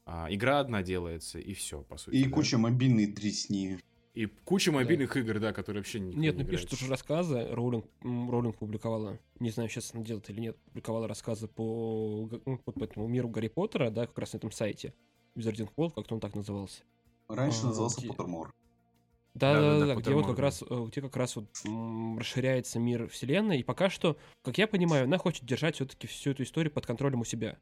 А, 0.04 0.26
игра 0.30 0.60
одна 0.60 0.82
делается, 0.82 1.38
и 1.38 1.52
все, 1.52 1.82
по 1.82 1.98
сути. 1.98 2.16
И 2.16 2.24
да. 2.24 2.30
куча 2.30 2.56
мобильной 2.56 3.06
дресни. 3.06 3.78
И 4.14 4.26
куча 4.26 4.72
мобильных 4.72 5.12
да. 5.12 5.20
игр, 5.20 5.38
да, 5.38 5.52
которые 5.52 5.80
вообще 5.82 6.00
не 6.00 6.14
Нет, 6.14 6.36
ну 6.36 6.44
пишут 6.44 6.72
уже 6.72 6.88
рассказы. 6.88 7.46
Роулинг, 7.50 7.84
Роулинг 8.02 8.56
публиковала, 8.56 9.18
не 9.38 9.50
знаю, 9.50 9.68
сейчас 9.68 9.94
она 9.94 10.02
делает 10.02 10.28
или 10.30 10.40
нет, 10.40 10.56
публиковала 10.64 11.06
рассказы 11.06 11.46
по, 11.46 12.28
ну, 12.46 12.58
по, 12.58 12.72
по 12.72 12.84
этому 12.84 13.06
миру 13.06 13.28
Гарри 13.28 13.48
Поттера, 13.48 13.90
да, 13.90 14.06
как 14.06 14.18
раз 14.18 14.32
на 14.32 14.38
этом 14.38 14.50
сайте. 14.50 14.94
Wizarding 15.36 15.68
World, 15.76 15.92
как-то 15.94 16.14
он 16.14 16.20
так 16.20 16.34
назывался. 16.34 16.82
Раньше 17.28 17.60
а, 17.64 17.66
назывался 17.66 18.00
где... 18.00 18.08
Поттермор. 18.08 18.52
Да, 19.38 19.54
да, 19.54 19.60
да, 19.60 19.78
да, 19.78 19.86
да, 19.86 19.94
где 20.00 20.10
вот 20.12 20.26
как 20.26 20.38
раз, 20.38 20.64
э, 20.68 20.84
где 20.88 21.00
как 21.00 21.16
раз 21.16 21.36
вот 21.36 21.46
расширяется 22.18 22.78
мир 22.78 23.08
вселенной, 23.08 23.60
и 23.60 23.62
пока 23.62 23.88
что, 23.88 24.16
как 24.42 24.58
я 24.58 24.66
понимаю, 24.66 25.04
она 25.04 25.18
хочет 25.18 25.44
держать 25.44 25.76
все-таки 25.76 26.06
всю 26.06 26.30
эту 26.30 26.42
историю 26.42 26.72
под 26.72 26.86
контролем 26.86 27.20
у 27.20 27.24
себя. 27.24 27.58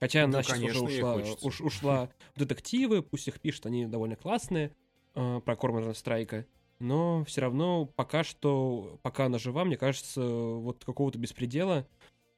Хотя 0.00 0.24
она 0.24 0.34
да, 0.34 0.42
сейчас 0.44 0.58
конечно, 0.58 0.82
уже 0.84 0.98
ушла, 0.98 1.14
уш, 1.42 1.60
ушла 1.60 2.10
в 2.34 2.38
детективы, 2.38 3.02
пусть 3.02 3.26
их 3.26 3.40
пишут, 3.40 3.66
они 3.66 3.86
довольно 3.86 4.14
классные, 4.14 4.70
э, 5.14 5.40
про 5.44 5.56
Корморана 5.56 5.94
Страйка, 5.94 6.46
но 6.78 7.24
все 7.24 7.40
равно 7.40 7.86
пока 7.86 8.22
что, 8.22 9.00
пока 9.02 9.26
она 9.26 9.38
жива, 9.38 9.64
мне 9.64 9.76
кажется, 9.76 10.22
вот 10.22 10.84
какого-то 10.84 11.18
беспредела 11.18 11.86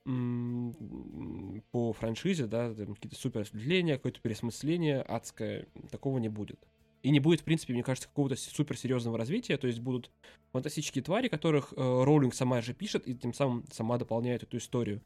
по 0.05 1.93
франшизе, 1.93 2.47
да, 2.47 2.71
какие-то 2.71 3.17
супер 3.17 3.43
осветления, 3.43 3.97
какое-то 3.97 4.21
пересмысление 4.23 5.03
адское, 5.03 5.67
такого 5.91 6.19
не 6.19 6.31
будет. 6.31 6.59
И 7.03 7.11
не 7.11 7.21
будет, 7.21 7.41
в 7.41 7.45
принципе, 7.45 7.73
мне 7.73 7.83
кажется, 7.83 8.09
какого-то 8.09 8.37
суперсерьезного 8.37 9.17
развития. 9.17 9.57
То 9.57 9.67
есть 9.67 9.81
будут 9.81 10.11
фантастические 10.53 11.03
твари, 11.03 11.29
которых 11.29 11.73
э, 11.73 11.77
Роулинг 11.77 12.35
сама 12.35 12.61
же 12.61 12.75
пишет, 12.75 13.09
и 13.09 13.15
тем 13.15 13.33
самым 13.33 13.65
сама 13.73 13.97
дополняет 13.99 14.43
эту 14.43 14.59
историю. 14.59 15.03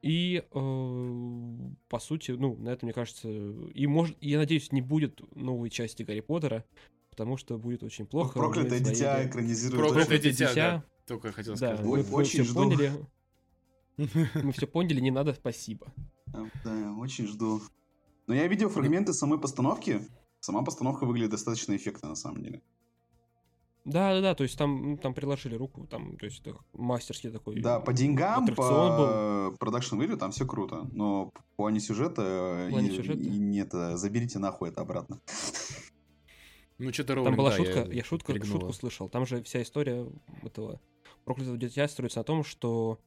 И, 0.00 0.42
э, 0.50 1.70
по 1.88 1.98
сути, 1.98 2.32
ну, 2.32 2.56
на 2.56 2.70
это, 2.70 2.84
мне 2.86 2.92
кажется, 2.92 3.28
и 3.28 3.86
может, 3.86 4.16
я 4.20 4.38
надеюсь, 4.38 4.72
не 4.72 4.82
будет 4.82 5.20
новой 5.34 5.70
части 5.70 6.02
Гарри 6.02 6.20
Поттера, 6.20 6.64
потому 7.10 7.36
что 7.36 7.58
будет 7.58 7.82
очень 7.82 8.06
плохо. 8.06 8.38
Проклятое 8.38 8.80
дитя 8.80 9.16
свои... 9.16 9.28
экранизирует. 9.28 9.82
Проклятое 9.82 10.18
дитя, 10.18 10.48
дитя, 10.48 10.54
да. 10.54 10.84
Только 11.06 11.32
хотел 11.32 11.56
сказать. 11.56 11.80
Да, 11.80 11.88
Ой, 11.88 12.02
мы, 12.02 12.14
очень 12.16 12.40
мы 12.40 12.44
жду. 12.44 12.54
Поняли. 12.54 12.92
Мы 14.42 14.52
все 14.52 14.66
поняли, 14.66 14.98
не 14.98 15.12
надо, 15.12 15.34
спасибо. 15.34 15.86
Да, 16.26 16.94
очень 16.98 17.28
жду. 17.28 17.62
Но 18.26 18.34
я 18.34 18.48
видел 18.48 18.68
фрагменты 18.68 19.12
самой 19.12 19.38
постановки. 19.38 20.00
Сама 20.44 20.62
постановка 20.62 21.06
выглядит 21.06 21.30
достаточно 21.30 21.74
эффектно, 21.74 22.10
на 22.10 22.16
самом 22.16 22.42
деле. 22.42 22.60
Да, 23.86 24.12
да, 24.12 24.20
да, 24.20 24.34
то 24.34 24.42
есть 24.42 24.58
там, 24.58 24.90
ну, 24.90 24.96
там 24.98 25.14
приложили 25.14 25.54
руку, 25.54 25.86
там, 25.86 26.18
то 26.18 26.26
есть 26.26 26.42
это 26.42 26.58
мастерский 26.74 27.30
такой. 27.30 27.62
Да, 27.62 27.80
по 27.80 27.94
деньгам, 27.94 28.46
по 28.54 29.56
продакшн 29.58 29.98
value 29.98 30.18
там 30.18 30.32
все 30.32 30.46
круто, 30.46 30.86
но 30.92 31.30
в 31.34 31.56
плане 31.56 31.80
сюжета, 31.80 32.68
плане 32.68 32.88
и, 32.88 32.94
сюжета? 32.94 33.20
И 33.20 33.38
нет, 33.38 33.72
заберите 33.72 34.38
нахуй 34.38 34.68
это 34.68 34.82
обратно. 34.82 35.18
Ну, 36.76 36.92
что-то 36.92 37.24
Там 37.24 37.36
была 37.36 37.48
да, 37.48 37.56
шутка, 37.56 37.78
я, 37.86 37.92
я 37.92 38.04
шутку, 38.04 38.44
шутку 38.44 38.72
слышал. 38.74 39.08
Там 39.08 39.24
же 39.24 39.42
вся 39.44 39.62
история 39.62 40.06
этого 40.42 40.78
проклятого 41.24 41.56
дитя 41.56 41.88
строится 41.88 42.20
на 42.20 42.24
том, 42.24 42.44
что 42.44 42.98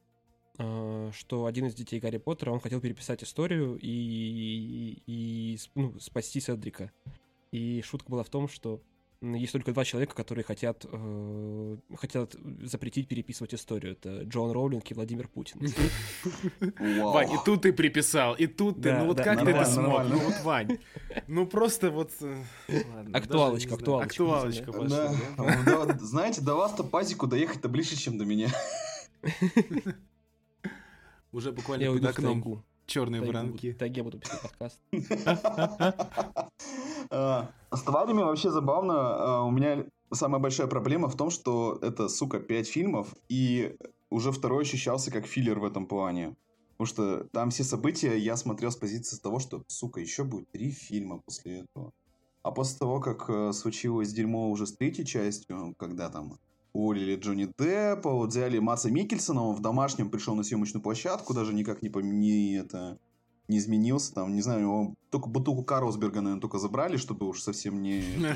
э, 0.58 1.10
что 1.12 1.44
один 1.44 1.66
из 1.66 1.74
детей 1.74 2.00
Гарри 2.00 2.18
Поттера, 2.18 2.50
он 2.50 2.58
хотел 2.58 2.80
переписать 2.80 3.22
историю 3.22 3.78
и, 3.78 3.86
и, 3.86 5.02
и 5.06 5.58
ну, 5.76 6.00
спасти 6.00 6.40
Седрика. 6.40 6.90
И 7.52 7.82
шутка 7.82 8.10
была 8.10 8.22
в 8.22 8.28
том, 8.28 8.48
что 8.48 8.82
есть 9.20 9.52
только 9.52 9.72
два 9.72 9.84
человека, 9.84 10.14
которые 10.14 10.44
хотят, 10.44 10.86
э, 10.90 11.76
хотят 11.96 12.36
запретить 12.62 13.08
переписывать 13.08 13.52
историю. 13.52 13.92
Это 13.92 14.22
Джон 14.22 14.52
Роулинг 14.52 14.88
и 14.88 14.94
Владимир 14.94 15.26
Путин. 15.26 15.60
Вань, 17.02 17.32
и 17.32 17.36
тут 17.44 17.62
ты 17.62 17.72
приписал, 17.72 18.34
и 18.34 18.46
тут 18.46 18.80
ты. 18.80 18.92
Ну 18.94 19.06
вот 19.06 19.20
как 19.20 19.44
ты 19.44 19.50
это 19.50 19.64
смог? 19.64 20.04
Ну 20.08 20.18
вот, 20.18 20.40
Вань. 20.44 20.78
Ну 21.26 21.46
просто 21.46 21.90
вот... 21.90 22.12
Э, 22.20 22.44
актуалочка, 23.12 23.74
актуалочка. 23.74 24.22
Актуалочка 24.22 24.72
пошла. 24.72 25.98
Знаете, 25.98 26.40
до 26.40 26.54
вас-то 26.54 26.84
пазику 26.84 27.26
доехать-то 27.26 27.68
ближе, 27.68 27.96
чем 27.96 28.18
до 28.18 28.24
меня. 28.24 28.48
Уже 31.32 31.50
буквально 31.50 31.92
под 31.92 32.04
окном. 32.04 32.64
Черные 32.86 33.20
воронки. 33.20 33.72
Так 33.72 33.96
я 33.96 34.04
буду 34.04 34.18
писать 34.18 34.40
подкаст. 34.40 34.80
Тварями 38.08 38.26
вообще 38.26 38.50
забавно. 38.50 38.94
А, 38.94 39.42
у 39.44 39.50
меня 39.50 39.84
самая 40.12 40.40
большая 40.40 40.66
проблема 40.66 41.08
в 41.08 41.16
том, 41.16 41.30
что 41.30 41.78
это, 41.82 42.08
сука, 42.08 42.40
пять 42.40 42.68
фильмов, 42.68 43.14
и 43.28 43.76
уже 44.10 44.32
второй 44.32 44.62
ощущался 44.62 45.10
как 45.10 45.26
филлер 45.26 45.58
в 45.58 45.64
этом 45.64 45.86
плане. 45.86 46.34
Потому 46.76 46.86
что 46.86 47.24
там 47.32 47.50
все 47.50 47.64
события 47.64 48.16
я 48.16 48.36
смотрел 48.36 48.70
с 48.70 48.76
позиции 48.76 49.18
того, 49.18 49.40
что, 49.40 49.62
сука, 49.66 50.00
еще 50.00 50.24
будет 50.24 50.50
три 50.50 50.70
фильма 50.70 51.18
после 51.18 51.60
этого. 51.60 51.92
А 52.42 52.50
после 52.50 52.78
того, 52.78 53.00
как 53.00 53.28
э, 53.28 53.52
случилось 53.52 54.12
дерьмо 54.12 54.50
уже 54.50 54.66
с 54.66 54.72
третьей 54.72 55.04
частью, 55.04 55.74
когда 55.76 56.08
там 56.08 56.38
уволили 56.72 57.16
Джонни 57.16 57.52
Деппа, 57.58 58.10
вот 58.10 58.30
взяли 58.30 58.58
Матса 58.58 58.90
Микельсона, 58.90 59.42
он 59.42 59.56
в 59.56 59.60
домашнем 59.60 60.08
пришел 60.08 60.34
на 60.34 60.44
съемочную 60.44 60.82
площадку, 60.82 61.34
даже 61.34 61.52
никак 61.52 61.82
не, 61.82 61.90
не, 62.02 62.54
это, 62.54 62.98
не 63.48 63.58
изменился, 63.58 64.14
там, 64.14 64.34
не 64.34 64.42
знаю, 64.42 64.60
его 64.60 64.94
только 65.10 65.28
бутылку 65.28 65.64
Карлсберга, 65.64 66.20
наверное, 66.20 66.40
только 66.40 66.58
забрали, 66.58 66.96
чтобы 66.96 67.26
уж 67.26 67.40
совсем 67.40 67.82
не... 67.82 68.02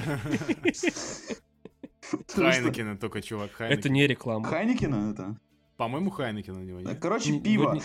Хайнекена 2.34 2.96
только, 2.96 3.22
чувак. 3.22 3.50
Это 3.58 3.88
не 3.88 4.06
реклама. 4.06 4.44
Хайникина 4.46 5.10
это? 5.12 5.38
По-моему, 5.76 6.10
Хайнекен 6.10 6.56
у 6.56 6.62
него, 6.62 6.80
нет? 6.80 6.98
Короче, 7.00 7.40
пиво. 7.40 7.78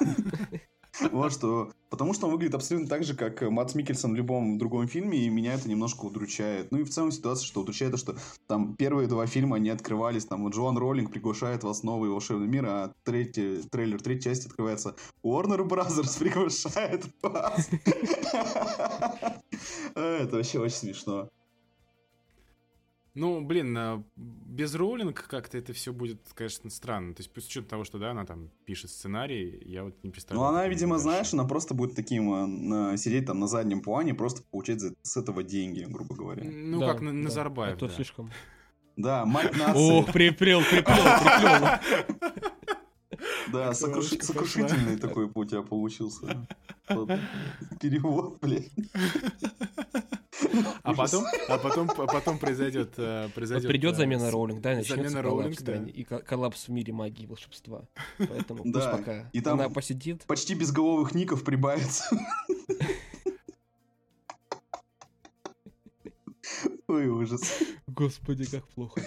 Вот 1.12 1.32
что. 1.32 1.72
Потому 1.88 2.14
что 2.14 2.26
он 2.26 2.32
выглядит 2.32 2.54
абсолютно 2.54 2.88
так 2.88 3.04
же, 3.04 3.14
как 3.14 3.42
Матс 3.42 3.74
Микельсон 3.74 4.12
в 4.12 4.16
любом 4.16 4.58
другом 4.58 4.88
фильме, 4.88 5.18
и 5.18 5.28
меня 5.28 5.54
это 5.54 5.68
немножко 5.68 6.04
удручает. 6.06 6.72
Ну 6.72 6.78
и 6.78 6.84
в 6.84 6.90
целом 6.90 7.12
ситуация, 7.12 7.46
что 7.46 7.60
удручает, 7.60 7.92
то, 7.92 7.98
что 7.98 8.16
там 8.46 8.74
первые 8.76 9.06
два 9.08 9.26
фильма, 9.26 9.56
они 9.56 9.70
открывались, 9.70 10.26
там 10.26 10.42
вот 10.42 10.54
Джоан 10.54 10.76
Роллинг 10.76 11.10
приглашает 11.10 11.62
вас 11.62 11.80
в 11.80 11.84
новый 11.84 12.10
волшебный 12.10 12.48
мир, 12.48 12.66
а 12.66 12.92
третий, 13.04 13.62
трейлер 13.70 14.02
третьей 14.02 14.24
части 14.24 14.48
открывается 14.48 14.96
Warner 15.24 15.66
Brothers 15.66 16.18
приглашает 16.18 17.04
вас. 17.22 17.68
Это 19.94 20.36
вообще 20.36 20.58
очень 20.58 20.76
смешно. 20.76 21.30
Ну, 23.18 23.40
блин, 23.40 23.74
а, 23.78 24.04
без 24.14 24.74
роулинг 24.74 25.26
как-то 25.26 25.56
это 25.56 25.72
все 25.72 25.92
будет, 25.92 26.20
конечно, 26.34 26.68
странно. 26.68 27.14
То 27.14 27.22
есть, 27.22 27.32
с 27.34 27.46
учетом 27.48 27.68
того, 27.70 27.84
что, 27.84 27.98
да, 27.98 28.10
она 28.10 28.26
там 28.26 28.50
пишет 28.66 28.90
сценарий, 28.90 29.58
я 29.64 29.84
вот 29.84 29.94
не 30.02 30.08
Ну, 30.08 30.12
представляю. 30.12 30.46
она, 30.48 30.58
как 30.58 30.66
это 30.66 30.74
видимо, 30.74 30.98
знаешь, 30.98 31.32
она 31.32 31.44
просто 31.44 31.72
будет 31.72 31.96
таким 31.96 32.32
э, 32.34 32.46
на- 32.46 32.96
сидеть 32.98 33.24
там 33.24 33.40
на 33.40 33.46
заднем 33.46 33.80
плане, 33.80 34.12
просто 34.14 34.42
получать 34.50 34.80
за- 34.80 34.94
с 35.00 35.16
этого 35.16 35.42
деньги, 35.42 35.84
грубо 35.88 36.14
говоря. 36.14 36.44
Ну, 36.44 36.78
Да, 36.78 36.92
как 36.92 37.00
на- 37.00 37.10
да. 37.10 37.16
Назарбаев, 37.16 37.76
А 37.76 37.78
то 37.78 37.88
да. 37.88 37.94
слишком. 37.94 38.30
Да, 38.96 39.24
мать 39.24 39.50
нации. 39.56 39.98
Ох, 39.98 40.12
приплел, 40.12 40.60
приплел, 40.60 40.84
приплел. 40.84 42.42
Да, 43.52 43.72
сокрушительный 43.74 44.96
такой 44.98 45.30
у 45.34 45.44
тебя 45.44 45.62
получился. 45.62 46.46
Вот. 46.88 47.10
Перевод, 47.80 48.38
блядь. 48.40 48.70
А 50.82 50.94
потом, 50.94 51.24
а 51.48 51.58
потом, 51.58 51.90
а 51.90 52.06
потом 52.06 52.38
произойдет, 52.38 52.94
э, 52.96 53.24
Вот 53.24 53.34
произойдет. 53.34 53.68
придет 53.68 53.94
э, 53.94 53.96
замена 53.98 54.28
с- 54.28 54.32
Роулинг, 54.32 54.60
да, 54.60 54.72
и 54.72 54.76
начнется 54.76 55.08
замена 55.08 55.22
коллапс 55.22 55.60
Роулинг, 55.60 55.84
да. 55.86 55.90
и 55.90 56.04
ко- 56.04 56.18
коллапс 56.20 56.68
в 56.68 56.70
мире 56.70 56.92
магии 56.92 57.26
волшебства. 57.26 57.82
Поэтому 58.18 58.62
пусть 58.62 58.74
Да, 58.74 58.96
пока 58.96 59.28
и 59.32 59.40
там- 59.40 59.58
она 59.60 59.68
посидит. 59.68 60.24
Почти 60.26 60.54
безголовых 60.54 61.14
ников 61.14 61.42
прибавится. 61.44 62.04
Ой, 66.88 67.08
ужас. 67.08 67.58
Господи, 67.88 68.46
как 68.48 68.66
плохо. 68.68 69.00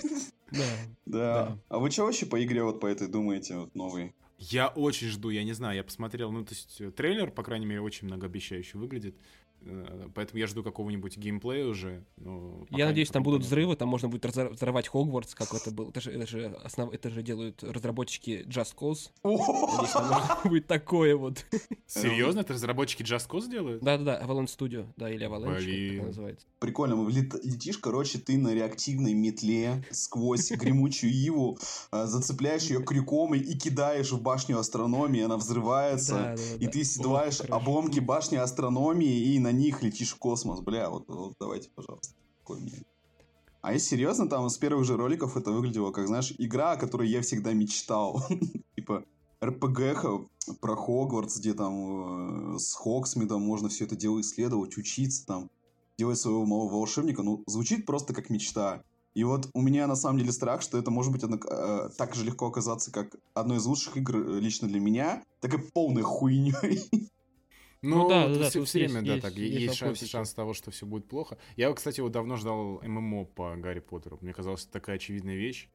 Да. 0.51 0.59
Да. 1.05 1.45
Да. 1.45 1.57
А 1.69 1.79
вы 1.79 1.89
что 1.91 2.05
вообще 2.05 2.25
по 2.25 2.43
игре 2.43 2.63
вот 2.63 2.79
по 2.81 2.87
этой 2.87 3.07
думаете, 3.07 3.55
вот 3.57 3.73
новой? 3.75 4.13
Я 4.39 4.69
очень 4.69 5.09
жду, 5.09 5.29
я 5.29 5.43
не 5.43 5.51
знаю, 5.51 5.75
я 5.75 5.83
посмотрел, 5.83 6.31
ну, 6.31 6.45
то 6.45 6.53
есть 6.53 6.79
э, 6.79 6.91
трейлер, 6.91 7.29
по 7.29 7.43
крайней 7.43 7.65
мере, 7.65 7.81
очень 7.81 8.07
многообещающе 8.07 8.77
выглядит. 8.77 9.17
Э, 9.61 10.07
Поэтому 10.13 10.39
я 10.39 10.47
жду 10.47 10.63
какого-нибудь 10.63 11.17
геймплея 11.17 11.65
уже. 11.65 12.03
но 12.17 12.65
Я 12.69 12.85
надеюсь, 12.85 13.09
там 13.09 13.23
будут 13.23 13.43
взрывы, 13.43 13.75
там 13.75 13.89
можно 13.89 14.07
будет 14.07 14.25
взорвать 14.25 14.87
Хогвартс, 14.87 15.35
как 15.35 15.53
это 15.53 15.71
было. 15.71 15.89
Это 15.89 16.01
же, 16.01 16.11
это 16.11 16.27
же, 16.27 16.45
основ... 16.63 16.91
это 16.91 17.09
же 17.09 17.21
делают 17.23 17.63
разработчики 17.63 18.45
Just 18.47 18.75
Cause. 18.75 19.09
Надеюсь, 19.23 19.91
там 19.91 20.09
можно 20.09 20.39
будет 20.49 20.67
такое 20.67 21.15
вот. 21.15 21.45
Серьезно? 21.87 22.41
Это 22.41 22.53
разработчики 22.53 23.03
Just 23.03 23.27
Cause 23.29 23.49
делают? 23.49 23.83
Да-да-да, 23.83 24.21
Avalanche 24.21 24.47
Studio, 24.57 24.87
да, 24.95 25.09
или 25.09 25.27
Avalanche, 25.27 25.97
как 25.97 26.07
называется. 26.07 26.45
Прикольно, 26.59 27.07
лет- 27.09 27.43
летишь, 27.43 27.77
короче, 27.77 28.19
ты 28.19 28.37
на 28.37 28.53
реактивной 28.53 29.13
метле 29.13 29.83
сквозь 29.91 30.51
гремучую 30.51 31.11
иву, 31.13 31.57
а, 31.91 32.05
зацепляешь 32.05 32.63
ее 32.63 32.81
крюком 32.83 33.33
и, 33.35 33.39
и 33.39 33.57
кидаешь 33.57 34.11
в 34.11 34.21
башню 34.21 34.57
астрономии, 34.59 35.21
она 35.21 35.37
взрывается. 35.37 36.35
И 36.59 36.67
ты 36.67 36.83
седлаешь 36.83 37.41
обломки 37.41 37.99
башни 37.99 38.37
астрономии 38.37 39.33
и 39.33 39.39
на 39.39 39.48
них 39.51 39.83
летишь 39.83 40.11
в 40.13 40.17
космос. 40.17 40.61
Бля, 40.61 40.89
вот, 40.89 41.05
вот 41.07 41.33
давайте, 41.39 41.69
пожалуйста. 41.75 42.13
Такой 42.39 42.59
мне. 42.59 42.83
А 43.61 43.73
если 43.73 43.89
серьезно, 43.89 44.29
там 44.29 44.49
с 44.49 44.57
первых 44.57 44.85
же 44.85 44.95
роликов 44.95 45.35
это 45.35 45.51
выглядело 45.51 45.91
как, 45.91 46.07
знаешь, 46.07 46.33
игра, 46.37 46.71
о 46.71 46.77
которой 46.77 47.09
я 47.09 47.21
всегда 47.21 47.53
мечтал. 47.53 48.23
Типа 48.75 49.03
РПГ 49.43 50.27
про 50.61 50.75
Хогвартс, 50.75 51.39
где 51.39 51.53
там 51.53 52.55
э, 52.55 52.59
с 52.59 52.73
Хоксмидом 52.73 53.41
можно 53.41 53.69
все 53.69 53.85
это 53.85 53.95
дело 53.95 54.21
исследовать, 54.21 54.77
учиться 54.77 55.25
там, 55.25 55.49
делать 55.97 56.17
своего 56.17 56.45
малого 56.45 56.71
волшебника. 56.73 57.21
Ну, 57.21 57.43
звучит 57.47 57.85
просто 57.85 58.13
как 58.13 58.29
мечта. 58.29 58.81
И 59.15 59.23
вот 59.23 59.49
у 59.53 59.61
меня 59.61 59.87
на 59.87 59.95
самом 59.95 60.19
деле 60.19 60.31
страх, 60.31 60.61
что 60.61 60.77
это 60.77 60.91
может 60.91 61.11
быть 61.11 61.23
одно- 61.23 61.39
э, 61.39 61.89
так 61.97 62.15
же 62.15 62.23
легко 62.23 62.47
оказаться, 62.47 62.91
как 62.91 63.15
одной 63.33 63.57
из 63.57 63.65
лучших 63.65 63.97
игр 63.97 64.15
э, 64.17 64.39
лично 64.39 64.67
для 64.67 64.79
меня, 64.79 65.23
так 65.41 65.53
и 65.53 65.57
полной 65.57 66.03
хуйней. 66.03 66.53
Ну, 67.81 68.09
да, 68.09 68.27
да, 68.27 68.39
да, 68.39 68.49
все, 68.49 68.59
тут 68.59 68.73
время, 68.73 69.01
есть- 69.01 69.05
да, 69.05 69.19
так, 69.21 69.37
есть 69.37 69.61
есть, 69.61 69.75
шанс, 69.75 69.99
шанс 70.05 70.33
того, 70.33 70.53
что 70.53 70.69
все 70.71 70.85
будет 70.85 71.07
плохо. 71.07 71.37
Я, 71.55 71.71
кстати, 71.73 72.01
вот 72.01 72.11
давно 72.11 72.35
ждал 72.35 72.81
ММО 72.81 73.25
по 73.25 73.55
Гарри 73.55 73.79
Поттеру. 73.79 74.17
Мне 74.21 74.33
казалось, 74.33 74.63
это 74.63 74.71
такая 74.73 74.97
очевидная 74.97 75.35
вещь. 75.35 75.69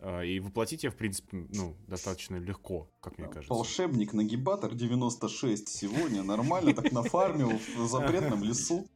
А, 0.00 0.22
И 0.22 0.38
воплотить 0.40 0.84
я, 0.84 0.90
в 0.90 0.96
принципе, 0.96 1.46
ну, 1.52 1.76
достаточно 1.86 2.36
легко, 2.36 2.88
как 3.00 3.18
мне 3.18 3.28
кажется. 3.28 3.52
Волшебник 3.52 4.12
Нагибатор 4.12 4.74
96 4.74 5.68
сегодня 5.68 6.22
нормально 6.22 6.74
так 6.74 6.92
нафармил 6.92 7.52
в 7.76 7.86
запретном 7.88 8.42
лесу. 8.42 8.86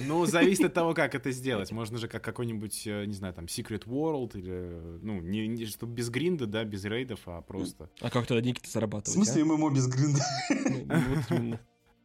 Ну, 0.00 0.26
зависит 0.26 0.64
от 0.66 0.74
того, 0.74 0.94
как 0.94 1.14
это 1.14 1.30
сделать. 1.32 1.70
Можно 1.72 1.98
же 1.98 2.08
как 2.08 2.22
какой-нибудь, 2.24 2.86
э, 2.86 3.04
не 3.06 3.14
знаю, 3.14 3.34
там, 3.34 3.44
Secret 3.46 3.84
World 3.86 4.36
или, 4.38 4.98
ну, 5.02 5.20
не, 5.20 5.46
не 5.48 5.66
чтобы 5.66 5.92
без 5.94 6.08
гринда, 6.10 6.46
да, 6.46 6.64
без 6.64 6.84
рейдов, 6.84 7.20
а 7.26 7.40
просто... 7.42 7.90
А 8.00 8.10
как 8.10 8.26
тогда 8.26 8.40
деньги-то 8.42 8.68
В 8.68 8.72
зарабатывать? 8.72 9.12
смысле 9.14 9.44
ММО 9.44 9.70
без 9.70 9.86
гринда? 9.88 10.20
а? 10.20 10.54
Ну, 10.54 11.14
вот 11.14 11.30
именно. 11.30 11.60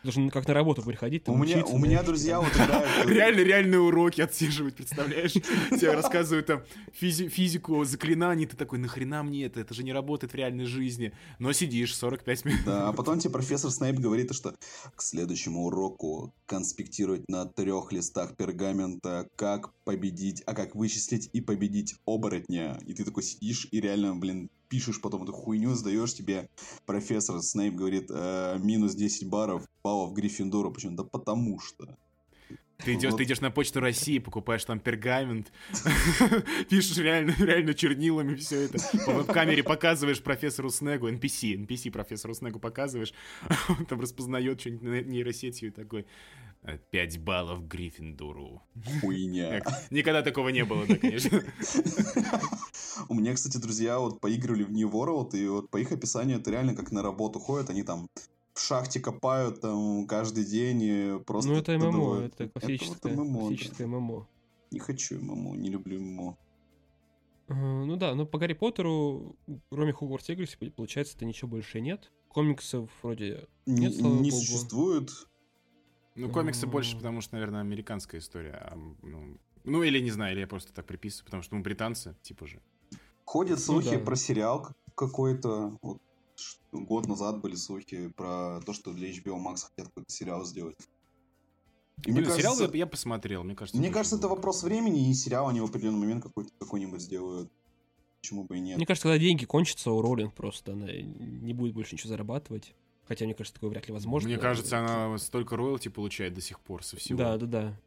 Должен 0.05 0.29
как 0.29 0.47
на 0.47 0.53
работу 0.53 0.83
приходить, 0.83 1.23
там 1.23 1.33
У 1.33 1.43
меня, 1.43 1.57
учиться, 1.57 1.73
у 1.73 1.77
меня 1.79 1.87
знаешь, 1.87 2.05
друзья 2.05 2.39
вот 2.39 2.53
играют... 2.53 2.87
Реально, 3.07 3.39
реальные 3.39 3.79
уроки 3.79 4.21
отсиживать, 4.21 4.75
представляешь? 4.75 5.31
Тебе 5.33 5.93
рассказывают 5.93 6.45
там 6.45 6.61
физи- 7.01 7.27
физику 7.27 7.83
заклинаний, 7.85 8.45
ты 8.45 8.55
такой, 8.55 8.77
нахрена 8.77 9.23
мне 9.23 9.45
это? 9.45 9.59
Это 9.59 9.73
же 9.73 9.83
не 9.83 9.93
работает 9.93 10.33
в 10.33 10.35
реальной 10.35 10.65
жизни. 10.65 11.11
Но 11.39 11.53
сидишь 11.53 11.95
45 11.95 12.45
минут. 12.45 12.59
Да, 12.65 12.87
а 12.87 12.93
потом 12.93 13.17
тебе 13.17 13.33
профессор 13.33 13.71
Снейп 13.71 13.95
говорит, 13.95 14.31
что 14.35 14.53
к 14.95 15.01
следующему 15.01 15.65
уроку 15.65 16.35
конспектировать 16.45 17.27
на 17.27 17.45
трех 17.45 17.91
листах 17.91 18.35
пергамента, 18.35 19.27
как 19.35 19.73
победить, 19.85 20.43
а 20.45 20.53
как 20.53 20.75
вычислить 20.75 21.31
и 21.33 21.41
победить 21.41 21.95
оборотня. 22.05 22.77
И 22.85 22.93
ты 22.93 23.03
такой 23.03 23.23
сидишь 23.23 23.67
и 23.71 23.81
реально, 23.81 24.15
блин, 24.15 24.51
пишешь 24.75 24.99
потом 24.99 25.23
эту 25.23 25.31
хуйню, 25.31 25.73
сдаешь 25.73 26.13
тебе. 26.13 26.49
Профессор 26.85 27.41
Снейп 27.41 27.75
говорит, 27.75 28.07
«Э, 28.09 28.57
минус 28.61 28.93
10 28.93 29.29
баров, 29.29 29.63
баллов 29.81 30.13
Гриффиндору. 30.13 30.69
Почему? 30.69 30.97
Да 30.97 31.03
потому 31.05 31.59
что. 31.61 31.97
Ты 32.83 32.95
идешь, 32.95 33.11
Вот. 33.11 33.17
ты 33.19 33.23
идешь 33.23 33.39
на 33.39 33.51
почту 33.51 33.79
России, 33.79 34.19
покупаешь 34.19 34.65
там 34.65 34.81
пергамент, 34.81 35.49
пишешь 36.69 36.97
реально, 36.97 37.33
реально 37.39 37.73
чернилами 37.73 38.35
все 38.35 38.63
это, 38.63 38.79
по 39.05 39.13
веб-камере 39.13 39.63
показываешь 39.63 40.21
профессору 40.21 40.69
Снегу, 40.69 41.07
NPC, 41.07 41.65
NPC 41.65 41.89
профессору 41.89 42.33
Снегу 42.33 42.59
показываешь, 42.59 43.13
он 43.69 43.85
там 43.89 44.01
распознает 44.01 44.59
что-нибудь 44.59 44.83
на- 44.83 45.01
нейросетью 45.03 45.69
и 45.69 45.71
такой, 45.71 46.05
«Э, 46.63 46.77
пять 46.91 47.17
баллов 47.17 47.65
Гриффиндору. 47.65 48.61
Хуйня. 48.99 49.63
Никогда 49.89 50.21
такого 50.21 50.49
не 50.49 50.65
было, 50.65 50.85
да, 50.85 50.97
конечно. 50.97 51.41
У 53.09 53.13
меня, 53.13 53.33
кстати, 53.33 53.57
друзья 53.57 53.99
вот 53.99 54.19
поигрывали 54.19 54.63
в 54.63 54.71
New 54.71 54.89
World, 54.89 55.37
и 55.37 55.47
вот 55.47 55.69
по 55.69 55.77
их 55.77 55.91
описанию 55.91 56.39
это 56.39 56.51
реально 56.51 56.75
как 56.75 56.91
на 56.91 57.01
работу 57.01 57.39
ходят, 57.39 57.69
они 57.69 57.83
там 57.83 58.07
в 58.53 58.59
шахте 58.61 58.99
копают 58.99 59.61
там 59.61 60.07
каждый 60.07 60.45
день 60.45 60.81
и 60.81 61.19
просто... 61.25 61.51
Ну, 61.51 61.57
это 61.57 61.73
ММО, 61.73 61.91
добывают. 61.91 62.33
это 62.33 62.43
вот 62.45 62.53
классическое, 62.53 63.15
ММО, 63.15 63.33
да. 63.33 63.47
классическое 63.47 63.87
ММО. 63.87 64.27
Не 64.71 64.79
хочу 64.79 65.21
ММО, 65.21 65.55
не 65.55 65.69
люблю 65.69 65.99
ММО. 65.99 66.37
Э, 67.47 67.53
Ну 67.83 67.95
да, 67.97 68.15
но 68.15 68.25
по 68.25 68.39
Гарри 68.39 68.53
Поттеру, 68.53 69.35
кроме 69.69 69.93
Хогвартс 69.93 70.29
Легаси, 70.29 70.57
получается,-то 70.69 71.25
ничего 71.25 71.49
больше 71.49 71.81
нет. 71.81 72.11
Комиксов 72.29 72.89
вроде 73.01 73.47
Не, 73.65 73.87
Нет, 73.87 73.95
слава 73.95 74.15
не 74.15 74.31
богу. 74.31 74.41
существует. 74.41 75.11
Ну, 76.15 76.29
комиксы 76.29 76.65
больше, 76.65 76.95
потому 76.95 77.19
что, 77.19 77.35
наверное, 77.35 77.59
американская 77.59 78.21
история. 78.21 78.53
а, 78.53 78.77
Ну, 79.01 79.37
ну, 79.65 79.83
или 79.83 79.99
не 79.99 80.11
знаю, 80.11 80.33
или 80.33 80.41
я 80.41 80.47
просто 80.47 80.73
так 80.73 80.85
приписываю, 80.85 81.25
потому 81.25 81.43
что 81.43 81.55
мы 81.55 81.61
британцы, 81.61 82.15
типа 82.21 82.47
же. 82.47 82.61
Ходят 83.25 83.59
слухи 83.59 83.97
да. 83.97 83.99
про 83.99 84.15
сериал 84.15 84.67
какой-то. 84.95 85.77
Вот, 85.81 85.97
год 86.71 87.07
назад 87.07 87.41
были 87.41 87.55
слухи 87.55 88.09
про 88.15 88.61
то, 88.65 88.73
что 88.73 88.93
для 88.93 89.09
HBO 89.09 89.37
Max 89.43 89.63
хотят 89.69 89.87
какой-то 89.87 90.11
сериал 90.11 90.45
сделать. 90.45 90.77
И 92.05 92.11
Блин, 92.11 92.25
сериал 92.25 92.53
кажется- 92.55 92.71
я, 92.73 92.79
я 92.79 92.87
посмотрел, 92.87 93.43
мне 93.43 93.55
кажется. 93.55 93.77
Мне 93.79 93.89
кажется, 93.89 94.17
это 94.17 94.27
вопрос 94.27 94.63
времени, 94.63 95.09
и 95.09 95.13
сериал 95.13 95.47
они 95.49 95.61
в 95.61 95.65
определенный 95.65 95.99
момент 95.99 96.23
какой-то 96.23 96.51
какой-нибудь 96.59 97.01
сделают. 97.01 97.49
Почему 98.21 98.43
бы 98.43 98.57
и 98.57 98.59
нет? 98.59 98.77
Мне 98.77 98.85
кажется, 98.85 99.07
когда 99.07 99.19
деньги 99.19 99.45
кончатся 99.45 99.91
у 99.91 100.01
Роллинг 100.01 100.33
просто, 100.33 100.73
она 100.73 100.87
не 100.91 101.53
будет 101.53 101.73
больше 101.73 101.95
ничего 101.95 102.09
зарабатывать. 102.09 102.73
Хотя, 103.07 103.25
мне 103.25 103.33
кажется, 103.35 103.53
такое 103.53 103.69
вряд 103.69 103.87
ли 103.87 103.93
возможно. 103.93 104.29
Мне 104.29 104.37
кажется, 104.39 104.79
она 104.79 105.17
столько 105.19 105.55
роялти 105.55 105.89
получает 105.89 106.33
до 106.33 106.41
сих 106.41 106.59
пор 106.59 106.83
со 106.83 106.97
всего. 106.97 107.17
Да, 107.19 107.37
да, 107.37 107.45
да. 107.45 107.79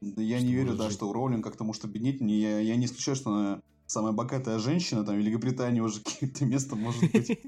Да 0.00 0.22
я 0.22 0.38
Что 0.38 0.46
не 0.46 0.52
верю, 0.52 0.66
может 0.66 0.78
да, 0.78 0.84
жить. 0.88 0.96
что 0.96 1.12
Роулинг 1.12 1.42
как-то 1.44 1.64
может 1.64 1.84
объединить. 1.84 2.20
Не, 2.20 2.38
я, 2.38 2.60
я 2.60 2.76
не 2.76 2.86
исключаю, 2.86 3.16
что 3.16 3.30
она 3.30 3.62
самая 3.86 4.12
богатая 4.12 4.58
женщина, 4.58 5.04
там, 5.04 5.16
в 5.16 5.18
Великобритании 5.18 5.80
уже 5.80 6.00
какое-то 6.04 6.44
место 6.44 6.76
может 6.76 7.10
быть. 7.12 7.38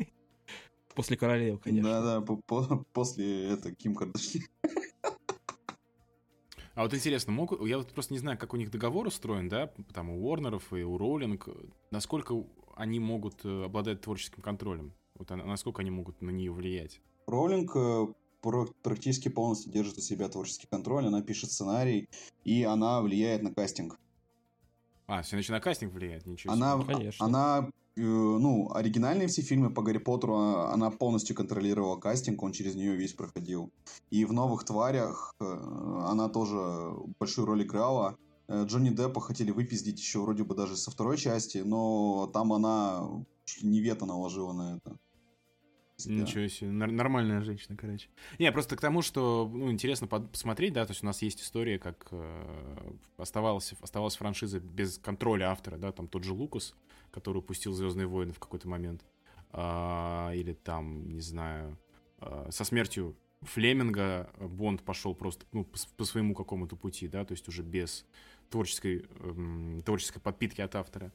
После 0.95 1.17
королевы, 1.17 1.59
конечно. 1.59 1.91
Да-да, 1.91 2.21
по- 2.23 2.37
по- 2.37 2.85
после 2.93 3.51
это 3.51 3.75
Ким 3.75 3.95
Кардашьян. 3.95 4.45
А 6.75 6.83
вот 6.83 6.93
интересно, 6.93 7.33
могут, 7.33 7.67
я 7.67 7.79
вот 7.79 7.91
просто 7.95 8.13
не 8.13 8.19
знаю, 8.19 8.37
как 8.37 8.53
у 8.53 8.59
них 8.59 8.71
договор 8.71 9.07
устроен, 9.07 9.49
да, 9.49 9.73
там 9.95 10.11
у 10.11 10.23
Уорнеров 10.23 10.75
и 10.75 10.83
у 10.83 10.99
Роулинг, 10.99 11.49
насколько 11.91 12.45
они 12.77 13.01
могут 13.01 13.47
э, 13.47 13.65
обладать 13.65 14.03
творческим 14.03 14.43
контролем, 14.43 14.93
вот 15.15 15.31
насколько 15.31 15.81
они 15.81 15.91
могут 15.91 16.21
на 16.21 16.29
нее 16.29 16.53
влиять. 16.53 17.01
Роулинг 17.27 17.75
э, 17.75 18.07
практически 18.83 19.31
полностью 19.31 19.73
держит 19.73 19.97
у 19.97 20.01
себя 20.03 20.29
творческий 20.29 20.67
контроль, 20.67 21.07
она 21.07 21.23
пишет 21.23 21.51
сценарий, 21.51 22.11
и 22.45 22.63
она 22.63 23.01
влияет 23.01 23.43
на 23.43 23.55
кастинг. 23.55 23.99
А, 25.07 25.23
все 25.23 25.37
значит 25.37 25.51
на 25.51 25.61
кастинг 25.61 25.93
влияет, 25.93 26.27
ничего 26.27 26.53
она, 26.53 26.81
себе. 26.81 26.95
Конечно. 26.95 27.25
Она, 27.25 27.71
э, 27.97 28.01
ну, 28.01 28.73
оригинальные 28.75 29.29
все 29.29 29.43
фильмы 29.43 29.71
по 29.71 29.83
Гарри 29.83 29.99
Поттеру, 29.99 30.37
а, 30.37 30.73
она 30.73 30.91
полностью 30.91 31.37
контролировала 31.37 31.97
кастинг, 31.97 32.43
он 32.43 32.53
через 32.53 32.75
нее 32.75 32.97
весь 32.97 33.13
проходил. 33.13 33.71
И 34.11 34.25
в 34.25 34.33
«Новых 34.33 34.65
тварях» 34.65 35.35
э, 35.41 35.45
она 35.45 36.29
тоже 36.29 36.93
большую 37.21 37.47
роль 37.47 37.63
играла. 37.63 38.17
Э, 38.49 38.65
Джонни 38.65 38.91
Деппа 38.91 39.21
хотели 39.21 39.53
выпиздить 39.53 40.01
еще 40.01 40.21
вроде 40.21 40.43
бы 40.43 40.55
даже 40.57 40.77
со 40.77 40.91
второй 40.91 41.19
части, 41.19 41.59
но 41.59 42.29
там 42.33 42.53
она 42.53 43.09
не 43.63 43.81
вето 43.81 44.07
наложила 44.07 44.53
на 44.53 44.77
это. 44.77 44.97
Ничего 46.05 46.47
себе, 46.49 46.71
нормальная 46.71 47.41
женщина, 47.41 47.77
короче. 47.77 48.09
Не, 48.39 48.53
просто 48.53 48.77
к 48.77 48.81
тому, 48.81 49.01
что, 49.01 49.51
ну, 49.53 49.71
интересно 49.71 50.07
посмотреть, 50.07 50.75
да, 50.75 50.85
то 50.85 50.91
есть 50.91 51.03
у 51.03 51.07
нас 51.07 51.23
есть 51.23 51.41
история, 51.41 51.79
как 51.79 52.09
э, 52.11 52.93
оставалась, 53.17 53.73
оставалась 53.81 54.17
франшиза 54.17 54.61
без 54.61 54.99
контроля 54.99 55.51
автора, 55.51 55.79
да, 55.79 55.93
там 55.93 56.07
тот 56.07 56.23
же 56.23 56.35
Лукас, 56.35 56.75
который 57.11 57.39
упустил 57.39 57.73
Звездные 57.73 58.07
войны 58.07 58.35
в 58.35 58.39
какой-то 58.39 58.69
момент, 58.69 59.07
а, 59.51 60.33
или 60.35 60.53
там, 60.53 61.09
не 61.09 61.21
знаю, 61.21 61.79
а, 62.19 62.49
со 62.51 62.65
смертью 62.65 63.17
Флеминга 63.43 64.31
Бонд 64.39 64.83
пошел 64.83 65.15
просто, 65.15 65.47
ну, 65.53 65.65
по, 65.65 65.79
по 65.97 66.05
своему 66.05 66.35
какому-то 66.35 66.77
пути, 66.77 67.09
да, 67.09 67.25
то 67.25 67.33
есть 67.33 67.49
уже 67.49 67.63
без 67.63 68.05
творческой, 68.51 69.07
э, 69.09 69.81
творческой 69.85 70.21
подпитки 70.21 70.61
от 70.61 70.75
автора. 70.75 71.13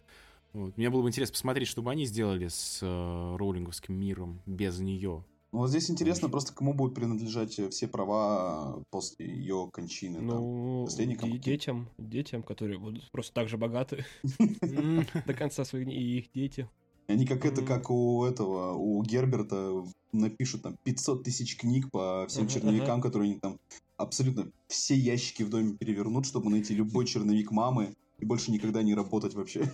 Вот. 0.54 0.78
Мне 0.78 0.90
было 0.90 1.02
бы 1.02 1.08
интересно 1.08 1.34
посмотреть, 1.34 1.68
что 1.68 1.82
бы 1.82 1.92
они 1.92 2.06
сделали 2.06 2.48
с 2.48 2.80
э, 2.82 3.36
роулинговским 3.38 3.94
миром 3.94 4.42
без 4.46 4.80
нее. 4.80 5.24
Ну, 5.54 5.60
вот 5.60 5.70
здесь 5.70 5.90
интересно 5.90 6.28
Очень. 6.28 6.32
просто, 6.32 6.54
кому 6.54 6.74
будут 6.74 6.96
принадлежать 6.96 7.60
э, 7.60 7.70
все 7.70 7.88
права 7.88 8.82
после 8.90 9.28
ее 9.28 9.70
кончины. 9.72 10.22
Ну, 10.22 10.88
там, 11.20 11.40
детям, 11.40 11.90
детям, 11.98 12.42
которые 12.42 12.80
будут 12.80 13.10
просто 13.12 13.34
так 13.34 13.50
же 13.50 13.58
богаты 13.58 14.06
до 15.26 15.34
конца 15.34 15.66
своих 15.66 15.86
дней, 15.86 16.00
и 16.00 16.18
их 16.20 16.32
дети. 16.34 16.70
Они 17.08 17.26
как 17.26 17.46
это, 17.46 17.62
как 17.62 17.90
у 17.90 18.24
этого, 18.24 18.74
у 18.74 19.04
Герберта 19.04 19.84
напишут 20.14 20.62
там 20.62 20.78
500 20.84 21.24
тысяч 21.24 21.58
книг 21.58 21.92
по 21.92 22.26
всем 22.30 22.48
черновикам, 22.48 23.02
которые 23.02 23.32
они 23.32 23.40
там 23.40 23.60
абсолютно 23.98 24.52
все 24.68 24.96
ящики 24.96 25.44
в 25.44 25.50
доме 25.50 25.76
перевернут, 25.76 26.26
чтобы 26.26 26.50
найти 26.50 26.74
любой 26.74 27.06
черновик 27.08 27.52
мамы 27.52 27.94
и 28.20 28.26
больше 28.26 28.52
никогда 28.52 28.84
не 28.84 28.96
работать 28.96 29.34
вообще. 29.34 29.70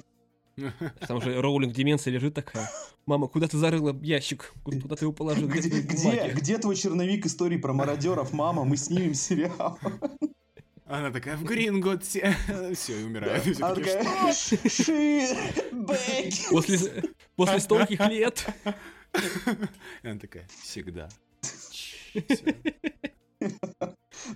Там 1.08 1.22
же 1.22 1.40
Роулинг 1.40 1.74
в 1.74 1.76
деменции 1.76 2.10
лежит 2.10 2.34
такая. 2.34 2.70
Мама, 3.06 3.28
куда 3.28 3.48
ты 3.48 3.58
зарыла 3.58 3.96
ящик? 4.02 4.54
Куда 4.64 4.96
ты 4.96 5.06
его 5.06 5.14
положил? 5.14 5.48
Где, 5.48 5.70
где, 5.70 6.32
где 6.34 6.58
твой 6.58 6.76
черновик 6.76 7.26
истории 7.26 7.58
про 7.58 7.74
мародеров? 7.74 8.34
Мама, 8.34 8.64
мы 8.66 8.76
снимем 8.78 9.14
сериал. 9.14 9.80
Она 10.86 11.12
такая, 11.12 11.36
в 11.36 11.44
Грингот 11.44 12.04
все, 12.06 12.34
все, 12.74 13.02
и 13.02 13.04
умирает. 13.04 13.46
Она 13.62 13.76
такая, 13.76 14.04
После, 16.50 17.04
после 17.36 17.60
стольких 17.60 18.00
лет. 18.08 18.48
Она 20.04 20.18
такая, 20.18 20.48
всегда. 20.62 21.10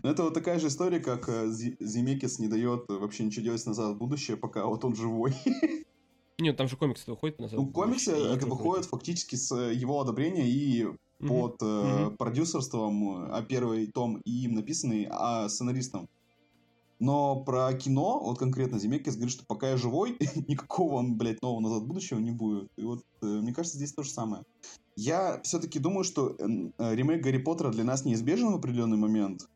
Ну, 0.04 0.10
это 0.10 0.24
вот 0.24 0.34
такая 0.34 0.60
же 0.60 0.68
история, 0.68 1.00
как 1.00 1.28
э, 1.28 1.48
Зимекис 1.50 2.40
не 2.40 2.48
дает 2.48 2.86
вообще 2.88 3.24
ничего 3.24 3.46
делать 3.46 3.66
назад 3.66 3.96
в 3.96 3.98
будущее, 3.98 4.38
пока 4.38 4.66
вот 4.66 4.86
он 4.86 4.96
живой. 4.96 5.34
Нет, 6.42 6.58
там 6.58 6.68
же 6.68 6.76
комиксы 6.76 7.10
выходят 7.10 7.40
назад. 7.40 7.60
Ну, 7.60 7.68
комиксы 7.68 8.12
это 8.12 8.48
выходят 8.48 8.86
фактически 8.86 9.36
с 9.36 9.52
э, 9.52 9.74
его 9.74 10.02
одобрения 10.02 10.50
и 10.50 10.88
под 11.20 11.62
mm-hmm. 11.62 12.18
продюсерством, 12.18 13.32
а 13.32 13.44
первый 13.44 13.86
том 13.88 14.18
и 14.26 14.46
им 14.46 14.56
написанный, 14.56 15.08
а 15.10 15.48
сценаристом. 15.50 16.10
Но 17.02 17.36
про 17.36 17.74
кино, 17.74 18.20
вот 18.24 18.38
конкретно 18.38 18.78
Земекис 18.78 19.16
говорит, 19.16 19.34
что 19.34 19.44
пока 19.44 19.72
я 19.72 19.78
живой, 19.78 20.18
никакого 20.48 20.96
он, 20.96 21.16
блядь, 21.16 21.42
нового 21.42 21.60
назад 21.60 21.88
будущего 21.88 22.20
не 22.20 22.32
будет. 22.32 22.70
И 22.78 22.84
вот, 22.84 23.04
э, 23.24 23.26
мне 23.26 23.54
кажется, 23.54 23.78
здесь 23.78 23.92
то 23.94 24.04
же 24.04 24.12
самое. 24.12 24.44
Я 24.96 25.42
все-таки 25.44 25.80
думаю, 25.80 26.04
что 26.04 26.36
э, 26.38 26.96
ремейк 26.96 27.24
Гарри 27.24 27.40
Поттера 27.40 27.72
для 27.72 27.84
нас 27.84 28.06
неизбежен 28.06 28.52
в 28.52 28.56
определенный 28.56 28.98
момент. 28.98 29.48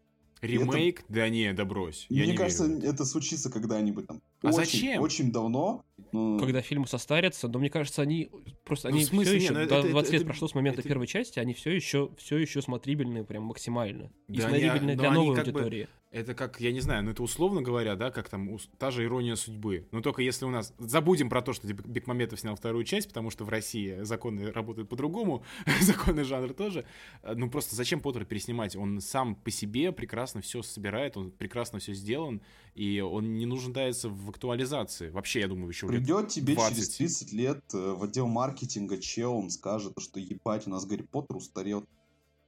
Ремейк? 0.41 1.01
Это... 1.01 1.13
Да 1.13 1.29
не, 1.29 1.53
да 1.53 1.65
брось. 1.65 2.07
Мне 2.09 2.33
кажется, 2.33 2.65
верю. 2.65 2.89
это 2.89 3.05
случится 3.05 3.51
когда-нибудь 3.51 4.07
там. 4.07 4.21
А 4.41 4.47
очень, 4.47 4.57
зачем? 4.57 5.01
Очень 5.01 5.31
давно. 5.31 5.83
Но... 6.11 6.37
Когда 6.39 6.61
фильмы 6.61 6.87
состарятся, 6.87 7.47
но 7.47 7.59
мне 7.59 7.69
кажется, 7.69 8.01
они 8.01 8.29
просто 8.63 8.89
они 8.89 9.05
ну, 9.11 9.21
все 9.21 9.35
еще, 9.35 9.53
не, 9.53 9.61
ну, 9.61 9.67
20 9.67 9.89
это, 9.89 10.11
лет 10.11 10.21
это, 10.21 10.25
прошло 10.25 10.47
с 10.47 10.55
момента 10.55 10.81
это... 10.81 10.89
первой 10.89 11.07
части, 11.07 11.39
они 11.39 11.53
все 11.53 11.71
еще, 11.71 12.11
все 12.17 12.37
еще 12.37 12.61
смотрибельные 12.61 13.23
прям 13.23 13.43
максимально. 13.43 14.11
И 14.27 14.37
да 14.37 14.49
смотрибельные 14.49 14.93
они, 14.93 14.95
для 14.95 15.11
новой 15.11 15.39
аудитории. 15.39 15.83
Бы 15.83 15.89
это 16.15 16.33
как, 16.33 16.61
я 16.61 16.71
не 16.71 16.79
знаю, 16.79 17.03
ну 17.03 17.11
это 17.11 17.21
условно 17.21 17.61
говоря, 17.61 17.97
да, 17.97 18.09
как 18.09 18.29
там 18.29 18.57
та 18.77 18.89
же 18.89 19.03
ирония 19.03 19.35
судьбы. 19.35 19.85
Но 19.91 19.99
только 19.99 20.21
если 20.21 20.45
у 20.45 20.49
нас... 20.49 20.73
Забудем 20.77 21.29
про 21.29 21.41
то, 21.41 21.51
что 21.51 21.67
Бекмаметов 21.67 22.39
снял 22.39 22.55
вторую 22.55 22.85
часть, 22.85 23.09
потому 23.09 23.31
что 23.31 23.43
в 23.43 23.49
России 23.49 24.01
законы 24.03 24.49
работают 24.49 24.87
по-другому, 24.87 25.43
законы 25.81 26.23
жанр 26.23 26.53
тоже. 26.53 26.85
Ну 27.21 27.49
просто 27.49 27.75
зачем 27.75 27.99
Поттера 27.99 28.23
переснимать? 28.23 28.77
Он 28.77 29.01
сам 29.01 29.35
по 29.35 29.51
себе 29.51 29.91
прекрасно 29.91 30.39
все 30.39 30.61
собирает, 30.61 31.17
он 31.17 31.31
прекрасно 31.31 31.79
все 31.79 31.93
сделан, 31.93 32.41
и 32.75 32.99
он 32.99 33.37
не 33.37 33.45
нуждается 33.45 34.09
в 34.09 34.29
актуализации. 34.29 35.09
Вообще, 35.09 35.39
я 35.39 35.47
думаю, 35.47 35.69
еще 35.69 35.87
Придет 35.87 36.27
тебе 36.27 36.55
20. 36.55 36.75
через 36.75 36.89
30 36.89 37.31
лет 37.31 37.63
э, 37.73 37.93
в 37.93 38.03
отдел 38.03 38.27
маркетинга 38.27 38.97
чел, 38.97 39.33
он 39.33 39.49
скажет, 39.49 39.93
что 39.97 40.19
ебать, 40.19 40.67
у 40.67 40.69
нас 40.69 40.85
Гарри 40.85 41.03
Поттер 41.03 41.37
устарел 41.37 41.85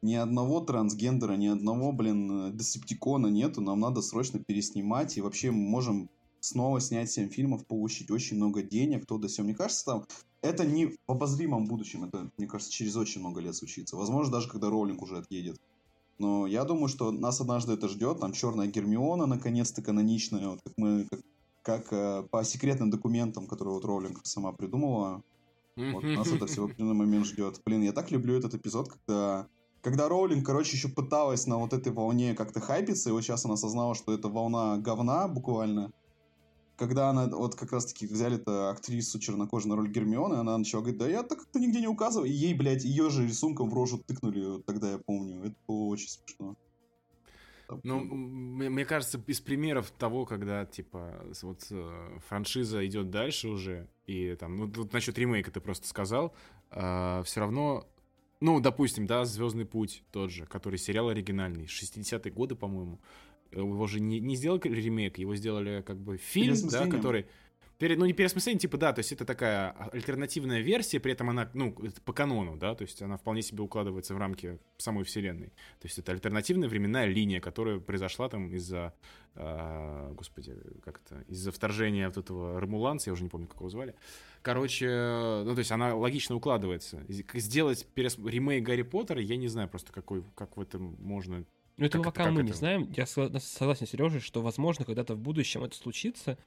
ни 0.02 0.16
одного 0.16 0.60
трансгендера, 0.60 1.34
ни 1.34 1.48
одного, 1.48 1.92
блин, 1.94 2.56
десептикона 2.56 3.28
нету, 3.28 3.62
нам 3.62 3.80
надо 3.80 4.02
срочно 4.02 4.40
переснимать, 4.40 5.18
и 5.18 5.22
вообще 5.22 5.50
мы 5.50 5.68
можем 5.70 6.10
снова 6.42 6.80
снять 6.82 7.10
7 7.10 7.30
фильмов, 7.30 7.66
получить 7.66 8.12
очень 8.12 8.36
много 8.36 8.62
денег, 8.62 9.06
то 9.06 9.18
да 9.18 9.28
все. 9.30 9.44
Мне 9.44 9.56
кажется, 9.56 9.86
там 9.86 10.06
это 10.42 10.66
не 10.66 10.88
в 10.88 10.98
обозримом 11.08 11.66
будущем, 11.66 12.04
это, 12.04 12.30
мне 12.38 12.48
кажется, 12.48 12.72
через 12.72 12.96
очень 12.96 13.22
много 13.22 13.42
лет 13.42 13.56
случится. 13.56 13.96
Возможно, 13.96 14.34
даже 14.34 14.50
когда 14.50 14.70
Роулинг 14.70 15.02
уже 15.02 15.18
отъедет. 15.18 15.60
Но 16.20 16.48
я 16.48 16.64
думаю, 16.64 16.88
что 16.88 17.12
нас 17.12 17.42
однажды 17.42 17.74
это 17.74 17.88
ждет. 17.88 18.20
Там 18.20 18.32
черная 18.32 18.68
Гермиона, 18.68 19.26
наконец-то 19.26 19.82
каноничная, 19.82 20.50
вот 20.50 20.60
как 20.64 20.74
мы, 20.78 21.08
как, 21.10 21.20
как 21.64 21.94
э, 21.94 22.24
по 22.30 22.44
секретным 22.44 22.90
документам, 22.90 23.48
которые 23.48 23.76
вот 23.76 23.86
Роулинг 23.86 24.20
сама 24.24 24.52
придумала. 24.52 25.22
Вот 25.76 26.04
нас 26.04 26.32
это 26.32 26.48
все 26.48 26.62
в 26.62 26.66
определенный 26.66 26.96
момент 26.96 27.26
ждет. 27.26 27.62
Блин, 27.64 27.84
я 27.84 27.92
так 27.92 28.10
люблю 28.10 28.36
этот 28.36 28.56
эпизод, 28.56 28.90
когда 28.90 29.48
когда 29.82 30.10
Роулинг, 30.10 30.46
короче, 30.46 30.76
еще 30.76 30.90
пыталась 30.90 31.48
на 31.48 31.58
вот 31.58 31.72
этой 31.72 31.94
волне 31.94 32.34
как-то 32.34 32.60
хайпиться, 32.60 33.10
и 33.10 33.12
вот 33.14 33.22
сейчас 33.22 33.46
она 33.46 33.54
осознала, 33.54 33.96
что 33.96 34.14
это 34.14 34.28
волна 34.28 34.78
говна 34.78 35.28
буквально. 35.28 35.92
Когда 36.78 37.10
она 37.10 37.28
вот 37.28 37.56
как 37.56 37.72
раз-таки 37.72 38.06
взяли-то 38.08 38.70
актрису 38.70 39.20
чернокожую 39.20 39.72
на 39.72 39.76
роль 39.76 39.90
Гермионы, 39.90 40.36
она 40.36 40.58
начала 40.58 40.82
говорить, 40.82 41.00
да 41.00 41.08
я 41.08 41.24
так 41.24 41.40
как-то 41.40 41.60
нигде 41.60 41.82
не 41.82 41.88
указываю. 41.88 42.30
И 42.30 42.34
ей, 42.34 42.54
блядь, 42.54 42.86
ее 42.86 43.10
же 43.10 43.26
рисунком 43.26 43.70
в 43.70 43.74
рожу 43.74 43.98
тыкнули, 43.98 44.62
тогда 44.62 44.92
я 44.92 44.98
помню. 45.00 45.44
Это 45.44 45.56
было 45.68 45.86
очень 45.86 46.10
смешно. 46.10 46.56
Ну, 47.84 48.00
мне 48.00 48.86
кажется, 48.86 49.22
из 49.28 49.42
примеров 49.42 49.92
того, 49.92 50.26
когда, 50.26 50.66
типа, 50.66 51.26
вот 51.42 51.68
э, 51.70 52.20
франшиза 52.28 52.86
идет 52.86 53.10
дальше 53.10 53.50
уже, 53.50 53.90
и 54.06 54.36
там, 54.36 54.56
ну, 54.56 54.70
тут 54.70 54.94
насчет 54.94 55.18
ремейка 55.18 55.52
ты 55.52 55.60
просто 55.60 55.86
сказал, 55.86 56.34
э, 56.72 57.24
все 57.26 57.40
равно 57.42 57.86
ну, 58.40 58.60
допустим, 58.60 59.08
да, 59.08 59.26
Звездный 59.26 59.66
путь 59.66 60.04
тот 60.12 60.32
же, 60.32 60.46
который 60.46 60.78
сериал 60.78 61.10
оригинальный, 61.10 61.66
60-е 61.66 62.32
годы, 62.32 62.56
по-моему. 62.56 63.00
Его 63.52 63.88
же 63.88 64.00
не, 64.00 64.20
не 64.20 64.36
сделали 64.36 64.62
ремейк, 64.68 65.18
его 65.18 65.36
сделали 65.36 65.82
как 65.82 65.98
бы 65.98 66.18
фильм, 66.18 66.56
да, 66.70 66.88
который 66.88 67.26
Перед, 67.78 68.00
ну, 68.00 68.06
не 68.06 68.14
переосмысление, 68.14 68.60
типа, 68.60 68.78
да, 68.78 68.92
то 68.92 69.00
есть 69.00 69.12
это 69.12 69.24
такая 69.24 69.70
альтернативная 69.94 70.62
версия, 70.62 71.00
при 71.00 71.12
этом 71.12 71.30
она, 71.30 71.48
ну, 71.54 71.76
по 72.06 72.12
канону, 72.12 72.58
да, 72.58 72.74
то 72.74 72.82
есть 72.82 73.04
она 73.04 73.18
вполне 73.18 73.44
себе 73.44 73.62
укладывается 73.62 74.16
в 74.16 74.18
рамки 74.18 74.58
самой 74.78 75.04
вселенной. 75.04 75.50
То 75.80 75.86
есть 75.86 76.00
это 76.00 76.12
альтернативная 76.12 76.70
временная 76.70 77.06
линия, 77.06 77.40
которая 77.40 77.80
произошла 77.80 78.30
там 78.30 78.52
из-за, 78.52 78.96
э, 79.36 80.12
господи, 80.16 80.56
как 80.84 81.02
это, 81.06 81.22
из-за 81.28 81.52
вторжения 81.52 82.08
вот 82.08 82.18
этого 82.18 82.60
Ромуланца, 82.60 83.12
я 83.12 83.14
уже 83.14 83.22
не 83.22 83.30
помню, 83.30 83.48
как 83.48 83.58
его 83.58 83.70
звали. 83.70 83.94
Короче, 84.42 84.88
ну, 85.46 85.54
то 85.54 85.60
есть 85.60 85.72
она 85.72 85.94
логично 85.94 86.36
укладывается. 86.36 87.06
Сделать 87.08 87.86
перес... 87.94 88.18
ремейк 88.18 88.64
Гарри 88.64 88.82
Поттера, 88.82 89.22
я 89.22 89.36
не 89.36 89.50
знаю 89.50 89.70
просто, 89.70 89.94
какой, 89.94 90.24
как 90.34 90.58
в 90.58 90.62
этом 90.62 90.96
можно 90.98 91.46
ну, 91.78 91.86
это 91.86 91.98
как, 92.00 92.06
пока 92.08 92.24
как 92.26 92.34
мы 92.34 92.42
это? 92.42 92.48
не 92.48 92.54
знаем. 92.54 92.92
Я 92.96 93.06
согласен 93.06 93.86
с 93.86 93.90
Сережей, 93.90 94.20
что, 94.20 94.42
возможно, 94.42 94.84
когда-то 94.84 95.16
в 95.16 95.20
будущем 95.20 95.64
это 95.64 95.76
случится, 95.76 96.38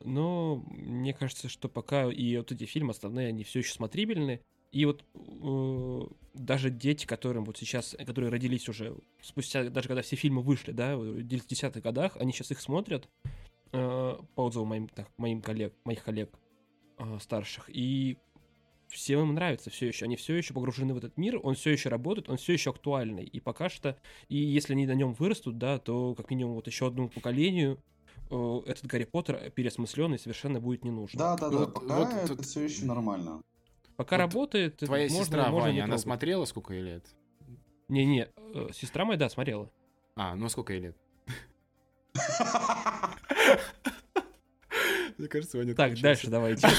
но 0.00 0.62
мне 0.68 1.14
кажется, 1.14 1.48
что 1.48 1.68
пока 1.68 2.10
и 2.10 2.36
вот 2.36 2.52
эти 2.52 2.64
фильмы 2.64 2.90
основные, 2.90 3.28
они 3.28 3.44
все 3.44 3.60
еще 3.60 3.72
смотрибельны, 3.72 4.40
И 4.72 4.84
вот 4.84 5.04
э, 5.14 6.00
даже 6.34 6.68
дети, 6.70 7.06
которым 7.06 7.44
вот 7.44 7.56
сейчас, 7.56 7.96
которые 8.04 8.30
родились 8.30 8.68
уже 8.68 8.96
спустя, 9.22 9.70
даже 9.70 9.88
когда 9.88 10.02
все 10.02 10.16
фильмы 10.16 10.42
вышли, 10.42 10.72
да, 10.72 10.96
в 10.96 11.18
10-х 11.18 11.80
годах, 11.80 12.16
они 12.18 12.32
сейчас 12.32 12.50
их 12.50 12.60
смотрят 12.60 13.08
э, 13.72 14.16
по 14.34 14.44
отзывам 14.44 14.68
моим, 14.68 14.88
так, 14.88 15.08
моим 15.16 15.40
коллег, 15.40 15.72
моих 15.84 16.02
коллег 16.04 16.30
э, 16.98 17.18
старших, 17.20 17.70
и 17.72 18.18
всем 18.88 19.20
им 19.20 19.34
нравится 19.34 19.70
все 19.70 19.88
еще. 19.88 20.04
Они 20.04 20.16
все 20.16 20.34
еще 20.34 20.54
погружены 20.54 20.94
в 20.94 20.98
этот 20.98 21.16
мир, 21.16 21.40
он 21.42 21.54
все 21.54 21.70
еще 21.70 21.88
работает, 21.88 22.28
он 22.28 22.36
все 22.36 22.52
еще 22.52 22.70
актуальный. 22.70 23.24
И 23.24 23.40
пока 23.40 23.68
что, 23.68 23.98
и 24.28 24.36
если 24.36 24.72
они 24.74 24.86
на 24.86 24.94
нем 24.94 25.14
вырастут, 25.14 25.58
да, 25.58 25.78
то 25.78 26.14
как 26.14 26.30
минимум 26.30 26.54
вот 26.54 26.66
еще 26.66 26.86
одному 26.86 27.08
поколению 27.08 27.80
э, 28.30 28.60
этот 28.66 28.86
Гарри 28.86 29.04
Поттер 29.04 29.50
переосмысленный 29.50 30.18
совершенно 30.18 30.60
будет 30.60 30.84
не 30.84 30.90
нужен. 30.90 31.18
Да, 31.18 31.36
да, 31.36 31.50
да, 31.50 31.58
Вот- 31.58 31.74
пока 31.74 31.98
вот 31.98 32.12
это 32.12 32.36
тут- 32.36 32.46
все 32.46 32.64
еще 32.64 32.84
нормально. 32.84 33.42
Пока 33.96 34.16
Вот 34.16 34.20
работает, 34.22 34.76
Твоя 34.78 35.04
можно, 35.08 35.24
сестра 35.24 35.50
можно 35.50 35.66
не 35.68 35.80
Ваня, 35.80 35.84
она 35.84 35.98
смотрела 35.98 36.44
сколько 36.46 36.74
ей 36.74 36.82
лет? 36.82 37.06
Не-не, 37.88 38.28
э, 38.54 38.68
сестра 38.72 39.04
моя, 39.04 39.18
да, 39.18 39.28
смотрела. 39.28 39.70
А, 40.16 40.34
ну 40.34 40.48
сколько 40.48 40.72
ей 40.72 40.80
лет? 40.80 40.96
Мне 45.18 45.28
кажется, 45.28 45.58
Ваня 45.58 45.74
Так, 45.74 45.98
дальше 46.00 46.28
давайте. 46.28 46.66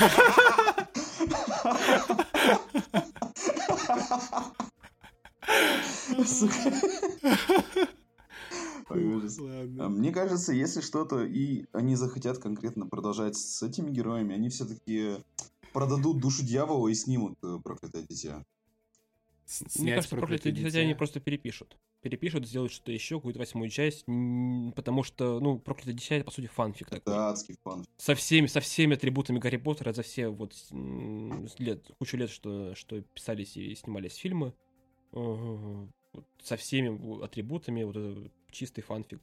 Сука. 6.25 6.73
А, 8.87 8.93
Ладно. 8.93 9.89
Мне 9.89 10.11
кажется, 10.11 10.53
если 10.53 10.81
что-то 10.81 11.23
и 11.23 11.65
они 11.73 11.95
захотят 11.95 12.37
конкретно 12.37 12.85
продолжать 12.85 13.35
с 13.35 13.63
этими 13.63 13.89
героями, 13.89 14.35
они 14.35 14.49
все-таки 14.49 15.23
продадут 15.73 16.19
душу 16.19 16.43
дьявола 16.43 16.87
и 16.87 16.93
снимут 16.93 17.37
э, 17.43 17.57
проклятое 17.63 18.03
дитя. 18.03 18.45
С- 19.45 19.61
Мне 19.61 19.69
снять 19.69 19.95
кажется, 19.95 20.15
проклятые 20.15 20.39
«Проклятое 20.53 20.69
дитя 20.71 20.79
они 20.79 20.87
дитя». 20.89 20.97
просто 20.97 21.19
перепишут. 21.19 21.77
Перепишут, 22.01 22.47
сделают 22.47 22.71
что-то 22.71 22.91
еще, 22.91 23.15
какую-то 23.17 23.39
восьмую 23.39 23.69
часть, 23.69 24.05
потому 24.75 25.03
что, 25.03 25.39
ну, 25.39 25.59
проклятое 25.59 25.93
дитя 25.93 26.15
это, 26.15 26.25
по 26.25 26.31
сути, 26.31 26.47
фанфик 26.47 26.87
такой. 26.89 27.13
Это 27.13 27.29
адский 27.29 27.55
фан. 27.63 27.85
Со 27.97 28.15
всеми, 28.15 28.47
со 28.47 28.59
всеми 28.59 28.95
атрибутами 28.95 29.39
Гарри 29.39 29.57
Поттера 29.57 29.93
за 29.93 30.01
все 30.01 30.29
вот 30.29 30.53
лет, 31.59 31.91
кучу 31.99 32.17
лет, 32.17 32.29
что, 32.29 32.73
что 32.75 33.01
писались 33.01 33.55
и 33.57 33.73
снимались 33.75 34.15
фильмы. 34.15 34.53
Э, 35.13 35.87
со 36.43 36.57
всеми 36.57 37.23
атрибутами, 37.23 37.83
вот 37.83 37.95
это 37.97 38.31
чистый 38.51 38.81
фанфик. 38.81 39.21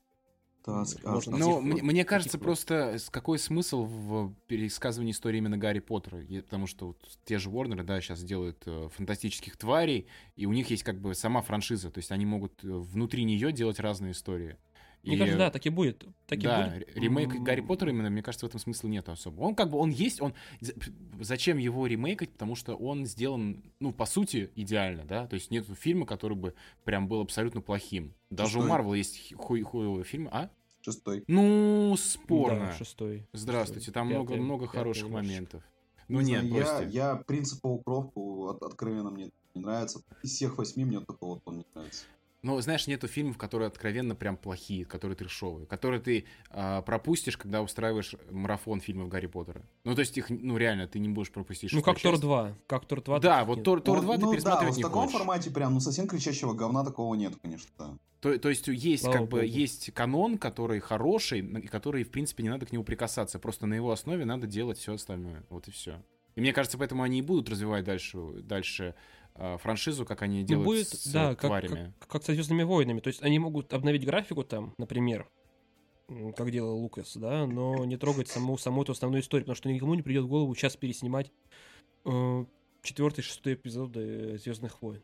Можно 0.66 1.36
адский 1.36 1.38
Ну, 1.38 1.60
мне, 1.60 1.82
мне 1.82 2.04
кажется, 2.04 2.38
просто 2.38 2.98
какой 3.10 3.38
смысл 3.38 3.84
в 3.84 4.34
пересказывании 4.46 5.12
истории 5.12 5.38
именно 5.38 5.58
Гарри 5.58 5.80
Поттера? 5.80 6.22
Потому 6.42 6.66
что 6.66 6.88
вот 6.88 6.98
те 7.24 7.38
же 7.38 7.50
Warner, 7.50 7.82
да, 7.82 8.00
сейчас 8.00 8.22
делают 8.22 8.62
э, 8.66 8.88
фантастических 8.94 9.56
тварей, 9.56 10.06
и 10.36 10.46
у 10.46 10.52
них 10.52 10.70
есть 10.70 10.82
как 10.82 11.00
бы 11.00 11.14
сама 11.14 11.42
франшиза, 11.42 11.90
то 11.90 11.98
есть 11.98 12.12
они 12.12 12.26
могут 12.26 12.64
э, 12.64 12.68
внутри 12.68 13.24
нее 13.24 13.52
делать 13.52 13.80
разные 13.80 14.12
истории. 14.12 14.56
Мне 15.02 15.16
И, 15.16 15.18
кажется, 15.18 15.38
да, 15.38 15.50
так 15.50 15.66
и 15.66 15.68
будет. 15.70 16.04
Так 16.26 16.38
и 16.38 16.42
да, 16.42 16.68
будет. 16.68 16.88
ре- 16.94 17.00
ремейк 17.02 17.30
Гарри 17.42 17.60
Поттера 17.60 17.90
именно, 17.90 18.08
мне 18.08 18.22
кажется, 18.22 18.46
в 18.46 18.48
этом 18.48 18.60
смысла 18.60 18.86
нет 18.88 19.08
особо. 19.08 19.40
Он 19.40 19.54
как 19.56 19.68
бы, 19.70 19.78
он 19.78 19.90
есть, 19.90 20.20
он... 20.20 20.32
Зачем 21.20 21.58
его 21.58 21.86
ремейкать? 21.86 22.30
Потому 22.30 22.54
что 22.54 22.74
он 22.76 23.04
сделан, 23.06 23.62
ну, 23.80 23.92
по 23.92 24.06
сути, 24.06 24.50
идеально, 24.54 25.04
да? 25.04 25.26
То 25.26 25.34
есть 25.34 25.50
нет 25.50 25.66
фильма, 25.78 26.06
который 26.06 26.36
бы 26.36 26.54
прям 26.84 27.08
был 27.08 27.20
абсолютно 27.20 27.60
плохим. 27.60 28.14
Даже 28.30 28.58
у 28.58 28.60
Шестой. 28.62 28.70
Марвел 28.70 28.94
есть 28.94 29.34
хуй 29.34 29.62
хуевые 29.62 30.04
фильмы. 30.04 30.28
А? 30.32 30.50
Шестой. 30.82 31.24
Ну, 31.26 31.94
Да, 31.96 32.02
спорно. 32.02 32.72
шестой. 32.78 33.26
Здравствуйте, 33.32 33.86
шестой. 33.86 33.94
там 33.94 34.08
Пятый, 34.08 34.18
много, 34.18 34.36
много 34.36 34.64
пятый 34.66 34.76
хороших 34.78 35.04
немножечко. 35.04 35.32
моментов. 35.32 35.62
Ну 36.08 36.20
Не 36.20 36.32
нет, 36.32 36.44
знаю, 36.66 36.90
я, 36.90 37.10
я 37.10 37.16
принцип 37.16 37.60
полукровку 37.60 38.48
от, 38.48 38.62
откровенно 38.62 39.10
мне 39.10 39.30
не 39.54 39.60
нравится. 39.62 40.00
Из 40.22 40.30
всех 40.32 40.58
восьми 40.58 40.84
мне 40.84 41.00
только 41.00 41.24
вот 41.24 41.40
он 41.44 41.58
не 41.58 41.64
нравится. 41.74 42.04
Но 42.42 42.60
знаешь, 42.60 42.88
нету 42.88 43.06
фильмов, 43.06 43.38
которые 43.38 43.68
откровенно 43.68 44.16
прям 44.16 44.36
плохие, 44.36 44.84
которые 44.84 45.14
трешовые, 45.16 45.64
которые 45.66 46.00
ты 46.00 46.24
а, 46.50 46.82
пропустишь, 46.82 47.36
когда 47.36 47.62
устраиваешь 47.62 48.16
марафон 48.30 48.80
фильмов 48.80 49.08
Гарри 49.08 49.26
Поттера. 49.26 49.62
Ну, 49.84 49.94
то 49.94 50.00
есть 50.00 50.18
их, 50.18 50.28
ну, 50.28 50.56
реально, 50.56 50.88
ты 50.88 50.98
не 50.98 51.08
будешь 51.08 51.30
пропустить 51.30 51.72
Ну, 51.72 51.82
как 51.82 52.00
Тор 52.00 52.12
часть. 52.14 52.22
2. 52.22 52.58
Как 52.66 52.84
Тор 52.86 53.00
2. 53.00 53.20
Да, 53.20 53.44
вот 53.44 53.56
нет. 53.58 53.64
Тор, 53.64 53.80
Тор 53.80 53.96
Вот, 53.98 54.04
2 54.04 54.14
ты 54.16 54.20
ну 54.22 54.26
да, 54.26 54.32
пересматривать 54.34 54.66
вот 54.70 54.74
в 54.74 54.78
не 54.78 54.82
таком 54.82 55.02
хочешь. 55.04 55.16
формате 55.18 55.50
прям, 55.52 55.74
ну 55.74 55.80
совсем 55.80 56.08
кричащего 56.08 56.52
говна 56.52 56.84
такого 56.84 57.14
нет, 57.14 57.34
конечно, 57.40 57.70
да. 57.78 57.96
То, 58.18 58.36
то 58.38 58.48
есть 58.48 58.66
есть 58.66 59.02
Слава 59.04 59.18
как 59.18 59.28
бы 59.28 59.40
богу. 59.42 59.52
есть 59.52 59.92
канон, 59.94 60.36
который 60.36 60.80
хороший, 60.80 61.40
и 61.40 61.66
который, 61.68 62.02
в 62.02 62.10
принципе, 62.10 62.42
не 62.42 62.48
надо 62.48 62.66
к 62.66 62.72
нему 62.72 62.82
прикасаться. 62.82 63.38
Просто 63.38 63.66
на 63.66 63.74
его 63.74 63.92
основе 63.92 64.24
надо 64.24 64.48
делать 64.48 64.78
все 64.78 64.94
остальное. 64.94 65.44
Вот 65.48 65.68
и 65.68 65.70
все. 65.70 66.02
И 66.34 66.40
мне 66.40 66.52
кажется, 66.52 66.78
поэтому 66.78 67.02
они 67.02 67.18
и 67.18 67.22
будут 67.22 67.50
развивать 67.50 67.84
дальше, 67.84 68.18
дальше 68.42 68.94
франшизу, 69.34 70.04
как 70.04 70.22
они 70.22 70.40
Ну, 70.40 70.46
делают 70.46 70.66
будет, 70.66 70.88
с 70.88 71.06
да, 71.12 71.32
э, 71.32 71.34
как, 71.36 71.48
тварями. 71.48 71.94
как, 71.98 72.08
как 72.08 72.22
со 72.24 72.34
Звездными 72.34 72.62
войнами. 72.62 73.00
То 73.00 73.08
есть 73.08 73.22
они 73.22 73.38
могут 73.38 73.72
обновить 73.72 74.04
графику 74.04 74.44
там, 74.44 74.74
например, 74.78 75.28
как 76.36 76.50
делал 76.50 76.76
Лукас, 76.78 77.16
да, 77.16 77.46
но 77.46 77.84
не 77.84 77.96
трогать 77.96 78.28
саму, 78.28 78.58
саму 78.58 78.82
эту 78.82 78.92
основную 78.92 79.22
историю, 79.22 79.44
потому 79.44 79.56
что 79.56 79.68
никому 79.70 79.94
не 79.94 80.02
придет 80.02 80.24
в 80.24 80.28
голову 80.28 80.54
сейчас 80.54 80.76
переснимать 80.76 81.32
э, 82.04 82.44
четвертый, 82.82 83.22
шестой 83.22 83.54
эпизоды 83.54 84.38
Звездных 84.38 84.82
войн. 84.82 85.02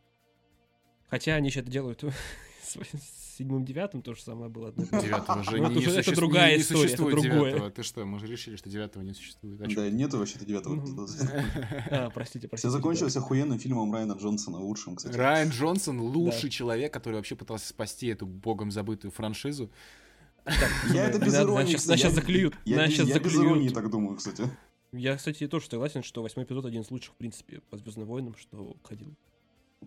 Хотя 1.07 1.35
они 1.35 1.49
еще 1.49 1.61
это 1.61 1.71
делают 1.71 2.03
с 2.69 3.37
седьмым, 3.37 3.65
девятым, 3.65 4.01
то 4.01 4.13
же 4.13 4.21
самое 4.21 4.49
было. 4.49 4.71
Девятого 4.73 5.43
же 5.43 5.51
Ну, 5.57 5.63
это 5.65 5.73
не, 5.73 5.87
уже- 5.87 5.99
это 5.99 6.15
другая 6.15 6.57
история, 6.57 6.81
это 6.81 6.97
существует 7.03 7.21
другое. 7.21 7.69
Ты 7.71 7.83
что, 7.83 8.05
мы 8.05 8.19
же 8.19 8.27
решили, 8.27 8.55
что 8.55 8.69
девятого 8.69 9.03
не 9.03 9.13
существует. 9.13 9.57
Да, 9.57 9.89
нету 9.89 10.17
вообще-то 10.19 10.45
девятого 10.45 10.75
Ну. 10.75 11.07
А, 11.91 12.09
простите, 12.09 12.47
простите. 12.47 12.55
Все 12.57 12.69
закончилось 12.69 13.15
охуенным 13.15 13.59
фильмом 13.59 13.93
Райана 13.93 14.13
Джонсона, 14.13 14.57
лучшим, 14.59 14.95
кстати. 14.95 15.15
Райан 15.15 15.49
Джонсон 15.49 15.99
лучший 15.99 16.49
человек, 16.49 16.93
который 16.93 17.15
вообще 17.15 17.35
пытался 17.35 17.67
спасти 17.67 18.07
эту 18.07 18.25
богом 18.25 18.71
забытую 18.71 19.11
франшизу. 19.11 19.69
Я 20.93 21.05
это 21.09 21.19
без 21.19 21.35
иронии. 21.35 21.73
нас 21.73 21.87
я- 21.87 22.09
заклюют, 22.09 22.55
Я, 22.65 22.87
без- 22.87 23.35
иронии 23.35 23.69
так 23.69 23.89
думаю, 23.89 24.17
кстати. 24.17 24.43
Я, 24.91 25.15
кстати, 25.17 25.47
тоже 25.47 25.67
согласен, 25.69 26.01
что 26.01 26.23
восьмой 26.23 26.45
эпизод 26.45 26.65
один 26.65 26.81
из 26.81 26.89
лучших, 26.89 27.13
в 27.13 27.17
принципе, 27.17 27.61
по 27.69 27.77
Звездным 27.77 28.07
войнам, 28.07 28.35
что 28.35 28.75
ходил. 28.83 29.13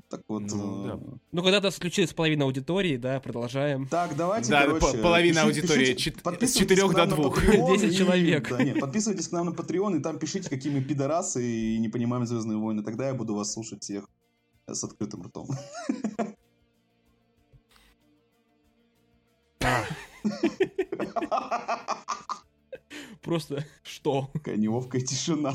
Так 0.08 0.20
вот. 0.28 0.42
Ну, 0.42 0.84
э, 0.84 0.88
да. 0.88 1.00
Ну, 1.32 1.42
когда-то 1.42 1.70
случилась 1.70 2.12
половина 2.12 2.44
аудитории, 2.44 2.96
да, 2.96 3.20
продолжаем. 3.20 3.86
Так, 3.88 4.16
давайте, 4.16 4.50
Да, 4.50 4.66
короче, 4.66 4.86
по- 4.98 4.98
половина 5.02 5.34
пиши- 5.40 5.46
аудитории, 5.46 5.94
пишите- 5.94 6.18
с 6.18 6.22
подписывайтесь 6.22 6.60
четырех 6.76 6.90
к 6.90 6.94
до 6.94 6.98
нам 6.98 7.08
на 7.10 7.16
двух. 7.16 7.42
Patreon 7.44 7.72
10 7.76 7.92
и- 7.92 7.96
человек. 7.96 8.48
Да, 8.48 8.62
нет, 8.62 8.80
подписывайтесь 8.80 9.28
к 9.28 9.32
нам 9.32 9.46
на 9.46 9.50
Patreon, 9.50 9.98
и 9.98 10.02
там 10.02 10.18
пишите, 10.18 10.48
какие 10.50 10.72
мы 10.72 10.82
пидорасы 10.82 11.42
и 11.44 11.78
не 11.78 11.88
понимаем 11.88 12.26
Звездные 12.26 12.58
войны. 12.58 12.82
Тогда 12.82 13.08
я 13.08 13.14
буду 13.14 13.34
вас 13.34 13.52
слушать 13.52 13.82
всех 13.82 14.08
с 14.66 14.84
открытым 14.84 15.22
ртом. 15.24 15.48
Просто 23.22 23.64
что? 23.82 24.30
Такая 24.32 24.56
неловкая 24.56 25.00
тишина. 25.00 25.54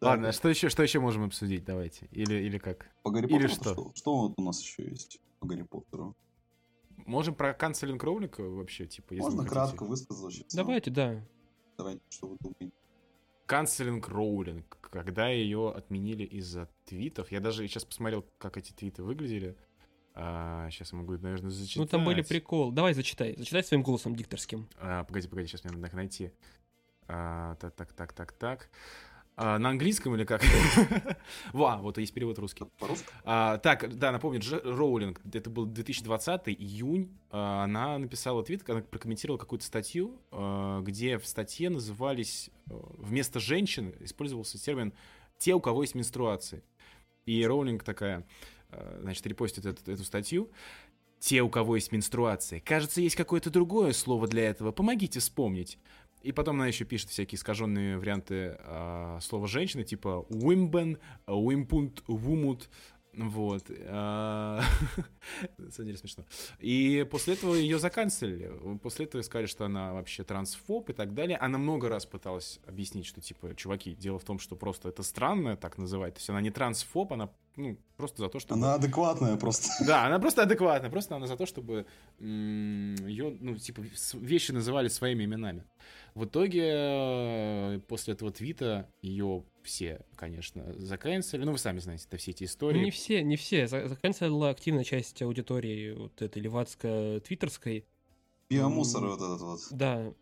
Ладно, 0.00 0.26
Так, 0.28 0.34
что 0.34 0.48
еще, 0.48 0.70
что 0.70 0.82
еще 0.82 0.98
можем 0.98 1.24
обсудить? 1.24 1.64
Давайте. 1.64 2.08
Или, 2.10 2.34
или 2.34 2.58
как? 2.58 2.90
по 3.02 3.10
Гарри 3.10 3.26
или 3.26 3.46
что? 3.46 3.92
Что 3.94 4.16
вот 4.16 4.34
у 4.36 4.42
нас 4.42 4.60
еще 4.62 4.84
есть 4.88 5.20
по 5.40 5.46
Гарри 5.46 5.62
Поттеру? 5.62 6.16
Можем 7.06 7.34
про 7.34 7.52
канцелинг 7.52 8.02
Роулинга 8.02 8.40
вообще, 8.42 8.86
типа, 8.86 9.14
если 9.14 9.24
Можно 9.24 9.44
кратко 9.44 9.84
высказать 9.84 10.46
целом? 10.48 10.66
Давайте, 10.66 10.90
да. 10.90 11.20
Давайте, 11.76 12.00
что 12.08 12.28
вы 12.28 12.36
думаете? 12.40 12.72
Канцелинг 13.46 14.08
Роулинг, 14.08 14.78
когда 14.80 15.28
ее 15.28 15.70
отменили 15.70 16.24
из-за 16.24 16.68
твитов. 16.84 17.32
Я 17.32 17.40
даже 17.40 17.66
сейчас 17.66 17.84
посмотрел, 17.84 18.24
как 18.38 18.56
эти 18.56 18.72
твиты 18.72 19.02
выглядели. 19.02 19.56
сейчас 20.14 20.92
я 20.92 20.98
могу, 20.98 21.12
наверное, 21.18 21.50
зачитать. 21.50 21.76
Ну, 21.76 21.86
там 21.86 22.04
были 22.04 22.22
приколы. 22.22 22.72
Давай, 22.72 22.94
зачитай. 22.94 23.34
Зачитай 23.36 23.64
своим 23.64 23.82
голосом 23.82 24.14
дикторским. 24.14 24.68
А, 24.78 25.04
погоди, 25.04 25.26
погоди, 25.26 25.48
сейчас 25.48 25.64
мне 25.64 25.74
надо 25.74 25.88
их 25.88 25.94
найти. 25.94 26.32
А, 27.08 27.56
так, 27.56 27.74
так, 27.74 27.92
так, 27.92 28.12
так, 28.12 28.32
так. 28.32 28.70
А, 29.42 29.58
на 29.58 29.70
английском 29.70 30.14
или 30.14 30.24
как? 30.24 30.42
Во, 31.54 31.78
вот 31.78 31.96
есть 31.96 32.12
перевод 32.12 32.38
русский. 32.38 32.66
По-русски? 32.78 33.06
А, 33.24 33.56
так, 33.56 33.96
да, 33.96 34.12
напомню, 34.12 34.38
Дж- 34.38 34.60
Роулинг, 34.70 35.22
это 35.32 35.48
был 35.48 35.64
2020 35.64 36.42
июнь, 36.48 37.08
а, 37.30 37.64
она 37.64 37.96
написала 37.96 38.44
твит, 38.44 38.68
она 38.68 38.82
прокомментировала 38.82 39.38
какую-то 39.38 39.64
статью, 39.64 40.20
а, 40.30 40.82
где 40.82 41.16
в 41.16 41.26
статье 41.26 41.70
назывались, 41.70 42.50
вместо 42.66 43.40
женщин 43.40 43.94
использовался 44.00 44.62
термин 44.62 44.92
«те, 45.38 45.54
у 45.54 45.60
кого 45.60 45.84
есть 45.84 45.94
менструации». 45.94 46.62
И 47.24 47.42
Роулинг 47.42 47.82
такая, 47.82 48.26
значит, 49.00 49.26
репостит 49.26 49.64
эту, 49.64 49.90
эту 49.90 50.04
статью. 50.04 50.50
Те, 51.18 51.40
у 51.42 51.48
кого 51.48 51.76
есть 51.76 51.92
менструации. 51.92 52.58
Кажется, 52.60 53.00
есть 53.00 53.14
какое-то 53.16 53.50
другое 53.50 53.92
слово 53.92 54.26
для 54.26 54.48
этого. 54.48 54.72
Помогите 54.72 55.20
вспомнить. 55.20 55.78
И 56.22 56.32
потом 56.32 56.56
она 56.56 56.66
еще 56.66 56.84
пишет 56.84 57.10
всякие 57.10 57.38
искаженные 57.38 57.98
варианты 57.98 58.56
а, 58.60 59.18
слова 59.20 59.46
женщины, 59.46 59.84
типа 59.84 60.26
«wimben», 60.30 60.98
«wimpund», 61.26 62.02
«wumut», 62.06 62.68
Вот. 63.14 63.64
а, 63.86 64.62
На 65.58 65.70
самом 65.70 65.86
деле 65.86 65.98
смешно. 65.98 66.24
И 66.58 67.06
после 67.10 67.34
этого 67.34 67.54
ее 67.54 67.78
заканцелили. 67.78 68.78
После 68.82 69.06
этого 69.06 69.22
сказали, 69.22 69.46
что 69.46 69.64
она 69.64 69.92
вообще 69.92 70.22
трансфоб 70.22 70.90
и 70.90 70.92
так 70.92 71.14
далее. 71.14 71.36
Она 71.38 71.58
много 71.58 71.88
раз 71.88 72.06
пыталась 72.06 72.60
объяснить, 72.66 73.06
что, 73.06 73.20
типа, 73.20 73.54
чуваки, 73.56 73.94
дело 73.94 74.18
в 74.18 74.24
том, 74.24 74.38
что 74.38 74.56
просто 74.56 74.88
это 74.88 75.02
странно 75.02 75.56
так 75.56 75.78
называть. 75.78 76.14
То 76.14 76.18
есть 76.18 76.30
она 76.30 76.40
не 76.40 76.50
трансфоб, 76.50 77.12
она 77.12 77.30
ну, 77.60 77.76
просто 77.96 78.22
за 78.22 78.28
то, 78.28 78.40
чтобы... 78.40 78.54
Она 78.60 78.74
адекватная 78.74 79.36
просто. 79.36 79.68
Да, 79.86 80.06
она 80.06 80.18
просто 80.18 80.42
адекватная, 80.42 80.90
просто 80.90 81.16
она 81.16 81.26
за 81.26 81.36
то, 81.36 81.46
чтобы 81.46 81.86
ее, 82.20 83.36
ну, 83.40 83.56
типа, 83.56 83.82
вещи 84.14 84.52
называли 84.52 84.88
своими 84.88 85.24
именами. 85.24 85.64
В 86.14 86.24
итоге, 86.24 86.62
э, 86.66 87.80
после 87.86 88.14
этого 88.14 88.32
твита 88.32 88.88
ее 89.02 89.44
все, 89.62 90.00
конечно, 90.16 90.72
заканцелили. 90.78 91.44
Ну, 91.46 91.52
вы 91.52 91.58
сами 91.58 91.78
знаете, 91.78 92.06
это 92.08 92.16
все 92.16 92.32
эти 92.32 92.42
Ну, 92.42 92.46
истории. 92.46 92.84
не 92.84 92.90
все, 92.90 93.22
не 93.22 93.36
все. 93.36 93.68
За- 93.68 93.86
Заканцелила 93.88 94.50
активная 94.50 94.84
часть 94.84 95.22
аудитории 95.22 95.92
вот 95.92 96.20
этой 96.20 96.42
левацко-твиттерской. 96.42 97.84
Биомусор 98.48 99.06
вот 99.06 99.20
этот 99.20 99.40
вот. 99.40 99.60
Да. 99.70 100.12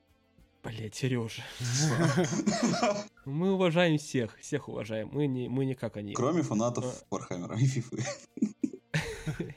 Блять, 0.68 0.94
Сережа. 0.94 1.42
Мы 3.24 3.52
уважаем 3.52 3.98
всех, 3.98 4.36
всех 4.38 4.68
уважаем. 4.68 5.08
Мы 5.12 5.26
не, 5.26 5.48
мы 5.48 5.64
не 5.64 5.74
как 5.74 5.96
они. 5.96 6.12
Кроме 6.14 6.42
фанатов 6.42 7.04
Вархаммера 7.10 7.56
и 7.58 7.64
Фифы. 7.66 8.02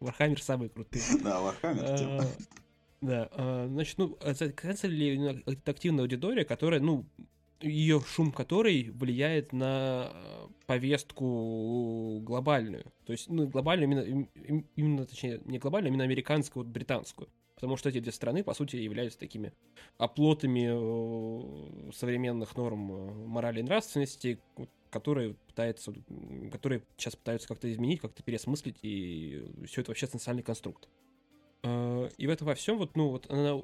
Warhammer 0.00 0.40
самые 0.42 0.68
крутые. 0.70 1.02
Да, 1.22 1.40
Warhammer. 1.40 1.98
типа. 1.98 2.22
А, 2.22 2.26
Да, 3.00 3.28
а, 3.32 3.66
значит, 3.68 3.98
ну, 3.98 4.18
заканцелили 4.22 5.42
это 5.50 5.70
активная 5.70 6.02
аудитория, 6.04 6.44
которая, 6.44 6.80
ну, 6.80 7.06
ее 7.60 8.00
шум 8.06 8.30
которой 8.32 8.90
влияет 8.90 9.52
на 9.52 10.12
повестку 10.66 12.20
глобальную. 12.22 12.84
То 13.06 13.12
есть, 13.12 13.28
ну, 13.30 13.46
глобальную 13.48 13.88
именно, 13.90 14.00
им- 14.00 14.28
им- 14.34 14.66
именно, 14.76 15.06
точнее, 15.06 15.40
не 15.46 15.58
глобальную, 15.58 15.88
а 15.90 15.92
именно 15.92 16.04
американскую, 16.04 16.64
вот 16.64 16.72
британскую. 16.72 17.28
Потому 17.64 17.78
что 17.78 17.88
эти 17.88 17.98
две 17.98 18.12
страны, 18.12 18.44
по 18.44 18.52
сути, 18.52 18.76
являются 18.76 19.18
такими 19.18 19.54
оплотами 19.96 20.68
э, 20.68 21.92
современных 21.92 22.54
норм 22.58 22.92
э, 22.92 23.26
морали 23.26 23.60
и 23.60 23.62
нравственности, 23.62 24.38
которые 24.90 25.32
пытаются, 25.32 25.94
которые 26.52 26.82
сейчас 26.98 27.16
пытаются 27.16 27.48
как-то 27.48 27.72
изменить, 27.72 28.02
как-то 28.02 28.22
переосмыслить, 28.22 28.76
и 28.82 29.50
все 29.64 29.80
это 29.80 29.92
вообще 29.92 30.06
социальный 30.06 30.42
конструкт. 30.42 30.90
Э, 31.62 32.10
И 32.18 32.26
в 32.26 32.30
этом 32.30 32.48
во 32.48 32.54
всем, 32.54 32.76
вот, 32.76 32.96
ну, 32.96 33.08
вот 33.08 33.30
она 33.30 33.62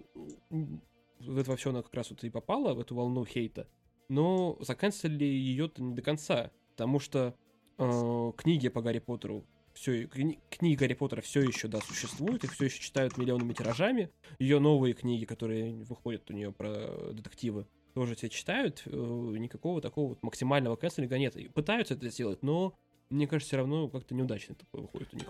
в 0.48 1.36
это 1.38 1.50
во 1.50 1.56
все 1.58 1.68
она 1.68 1.82
как 1.82 1.92
раз 1.92 2.08
вот 2.08 2.24
и 2.24 2.30
попала, 2.30 2.72
в 2.72 2.80
эту 2.80 2.94
волну 2.94 3.26
хейта, 3.26 3.68
но 4.08 4.56
заканцелили 4.60 5.26
ее 5.26 5.70
не 5.76 5.94
до 5.94 6.00
конца, 6.00 6.52
потому 6.70 7.00
что 7.00 7.34
э, 7.76 8.32
книги 8.38 8.70
по 8.70 8.80
Гарри 8.80 9.00
Поттеру 9.00 9.44
все, 9.74 10.06
книги 10.06 10.74
Гарри 10.76 10.94
Поттера 10.94 11.20
все 11.20 11.40
еще, 11.40 11.68
да, 11.68 11.80
существуют, 11.80 12.44
их 12.44 12.52
все 12.52 12.66
еще 12.66 12.80
читают 12.80 13.16
миллионными 13.16 13.52
тиражами. 13.52 14.10
Ее 14.38 14.58
новые 14.58 14.94
книги, 14.94 15.24
которые 15.24 15.72
выходят 15.84 16.28
у 16.30 16.32
нее 16.34 16.52
про 16.52 17.12
детективы, 17.12 17.66
тоже 17.94 18.14
все 18.14 18.28
читают. 18.28 18.82
э, 18.86 18.90
Никакого 18.90 19.80
такого 19.80 20.10
вот 20.10 20.22
максимального 20.22 20.76
канцелинга 20.76 21.18
нет. 21.18 21.36
И 21.36 21.48
пытаются 21.48 21.94
это 21.94 22.08
сделать, 22.10 22.42
но 22.42 22.74
мне 23.08 23.26
кажется, 23.26 23.48
все 23.48 23.56
равно 23.58 23.88
как-то 23.88 24.14
неудачно 24.14 24.52
это 24.52 24.64
выходит 24.72 25.12
у 25.12 25.16
них. 25.16 25.28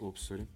Опс, 0.00 0.22
сори. 0.22 0.46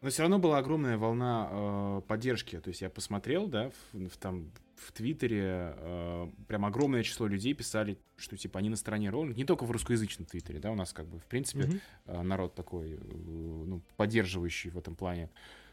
Но 0.00 0.10
все 0.10 0.22
равно 0.22 0.38
была 0.38 0.58
огромная 0.58 0.96
волна 0.96 1.48
э, 1.50 2.02
поддержки. 2.06 2.60
То 2.60 2.68
есть 2.68 2.82
я 2.82 2.90
посмотрел, 2.90 3.48
да, 3.48 3.70
в, 3.92 4.08
в 4.08 4.16
там 4.16 4.52
в 4.76 4.92
Твиттере 4.92 5.74
э, 5.76 6.28
прям 6.46 6.64
огромное 6.64 7.02
число 7.02 7.26
людей 7.26 7.52
писали, 7.52 7.98
что 8.16 8.36
типа 8.36 8.60
они 8.60 8.68
на 8.68 8.76
стороне 8.76 9.10
Роллинг. 9.10 9.36
Не 9.36 9.44
только 9.44 9.64
в 9.64 9.70
русскоязычном 9.70 10.26
Твиттере, 10.26 10.60
да, 10.60 10.70
у 10.70 10.76
нас 10.76 10.92
как 10.92 11.06
бы 11.06 11.18
в 11.18 11.26
принципе 11.26 11.64
Мгм. 11.64 11.80
э, 12.06 12.22
народ 12.22 12.54
такой, 12.54 12.92
э, 12.92 12.98
ну, 13.00 13.82
поддерживающий 13.96 14.70
в 14.70 14.78
этом 14.78 14.94
плане, 14.94 15.30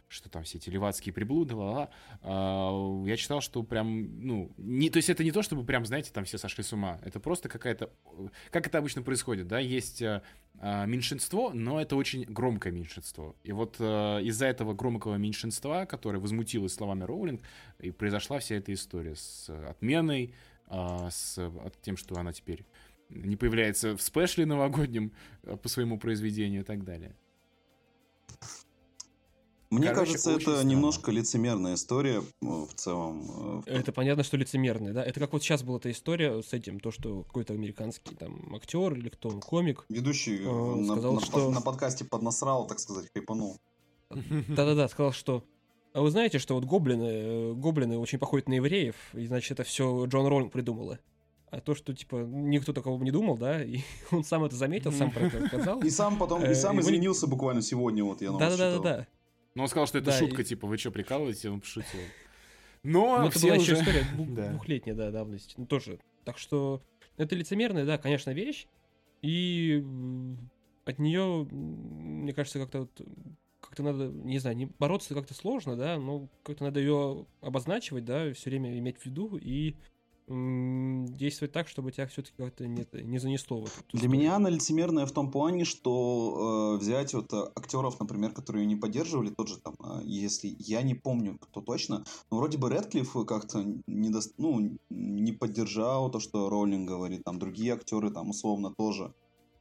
что 0.08 0.30
там 0.30 0.44
все 0.44 0.58
эти 0.58 0.70
левацкие 0.70 1.14
приблуды, 1.14 1.56
ла 1.56 1.90
ла 2.22 3.08
Я 3.08 3.18
читал, 3.18 3.42
что 3.42 3.64
прям, 3.64 4.26
ну, 4.26 4.52
не, 4.58 4.90
то 4.90 4.98
есть 4.98 5.10
это 5.10 5.24
не 5.24 5.32
то, 5.32 5.42
чтобы 5.42 5.66
прям, 5.66 5.86
знаете, 5.86 6.12
там 6.14 6.26
все 6.26 6.38
сошли 6.38 6.64
с 6.64 6.74
ума. 6.74 7.00
Это 7.04 7.20
просто 7.20 7.50
какая-то, 7.50 7.92
как 8.52 8.68
это 8.68 8.78
обычно 8.78 9.02
происходит, 9.02 9.48
да, 9.48 9.60
есть 9.60 10.02
э, 10.02 10.22
а, 10.60 10.86
меньшинство, 10.86 11.52
но 11.54 11.82
это 11.82 11.96
очень 11.96 12.24
громкое 12.24 12.72
меньшинство. 12.72 13.36
И 13.44 13.52
вот 13.52 13.78
э, 13.80 14.22
из-за 14.24 14.46
этого 14.46 14.74
громкого 14.74 15.16
меньшинства, 15.16 15.86
которое 15.86 16.20
возмутилось 16.20 16.74
словами 16.74 17.04
Роулинг, 17.04 17.42
и 17.80 17.92
произошла 17.92 18.40
вся 18.40 18.56
эта 18.56 18.74
история 18.74 19.16
с 19.16 19.50
отменой, 19.50 20.34
а, 20.68 21.10
с 21.12 21.40
тем, 21.82 21.98
что 21.98 22.16
она 22.16 22.34
теперь 22.34 22.66
не 23.10 23.36
появляется 23.36 23.96
в 23.96 24.02
спешле 24.02 24.46
новогоднем 24.46 25.12
э, 25.44 25.58
по 25.58 25.70
своему 25.70 26.00
произведению 26.00 26.62
и 26.62 26.66
так 26.66 26.84
далее. 26.84 27.16
Мне 29.76 29.90
Короче, 29.90 30.12
кажется, 30.14 30.32
это 30.32 30.42
странно. 30.42 30.68
немножко 30.70 31.12
лицемерная 31.12 31.76
история 31.76 32.22
э, 32.22 32.46
в 32.46 32.74
целом. 32.76 33.64
э, 33.66 33.72
Это 33.80 33.92
понятно, 33.92 34.24
что 34.24 34.38
лицемерные, 34.38 34.94
да? 34.94 35.04
Это 35.04 35.20
как 35.20 35.34
вот 35.34 35.44
сейчас 35.44 35.64
была 35.64 35.78
эта 35.78 35.92
история 35.92 36.42
с 36.42 36.54
этим, 36.54 36.80
то, 36.80 36.92
что 36.92 37.24
какой-то 37.24 37.54
американский 37.54 38.16
там 38.16 38.56
актер 38.56 38.94
или 38.94 39.10
кто 39.10 39.30
он, 39.30 39.42
комик. 39.42 39.86
Ведущий 39.90 40.38
э, 40.38 40.76
на, 40.76 40.94
сказал, 40.94 41.14
на 41.14 41.22
что- 41.22 41.52
на 41.52 41.62
подкасте 41.62 42.06
поднасрал, 42.06 42.68
так 42.68 42.80
сказать, 42.80 43.10
хайпанул. 43.14 43.58
Да-да-да, 44.10 44.88
сказал, 44.88 45.12
что 45.12 45.44
а 45.94 46.02
вы 46.02 46.12
знаете, 46.12 46.40
что 46.40 46.56
вот 46.56 46.66
гоблины, 46.66 47.54
гоблины 47.56 47.98
очень 47.98 48.20
походят 48.20 48.50
на 48.50 48.56
евреев, 48.56 48.96
и 49.14 49.26
значит, 49.28 49.52
это 49.52 49.64
все 49.64 50.06
Джон 50.08 50.28
Роллинг 50.28 50.52
придумала. 50.52 51.00
А 51.52 51.62
то, 51.62 51.74
что, 51.74 51.94
типа, 51.94 52.18
никто 52.18 52.74
такого 52.74 53.02
не 53.02 53.12
думал, 53.12 53.38
да, 53.38 53.64
и 53.64 53.80
он 54.12 54.26
сам 54.26 54.44
это 54.44 54.58
заметил, 54.58 54.92
сам 54.92 55.10
про 55.10 55.28
это 55.28 55.48
сказал. 55.48 55.80
И 55.80 55.90
сам 55.90 56.18
потом, 56.18 56.44
и 56.44 56.54
сам 56.54 56.82
извинился 56.82 57.28
буквально 57.28 57.62
сегодня, 57.62 58.04
вот 58.04 58.22
я. 58.22 58.32
Да-да-да-да. 58.32 59.08
Но 59.56 59.64
он 59.64 59.70
сказал, 59.70 59.88
что 59.88 59.98
это 59.98 60.08
Да, 60.12 60.18
шутка, 60.20 60.42
и- 60.42 60.46
типа, 60.46 60.68
вы 60.68 60.78
что, 60.78 60.92
прикалываете? 60.92 61.50
Он 61.50 61.62
пошутил. 61.62 62.02
Но 62.84 63.20
Ну, 63.22 63.28
это 63.28 63.38
все 63.40 63.48
была 63.48 63.56
еще 63.58 63.74
уже... 63.74 63.82
история 63.82 64.04
дву- 64.16 64.36
Да. 64.36 64.50
двухлетней, 64.50 64.94
да, 64.94 65.12
давности. 65.12 65.56
Ну, 65.58 65.66
тоже. 65.66 66.00
Так 66.24 66.38
что 66.38 66.84
это 67.18 67.36
лицемерная, 67.36 67.86
да, 67.86 67.98
конечно, 67.98 68.32
вещь. 68.32 68.68
И 69.22 69.84
от 70.84 71.00
нее, 71.00 71.48
мне 71.52 72.34
кажется, 72.34 72.60
как-то 72.60 72.82
вот 72.82 73.02
как-то 73.62 73.82
надо, 73.82 74.08
не 74.10 74.38
знаю, 74.38 74.56
не 74.56 74.66
бороться 74.68 75.16
как-то 75.16 75.34
сложно, 75.34 75.76
да, 75.76 75.98
но 75.98 76.28
как-то 76.44 76.66
надо 76.66 76.80
ее 76.80 77.26
обозначивать, 77.42 78.06
да, 78.06 78.32
все 78.34 78.52
время 78.52 78.78
иметь 78.78 79.00
в 79.00 79.06
виду 79.08 79.38
и 79.42 79.76
действовать 80.28 81.52
так, 81.52 81.68
чтобы 81.68 81.92
тебя 81.92 82.08
все-таки 82.08 82.36
как-то 82.38 82.68
не, 82.68 82.86
не 83.04 83.20
занесло 83.20 83.62
в 83.62 83.66
эту 83.66 83.74
Для 83.92 84.00
историю. 84.00 84.12
меня 84.12 84.36
она 84.36 84.50
лицемерная 84.50 85.06
в 85.06 85.12
том 85.12 85.30
плане, 85.30 85.66
что 85.66 86.76
э, 86.76 86.82
взять 86.82 87.14
вот 87.14 87.32
э, 87.32 87.44
актеров, 87.56 88.00
например, 88.00 88.32
которые 88.32 88.64
ее 88.64 88.68
не 88.68 88.76
поддерживали, 88.76 89.30
тот 89.30 89.48
же 89.48 89.58
там, 89.60 89.76
э, 89.84 90.02
если 90.04 90.56
я 90.60 90.82
не 90.82 90.96
помню, 90.96 91.38
кто 91.40 91.62
точно, 91.62 92.06
но 92.32 92.38
вроде 92.38 92.58
бы 92.58 92.70
Редклифф 92.70 93.26
как-то 93.28 93.64
не, 93.86 94.10
дос- 94.10 94.34
ну, 94.38 94.78
не 94.90 95.32
поддержал 95.32 96.10
то, 96.10 96.20
что 96.20 96.50
Роулинг 96.50 96.88
говорит, 96.90 97.24
там 97.24 97.38
другие 97.38 97.74
актеры 97.74 98.10
там 98.10 98.32
условно 98.32 98.74
тоже. 98.76 99.14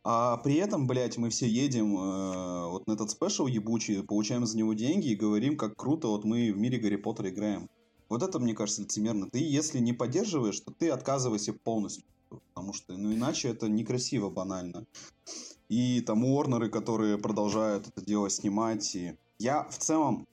А 0.02 0.36
при 0.38 0.56
этом, 0.56 0.86
блядь, 0.86 1.16
мы 1.18 1.30
все 1.30 1.46
едем 1.46 1.96
э, 1.96 2.68
вот 2.68 2.86
на 2.86 2.92
этот 2.92 3.10
спешл 3.10 3.46
ебучий, 3.46 4.02
получаем 4.02 4.46
за 4.46 4.56
него 4.56 4.72
деньги 4.74 5.08
и 5.08 5.16
говорим, 5.16 5.56
как 5.56 5.76
круто 5.76 6.08
вот 6.08 6.24
мы 6.24 6.52
в 6.52 6.58
мире 6.58 6.78
Гарри 6.78 6.96
Поттера 6.96 7.28
играем. 7.30 7.68
Вот 8.08 8.22
это, 8.22 8.38
мне 8.38 8.54
кажется, 8.54 8.82
лицемерно. 8.82 9.28
Ты, 9.30 9.38
если 9.38 9.78
не 9.78 9.92
поддерживаешь, 9.92 10.60
то 10.60 10.72
ты 10.72 10.90
отказывайся 10.90 11.52
полностью. 11.52 12.04
Потому 12.28 12.72
что, 12.72 12.96
ну, 12.96 13.12
иначе 13.12 13.48
это 13.48 13.68
некрасиво, 13.68 14.30
банально. 14.30 14.86
И 15.68 16.00
там 16.02 16.24
Уорнеры, 16.24 16.68
которые 16.68 17.18
продолжают 17.18 17.88
это 17.88 18.04
дело 18.04 18.28
снимать. 18.30 18.94
И 18.94 19.16
я 19.38 19.64
в 19.64 19.78
целом 19.78 20.26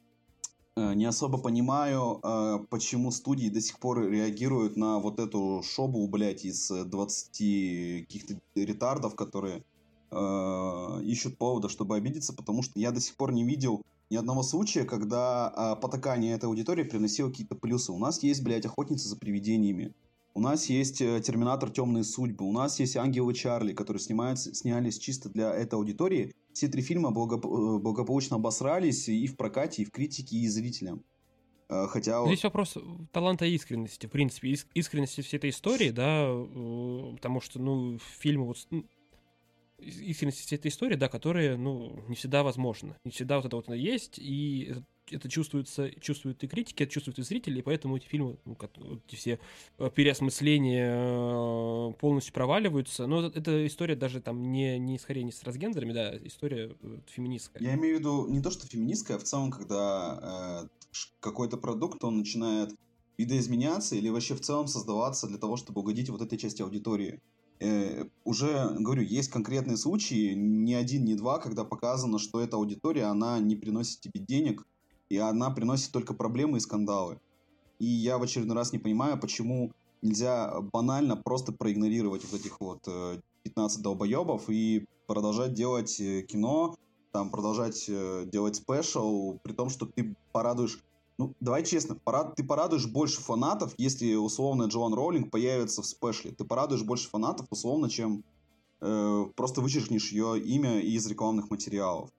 э, 0.76 0.93
не 0.93 1.05
особо 1.05 1.38
понимаю, 1.38 2.19
э, 2.22 2.59
почему 2.69 3.11
студии 3.11 3.49
до 3.49 3.61
сих 3.61 3.80
пор 3.80 4.07
реагируют 4.07 4.76
на 4.76 4.99
вот 4.99 5.19
эту 5.19 5.63
шобу, 5.63 6.07
блядь, 6.07 6.45
из 6.45 6.69
э, 6.72 6.84
20 6.84 8.07
каких-то 8.07 8.41
ретардов, 8.55 9.15
которые 9.15 9.63
э, 10.11 11.01
ищут 11.03 11.38
повода, 11.38 11.69
чтобы 11.69 11.95
обидеться, 11.95 12.34
потому 12.34 12.63
что 12.63 12.80
я 12.80 12.91
до 12.91 12.99
сих 12.99 13.15
пор 13.15 13.32
не 13.32 13.43
видел 13.43 13.82
ни 14.12 14.18
одного 14.18 14.43
случая, 14.43 14.84
когда 14.84 15.47
а, 15.47 15.76
потакание 15.78 16.34
этой 16.36 16.45
аудитории 16.45 16.84
приносило 16.84 17.30
какие-то 17.30 17.55
плюсы. 17.55 17.93
У 17.93 17.97
нас 17.97 18.22
есть, 18.22 18.43
блядь, 18.43 18.66
охотница 18.66 19.07
за 19.07 19.16
привидениями. 19.16 19.95
У 20.34 20.41
нас 20.41 20.68
есть 20.70 21.01
э, 21.01 21.22
Терминатор 21.22 21.70
Темные 21.70 22.03
судьбы. 22.03 22.45
У 22.45 22.51
нас 22.51 22.80
есть 22.80 22.95
Ангелы 22.97 23.34
Чарли, 23.34 23.74
которые 23.74 24.01
снимаются, 24.01 24.53
снялись 24.53 24.97
чисто 24.99 25.30
для 25.30 25.53
этой 25.53 25.76
аудитории. 25.76 26.34
Все 26.53 26.68
три 26.68 26.82
фильма 26.82 27.12
благоп- 27.12 27.45
э, 27.45 27.80
благополучно 27.80 28.36
обосрались 28.36 29.07
и 29.09 29.28
в 29.28 29.36
прокате, 29.38 29.82
и 29.82 29.86
в 29.86 29.91
критике, 29.91 30.38
и 30.38 30.47
зрителям. 30.47 31.03
Э, 31.70 31.88
Хотя... 31.88 32.20
вот- 32.22 32.28
Здесь 32.28 32.43
вопрос 32.43 32.78
таланта 33.14 33.45
и 33.45 33.55
искренности, 33.55 34.07
в 34.07 34.09
принципе, 34.12 34.51
иск- 34.51 34.68
искренности 34.74 35.22
всей 35.22 35.38
этой 35.38 35.49
истории, 35.51 35.89
да, 35.89 36.28
потому 37.16 37.39
что, 37.41 37.59
ну, 37.59 37.97
фильмы 38.20 38.47
вот, 38.47 38.57
с- 39.82 39.86
ис- 39.86 40.03
искренности 40.03 40.41
всей 40.41 40.55
этой 40.55 40.67
истории, 40.69 40.95
да, 40.95 41.09
которые, 41.09 41.57
ну, 41.57 42.03
не 42.07 42.15
всегда 42.15 42.43
возможно, 42.43 42.95
не 43.03 43.11
всегда 43.11 43.38
вот 43.38 43.45
это 43.45 43.55
вот 43.55 43.69
есть, 43.69 44.19
и 44.19 44.75
это 45.09 45.29
чувствуется, 45.29 45.89
чувствуют 45.99 46.43
и 46.43 46.47
критики, 46.47 46.84
это 46.84 46.91
чувствуют 46.91 47.19
и 47.19 47.23
зрители, 47.23 47.59
и 47.59 47.61
поэтому 47.61 47.97
эти 47.97 48.07
фильмы, 48.07 48.38
ну, 48.45 48.57
эти 49.07 49.15
все 49.15 49.39
э, 49.77 49.89
переосмысления 49.93 50.95
э, 50.95 51.93
полностью 51.99 52.34
проваливаются. 52.34 53.07
Но 53.07 53.27
эта 53.27 53.65
история 53.67 53.95
даже 53.95 54.21
там 54.21 54.51
не, 54.51 54.79
не 54.79 54.97
скорее 54.99 55.23
не 55.23 55.32
с 55.32 55.39
трансгендерами, 55.39 55.93
да, 55.93 56.17
история 56.25 56.75
э, 56.82 56.99
феминистская. 57.07 57.61
Я 57.61 57.75
имею 57.75 57.97
в 57.97 57.99
виду 57.99 58.27
не 58.27 58.41
то, 58.41 58.51
что 58.51 58.67
феминистская, 58.67 59.17
а 59.17 59.19
в 59.19 59.23
целом, 59.23 59.51
когда 59.51 60.63
э, 60.63 60.67
какой-то 61.19 61.57
продукт, 61.57 62.03
он 62.03 62.17
начинает 62.17 62.73
видоизменяться 63.17 63.95
или 63.95 64.09
вообще 64.09 64.36
в 64.36 64.41
целом 64.41 64.67
создаваться 64.67 65.27
для 65.27 65.38
того, 65.38 65.57
чтобы 65.57 65.82
угодить 65.82 66.09
вот 66.09 66.21
этой 66.21 66.38
части 66.38 66.61
аудитории. 66.61 67.19
Э, 67.62 68.05
уже, 68.24 68.76
говорю, 68.80 69.03
есть 69.03 69.30
конкретные 69.30 69.78
случаи, 69.78 70.34
ни 70.34 70.74
один, 70.74 71.05
ни 71.05 71.14
два, 71.14 71.38
когда 71.38 71.64
показано, 71.64 72.18
что 72.18 72.41
эта 72.41 72.57
аудитория, 72.57 73.03
она 73.03 73.39
не 73.39 73.55
приносит 73.55 74.01
тебе 74.01 74.20
денег, 74.20 74.66
и 75.09 75.18
она 75.18 75.51
приносит 75.51 75.91
только 75.91 76.16
проблемы 76.16 76.57
и 76.57 76.62
скандалы. 76.62 77.20
И 77.78 77.86
я 77.86 78.18
в 78.18 78.24
очередной 78.24 78.55
раз 78.55 78.74
не 78.74 78.80
понимаю, 78.80 79.20
почему 79.20 79.72
нельзя 80.01 80.59
банально 80.74 81.16
просто 81.16 81.51
проигнорировать 81.51 82.26
вот 82.26 82.39
этих 82.39 82.59
вот 82.59 82.88
15 83.43 83.80
э, 83.80 83.84
долбоебов 83.84 84.49
и 84.49 84.88
продолжать 85.05 85.53
делать 85.53 85.99
э, 85.99 86.24
кино, 86.24 86.76
там 87.12 87.30
продолжать 87.30 87.86
делать 88.32 88.55
спешл, 88.55 89.38
при 89.43 89.53
том, 89.53 89.70
что 89.70 89.86
ты 89.86 90.16
порадуешь 90.32 90.80
ну, 91.22 91.36
давай 91.39 91.63
честно, 91.63 91.93
порад... 91.93 92.36
ты 92.36 92.43
порадуешь 92.43 92.88
больше 92.88 93.22
фанатов, 93.22 93.76
если 93.78 94.15
условно 94.15 94.63
Джоан 94.63 94.95
Роулинг 94.95 95.30
появится 95.30 95.84
в 95.84 95.86
спешле. 95.86 96.32
Ты 96.32 96.45
порадуешь 96.45 96.82
больше 96.82 97.09
фанатов 97.09 97.45
условно, 97.51 97.91
чем 97.91 98.24
э, 98.82 99.26
просто 99.36 99.61
вычеркнешь 99.61 100.11
ее 100.11 100.39
имя 100.39 100.80
из 100.80 101.05
рекламных 101.05 101.51
материалов. 101.51 102.09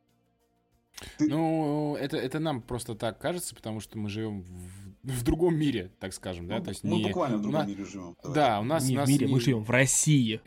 Ты... 1.18 1.28
Ну, 1.28 1.96
это, 1.96 2.16
это 2.16 2.38
нам 2.38 2.62
просто 2.62 2.94
так 2.94 3.18
кажется, 3.18 3.56
потому 3.56 3.80
что 3.80 3.98
мы 3.98 4.08
живем 4.08 4.42
в, 4.42 5.10
в 5.10 5.24
другом 5.24 5.56
мире, 5.56 5.90
так 5.98 6.12
скажем, 6.12 6.46
да? 6.46 6.58
Ну, 6.58 6.64
То 6.64 6.70
есть 6.70 6.84
мы 6.84 6.98
не... 6.98 7.06
буквально 7.06 7.38
в 7.38 7.42
другом 7.42 7.60
на... 7.62 7.66
мире 7.66 7.84
живем. 7.84 8.16
Давай. 8.22 8.34
Да, 8.36 8.60
у 8.60 8.64
нас... 8.64 8.88
Не 8.88 8.94
у 8.94 9.00
нас 9.00 9.08
в 9.08 9.10
мире, 9.10 9.26
не... 9.26 9.32
мы 9.32 9.40
живем 9.40 9.64
в 9.64 9.70
России. 9.70 10.40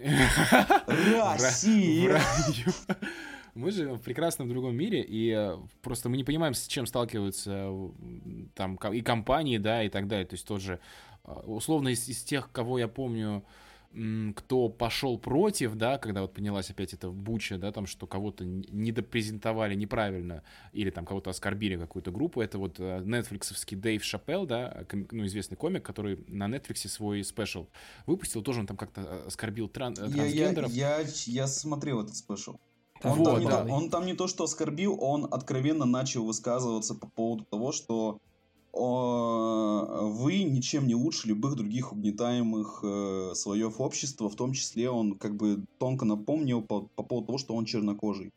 Россия! 0.88 2.22
Мы 3.56 3.72
живем 3.72 3.96
в 3.96 4.02
прекрасном 4.02 4.50
другом 4.50 4.76
мире, 4.76 5.02
и 5.02 5.32
э, 5.32 5.58
просто 5.82 6.10
мы 6.10 6.18
не 6.18 6.26
понимаем, 6.26 6.54
с 6.54 6.68
чем 6.68 6.86
сталкиваются 6.86 7.72
там 8.54 8.76
и 8.76 9.02
компании, 9.02 9.58
да, 9.58 9.82
и 9.84 9.90
так 9.90 10.08
далее. 10.10 10.26
То 10.26 10.34
есть 10.34 10.46
тот 10.46 10.62
же, 10.62 10.82
э, 11.24 11.32
условно, 11.46 11.88
из, 11.88 12.10
из 12.10 12.22
тех, 12.24 12.52
кого 12.52 12.78
я 12.80 12.90
помню, 12.90 13.46
кто 14.36 14.68
пошел 14.68 15.18
против, 15.18 15.76
да, 15.76 15.98
когда 15.98 16.24
вот 16.24 16.34
поднялась 16.34 16.70
опять 16.70 16.94
эта 16.94 17.10
буча, 17.10 17.58
да, 17.58 17.72
там, 17.72 17.86
что 17.86 18.08
кого-то 18.08 18.44
недопрезентовали 18.44 19.74
неправильно 19.74 20.44
или 20.74 20.90
там 20.90 21.06
кого-то 21.06 21.30
оскорбили 21.30 21.78
какую-то 21.78 22.12
группу, 22.12 22.42
это 22.42 22.58
вот 22.58 22.78
нетфликсовский 22.78 23.78
Дэйв 23.78 24.04
Шапел, 24.04 24.46
да, 24.46 24.86
ну, 25.12 25.26
известный 25.28 25.56
комик, 25.56 25.84
который 25.84 26.22
на 26.28 26.50
Netflix 26.50 26.90
свой 26.90 27.24
special 27.24 27.70
выпустил, 28.06 28.42
тоже 28.42 28.60
он 28.60 28.68
там 28.68 28.76
как-то 28.76 29.00
э, 29.00 29.28
оскорбил 29.28 29.68
тран- 29.68 29.96
трансгендеров. 29.96 30.74
Я, 30.74 31.00
я, 31.00 31.00
я, 31.00 31.08
я 31.28 31.48
смотрел 31.48 32.02
этот 32.02 32.18
special. 32.18 32.58
Там 33.06 33.12
Он, 33.14 33.18
Вот, 33.20 33.26
там 33.26 33.40
не, 33.40 33.46
да. 33.46 33.64
то- 33.66 33.72
он 33.74 33.90
там 33.90 34.06
не 34.06 34.14
то, 34.14 34.28
что 34.28 34.44
оскорбил, 34.46 34.98
он 35.00 35.28
откровенно 35.30 35.86
начал 35.86 36.26
высказываться 36.26 36.96
по 36.96 37.08
поводу 37.08 37.46
того, 37.46 37.72
что 37.72 38.18
о, 38.74 40.10
вы 40.12 40.44
ничем 40.44 40.88
не 40.88 40.96
лучше 40.96 41.28
любых 41.28 41.56
других 41.56 41.92
угнетаемых 41.94 42.80
э, 42.84 43.32
слоев 43.36 43.80
общества, 43.80 44.30
в 44.30 44.36
том 44.36 44.54
числе 44.54 44.90
он 44.90 45.16
как 45.18 45.36
бы 45.36 45.64
тонко 45.78 46.06
напомнил 46.06 46.62
по, 46.62 46.82
по 46.96 47.04
поводу 47.04 47.28
того, 47.28 47.38
что 47.38 47.56
он 47.56 47.66
чернокожий. 47.66 48.32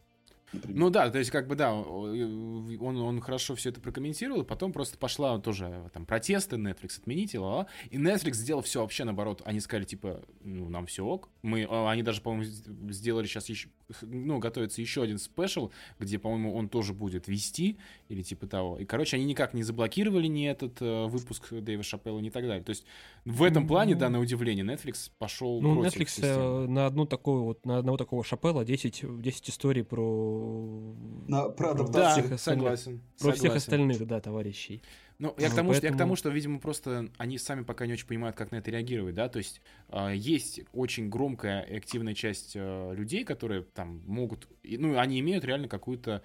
например. 0.53 0.79
Ну 0.79 0.91
да, 0.91 1.11
то 1.11 1.19
есть 1.19 1.31
как 1.31 1.49
бы 1.49 1.57
да, 1.57 1.75
он, 1.75 2.97
он 2.97 3.21
хорошо 3.21 3.55
все 3.57 3.71
это 3.71 3.81
прокомментировал, 3.81 4.45
потом 4.45 4.73
просто 4.73 4.97
пошла 4.97 5.39
тоже 5.39 5.91
там 5.93 6.07
протесты, 6.07 6.57
Netflix 6.57 6.99
отмените, 7.01 7.39
ла 7.41 7.67
и 7.91 7.97
Netflix 7.99 8.35
сделал 8.35 8.63
все 8.63 8.81
вообще 8.81 9.05
наоборот. 9.05 9.43
Они 9.45 9.59
сказали 9.61 9.85
типа, 9.87 10.23
ну 10.45 10.69
нам 10.69 10.87
все 10.87 11.05
ок. 11.05 11.31
Мы, 11.43 11.67
а, 11.69 11.91
они 11.91 12.03
даже, 12.03 12.21
по-моему, 12.21 12.45
сделали 12.93 13.27
сейчас 13.27 13.49
еще, 13.49 13.71
ну 14.03 14.39
готовится 14.39 14.81
еще 14.83 15.03
один 15.03 15.19
спешл, 15.19 15.71
где, 15.99 16.19
по-моему, 16.19 16.55
он 16.55 16.69
тоже 16.69 16.93
будет 16.93 17.27
вести 17.29 17.79
или 18.09 18.23
типа 18.23 18.47
того. 18.47 18.79
И 18.79 18.85
короче, 18.85 19.17
они 19.17 19.25
никак 19.25 19.55
не 19.55 19.63
заблокировали 19.63 20.27
ни 20.27 20.47
этот 20.47 20.81
э, 20.83 21.07
выпуск 21.07 21.53
Дэйва 21.53 21.83
Шапелла, 21.83 22.19
ни 22.21 22.31
так 22.31 22.43
далее. 22.45 22.63
То 22.63 22.71
есть 22.71 22.85
в 23.25 23.43
этом 23.43 23.67
плане, 23.67 23.95
Ну, 23.95 24.01
да, 24.01 24.11
на 24.11 24.21
удивление, 24.21 24.65
Netflix 24.65 25.11
пошел 25.19 25.61
Ну, 25.63 25.81
против 25.81 25.97
Netflix 26.01 26.07
системы. 26.09 26.65
э, 26.65 26.67
на 26.69 26.87
одну 26.87 27.07
такую 27.07 27.45
вот, 27.45 27.65
на 27.65 27.79
одного 27.79 27.97
такого 27.97 28.23
Шапела 28.25 28.65
10, 28.65 29.21
10 29.23 29.49
историй 29.51 29.85
про... 29.85 30.95
На- 31.27 31.49
про 31.49 31.69
про 31.69 31.71
адаптацию. 31.71 32.13
всех 32.13 32.29
Да, 32.29 32.35
остальных. 32.35 32.63
согласен. 32.79 33.01
Про 33.19 33.33
всех 33.33 33.37
согласен. 33.43 33.57
остальных, 33.57 34.07
да, 34.07 34.21
товарищей. 34.21 34.83
Ну, 35.19 35.35
я 35.39 35.51
к, 35.51 35.55
тому, 35.55 35.75
что, 35.75 35.85
я 35.85 35.91
к 35.91 35.93
поэтому- 35.93 35.99
тому, 35.99 36.17
что, 36.17 36.29
видимо, 36.31 36.61
просто 36.61 37.09
они 37.19 37.39
сами 37.39 37.65
пока 37.65 37.87
не 37.87 37.93
очень 37.95 38.07
понимают, 38.07 38.37
как 38.37 38.53
на 38.53 38.57
это 38.57 38.71
реагировать, 38.71 39.17
да, 39.17 39.29
то 39.29 39.39
есть 39.39 39.61
э, 39.89 40.13
есть 40.15 40.61
очень 40.73 41.09
громкая 41.09 41.63
и 41.63 41.77
активная 41.77 42.15
часть 42.15 42.53
э, 42.55 42.95
людей, 42.95 43.25
которые 43.25 43.63
там 43.63 44.01
могут, 44.07 44.49
ну, 44.63 44.97
они 44.97 45.19
имеют 45.19 45.45
реально 45.45 45.69
какую-то 45.69 46.23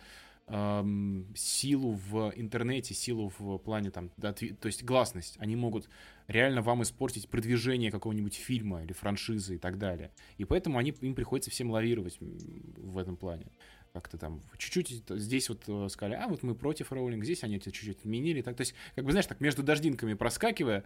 силу 1.36 1.94
в 1.94 2.34
интернете, 2.36 2.94
силу 2.94 3.32
в 3.39 3.58
плане 3.60 3.91
там, 3.91 4.12
да, 4.18 4.34
то 4.34 4.66
есть 4.66 4.84
гласность. 4.84 5.38
Они 5.39 5.56
могут 5.56 5.88
реально 6.28 6.62
вам 6.62 6.84
испортить 6.84 7.30
продвижение 7.30 7.89
какого-нибудь 7.91 8.36
фильма 8.36 8.84
или 8.84 8.91
франшизы 8.91 9.56
и 9.56 9.58
так 9.58 9.78
далее. 9.78 10.12
И 10.38 10.44
поэтому 10.44 10.80
они, 10.80 10.94
им 11.00 11.16
приходится 11.16 11.50
всем 11.50 11.72
лавировать 11.72 12.18
в 12.20 12.98
этом 12.98 13.16
плане 13.16 13.46
как-то 13.94 14.18
там 14.18 14.41
чуть-чуть 14.58 15.04
здесь 15.08 15.50
вот 15.50 15.64
э, 15.68 15.88
сказали, 15.89 16.16
а 16.16 16.28
вот 16.28 16.41
мы 16.41 16.56
против 16.56 16.91
роулинг, 16.91 17.24
здесь 17.24 17.44
они 17.44 17.58
это 17.58 17.72
чуть-чуть 17.72 18.00
отменили. 18.00 18.41
Так, 18.41 18.58
то 18.58 18.62
есть, 18.62 18.74
как 18.96 19.06
бы, 19.06 19.12
знаешь, 19.12 19.28
так 19.28 19.39
между 19.39 19.62
дождинками 19.62 20.16
проскакивая, 20.16 20.84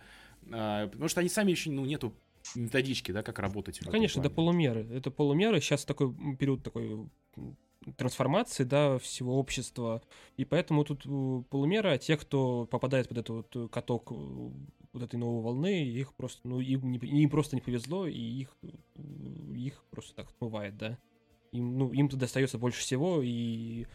а, 0.51 0.87
потому 0.87 1.07
что 1.07 1.21
они 1.21 1.29
сами 1.29 1.51
еще, 1.51 1.71
ну, 1.71 1.85
нету 1.85 2.13
методички, 2.53 3.11
да, 3.11 3.23
как 3.23 3.39
работать. 3.39 3.79
Ну, 3.83 3.91
конечно, 3.91 4.19
это 4.19 4.29
плане. 4.29 4.35
полумеры. 4.35 4.87
Это 4.93 5.09
полумеры. 5.09 5.61
Сейчас 5.61 5.85
такой 5.85 6.13
период 6.37 6.63
такой 6.63 7.09
трансформации, 7.95 8.65
да, 8.65 8.97
всего 8.99 9.39
общества. 9.39 10.01
И 10.35 10.43
поэтому 10.43 10.83
тут 10.83 11.05
э, 11.05 11.43
полумера, 11.49 11.93
а 11.93 11.97
те, 11.97 12.17
кто 12.17 12.65
попадает 12.65 13.07
под 13.07 13.19
этот 13.19 13.29
вот 13.53 13.71
каток 13.71 14.11
э, 14.11 14.15
вот 14.15 15.01
этой 15.01 15.15
новой 15.15 15.43
волны, 15.43 15.85
их 15.85 16.13
просто, 16.13 16.45
ну, 16.45 16.59
им, 16.59 16.91
не, 16.91 16.97
им 16.97 17.29
просто 17.29 17.55
не 17.55 17.61
повезло, 17.61 18.05
и 18.05 18.19
их, 18.19 18.55
их 19.55 19.85
просто 19.91 20.13
так 20.13 20.29
смывает, 20.37 20.77
да. 20.77 20.97
Им, 21.57 21.77
ну, 21.77 21.91
им 21.91 22.07
достается 22.09 22.57
больше 22.57 22.79
всего, 22.81 23.21
и 23.23 23.85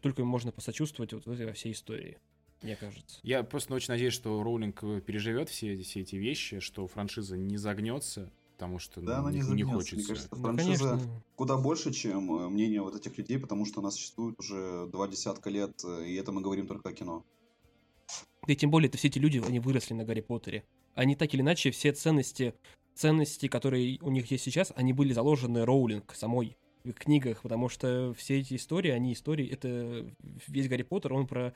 только 0.00 0.22
им 0.22 0.28
можно 0.28 0.52
посочувствовать 0.52 1.12
вот 1.12 1.26
в 1.26 1.30
этой 1.30 1.46
во 1.46 1.52
всей 1.52 1.72
истории, 1.72 2.18
мне 2.62 2.76
кажется. 2.76 3.18
Я 3.22 3.42
просто 3.42 3.74
очень 3.74 3.88
надеюсь, 3.92 4.14
что 4.14 4.42
Роулинг 4.42 4.82
э, 4.82 5.00
переживет 5.02 5.50
все, 5.50 5.76
все 5.82 6.00
эти 6.00 6.16
вещи, 6.16 6.60
что 6.60 6.86
франшиза 6.86 7.36
не 7.36 7.58
загнется, 7.58 8.32
потому 8.56 8.78
что 8.78 9.00
Да, 9.02 9.16
ну, 9.20 9.28
она 9.28 9.30
не 9.32 9.36
не, 9.36 9.42
не 9.42 9.48
загнется. 9.48 9.74
хочется. 9.74 9.96
Мне 9.96 10.04
кажется, 10.06 10.28
Ну, 10.32 10.42
франшиза 10.42 10.88
конечно, 10.90 11.22
куда 11.36 11.56
больше, 11.58 11.92
чем 11.92 12.34
э, 12.38 12.48
мнение 12.48 12.80
вот 12.80 12.96
этих 12.96 13.18
людей, 13.18 13.38
потому 13.38 13.66
что 13.66 13.80
она 13.80 13.90
существует 13.90 14.38
уже 14.38 14.86
два 14.90 15.08
десятка 15.08 15.50
лет, 15.50 15.78
э, 15.84 16.06
и 16.06 16.14
это 16.14 16.32
мы 16.32 16.40
говорим 16.40 16.66
только 16.66 16.88
о 16.88 16.92
кино. 16.92 17.22
Да 18.46 18.52
и 18.52 18.56
тем 18.56 18.70
более, 18.70 18.88
это 18.88 18.96
все 18.98 19.08
эти 19.08 19.18
люди, 19.18 19.42
они 19.46 19.60
выросли 19.60 19.94
на 19.94 20.04
Гарри 20.04 20.20
Поттере. 20.22 20.64
Они 20.94 21.16
так 21.16 21.32
или 21.34 21.40
иначе, 21.42 21.70
все 21.70 21.92
ценности, 21.92 22.54
ценности, 22.94 23.48
которые 23.48 23.98
у 24.00 24.10
них 24.10 24.30
есть 24.30 24.44
сейчас, 24.44 24.72
они 24.76 24.92
были 24.92 25.12
заложены 25.12 25.64
Роулинг 25.64 26.14
самой 26.14 26.56
книгах, 26.92 27.42
потому 27.42 27.68
что 27.68 28.14
все 28.16 28.40
эти 28.40 28.54
истории, 28.54 28.90
они 28.90 29.12
истории, 29.12 29.48
это 29.48 30.06
весь 30.46 30.68
Гарри 30.68 30.82
Поттер, 30.82 31.14
он 31.14 31.26
про, 31.26 31.54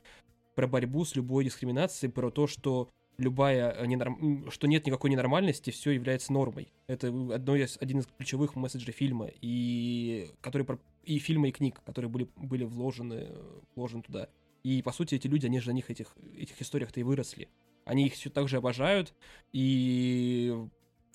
про 0.55 0.66
борьбу 0.66 1.05
с 1.05 1.14
любой 1.16 1.45
дискриминацией, 1.45 2.11
про 2.11 2.31
то, 2.31 2.47
что 2.47 2.89
любая 3.18 3.72
э, 3.72 3.87
ненорм... 3.87 4.51
что 4.51 4.66
нет 4.66 4.87
никакой 4.87 5.11
ненормальности, 5.11 5.70
все 5.70 5.91
является 5.91 6.33
нормой. 6.33 6.72
Это 6.87 7.09
одно 7.09 7.57
из, 7.57 7.76
один 7.81 7.99
из 8.01 8.07
ключевых 8.07 8.57
месседжей 8.57 8.95
фильма, 8.95 9.29
и, 9.41 10.31
который, 10.41 10.66
и 11.05 11.18
фильма, 11.18 11.49
и 11.49 11.53
книг, 11.53 11.81
которые 11.85 12.11
были, 12.11 12.29
были 12.37 12.64
вложены, 12.64 13.26
э, 13.29 13.61
вложены 13.74 14.03
туда. 14.03 14.29
И, 14.62 14.83
по 14.83 14.93
сути, 14.93 15.16
эти 15.16 15.26
люди, 15.26 15.47
они 15.47 15.61
же 15.61 15.68
на 15.68 15.74
них 15.74 15.91
этих, 15.91 16.16
этих 16.37 16.61
историях-то 16.62 17.01
и 17.01 17.03
выросли. 17.03 17.49
Они 17.85 18.07
их 18.07 18.14
все 18.14 18.31
так 18.31 18.49
же 18.49 18.59
обожают, 18.59 19.14
и, 19.53 20.55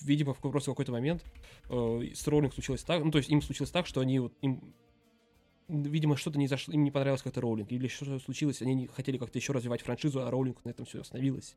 видимо, 0.03 0.33
в 0.33 0.39
просто 0.39 0.71
какой-то 0.71 0.91
момент 0.91 1.23
э, 1.69 2.01
с 2.13 2.27
Роулинг 2.27 2.53
случилось 2.53 2.83
так, 2.83 3.03
ну, 3.03 3.11
то 3.11 3.17
есть 3.17 3.29
им 3.29 3.41
случилось 3.41 3.71
так, 3.71 3.87
что 3.87 4.01
они 4.01 4.19
вот, 4.19 4.33
им, 4.41 4.73
видимо, 5.67 6.15
что-то 6.17 6.37
не 6.37 6.47
зашло, 6.47 6.73
им 6.73 6.83
не 6.83 6.91
понравилось 6.91 7.21
как-то 7.21 7.41
Роулинг, 7.41 7.71
или 7.71 7.87
что-то 7.87 8.19
случилось, 8.19 8.61
они 8.61 8.73
не 8.75 8.87
хотели 8.87 9.17
как-то 9.17 9.37
еще 9.37 9.53
развивать 9.53 9.81
франшизу, 9.81 10.21
а 10.21 10.29
Роулинг 10.29 10.63
на 10.65 10.69
этом 10.69 10.85
все 10.85 11.01
остановилась. 11.01 11.55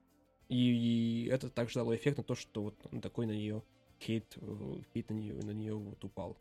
И, 0.49 0.57
и 0.57 1.26
это 1.26 1.51
также 1.51 1.74
дало 1.74 1.94
эффект 1.94 2.18
на 2.18 2.24
то, 2.24 2.34
что 2.34 2.62
вот 2.62 3.03
такой 3.03 3.26
на 3.26 3.32
нее 3.32 3.62
хейт, 4.01 4.36
э, 4.36 4.82
хейт 4.92 5.11
на 5.11 5.14
нее, 5.14 5.34
на 5.34 5.51
нее 5.51 5.74
вот 5.74 6.03
упал. 6.05 6.36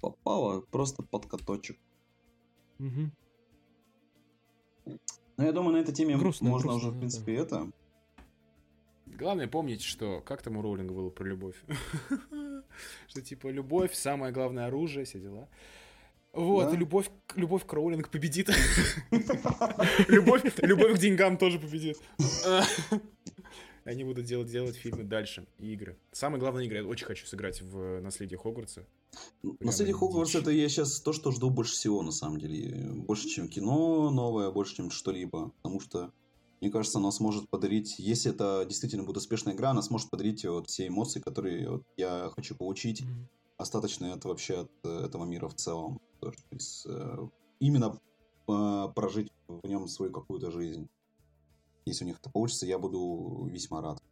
Попало 0.00 0.60
просто 0.60 1.02
под 1.02 1.26
каточек. 1.26 1.78
Мгм. 2.78 3.12
Ну, 4.86 5.44
я 5.44 5.52
думаю, 5.52 5.72
на 5.72 5.78
этой 5.78 5.94
теме 5.94 6.16
Грустно, 6.16 6.48
можно 6.50 6.72
грустно, 6.72 6.88
уже, 6.88 6.90
в 6.90 6.94
да. 6.94 6.98
принципе, 7.00 7.34
это. 7.34 7.70
Главное 9.18 9.48
помнить, 9.48 9.82
что 9.82 10.20
как 10.20 10.42
там 10.42 10.56
у 10.56 10.62
Роулинга 10.62 10.92
было 10.94 11.10
про 11.10 11.24
любовь. 11.26 11.56
Что 13.08 13.20
типа 13.22 13.48
любовь 13.48 13.94
самое 13.94 14.32
главное 14.32 14.66
оружие, 14.66 15.04
все 15.04 15.18
дела. 15.20 15.48
Вот, 16.32 16.70
Да. 16.70 16.76
любовь, 16.76 17.10
к- 17.26 17.36
любовь 17.36 17.66
к 17.66 17.72
Роулинг 17.72 18.08
победит. 18.08 18.48
Любовь 20.08 20.42
любовь 20.62 20.94
к 20.94 20.98
деньгам 20.98 21.36
тоже 21.36 21.58
победит. 21.58 21.98
Они 23.84 24.04
будут 24.04 24.26
делать, 24.26 24.48
делать 24.50 24.76
фильмы 24.76 25.04
дальше 25.04 25.46
и 25.58 25.72
игры. 25.72 25.96
Самое 26.12 26.38
главное 26.38 26.64
игры. 26.64 26.78
Я 26.78 26.84
очень 26.84 27.06
хочу 27.06 27.26
сыграть 27.26 27.62
в 27.62 28.00
«Наследие 28.00 28.38
Хогвартса». 28.38 28.86
Наследие 29.42 29.94
Прямо 29.96 29.98
Хогвартс 30.12 30.32
дичь. 30.32 30.40
это 30.42 30.50
я 30.50 30.68
сейчас 30.68 31.00
то, 31.00 31.12
что 31.12 31.32
жду 31.32 31.50
больше 31.50 31.72
всего, 31.72 32.02
на 32.02 32.12
самом 32.12 32.38
деле. 32.38 32.76
Больше, 32.92 33.28
чем 33.28 33.48
кино 33.48 34.10
новое, 34.10 34.50
больше, 34.52 34.76
чем 34.76 34.90
что-либо. 34.90 35.50
Потому 35.62 35.80
что, 35.80 36.12
мне 36.60 36.70
кажется, 36.70 36.98
оно 36.98 37.10
сможет 37.10 37.48
подарить, 37.48 37.98
если 37.98 38.32
это 38.32 38.64
действительно 38.66 39.04
будет 39.04 39.16
успешная 39.16 39.54
игра, 39.54 39.70
она 39.70 39.80
сможет 39.82 40.10
подарить 40.10 40.44
вот 40.44 40.68
все 40.68 40.88
эмоции, 40.88 41.20
которые 41.20 41.70
вот 41.70 41.82
я 41.96 42.30
хочу 42.34 42.54
получить. 42.54 43.02
Мгм. 43.02 43.28
Остаточные 43.56 44.12
от 44.14 44.24
вообще 44.24 44.60
от 44.60 44.70
э, 44.84 45.04
этого 45.06 45.24
мира 45.24 45.48
в 45.48 45.54
целом. 45.54 46.00
То 46.20 46.32
есть, 46.50 46.86
э, 46.86 47.28
именно 47.60 47.98
э, 48.48 48.88
прожить 48.94 49.32
в 49.48 49.66
нем 49.66 49.88
свою 49.88 50.12
какую-то 50.12 50.50
жизнь. 50.50 50.88
Если 51.86 52.04
у 52.04 52.08
них 52.08 52.18
это 52.18 52.30
получится, 52.30 52.66
я 52.66 52.78
буду 52.78 53.48
весьма 53.50 53.80
рад. 53.82 54.02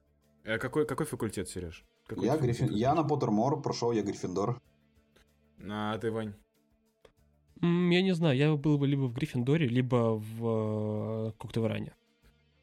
Э, 0.45 0.59
Какой, 0.59 0.87
какой 0.87 1.07
факультет, 1.07 1.49
Сереж? 1.49 1.85
Какой 2.07 2.25
Я, 2.25 2.33
факультет 2.33 2.59
Гриффин... 2.61 2.77
я 2.77 2.95
на? 2.95 3.05
Поттермор 3.05 3.61
прошел, 3.61 3.93
я 3.93 4.03
Гриффиндор. 4.03 4.61
А 5.71 5.99
ты, 5.99 6.11
Вань? 6.11 6.35
Я 7.61 8.03
не 8.03 8.15
знаю, 8.15 8.37
я 8.37 8.55
был 8.55 8.79
бы 8.79 8.87
либо 8.87 9.03
в 9.09 9.13
Гриффиндоре, 9.13 9.67
либо 9.67 10.17
в 10.17 11.29
э, 11.29 11.33
Коктевране. 11.39 11.95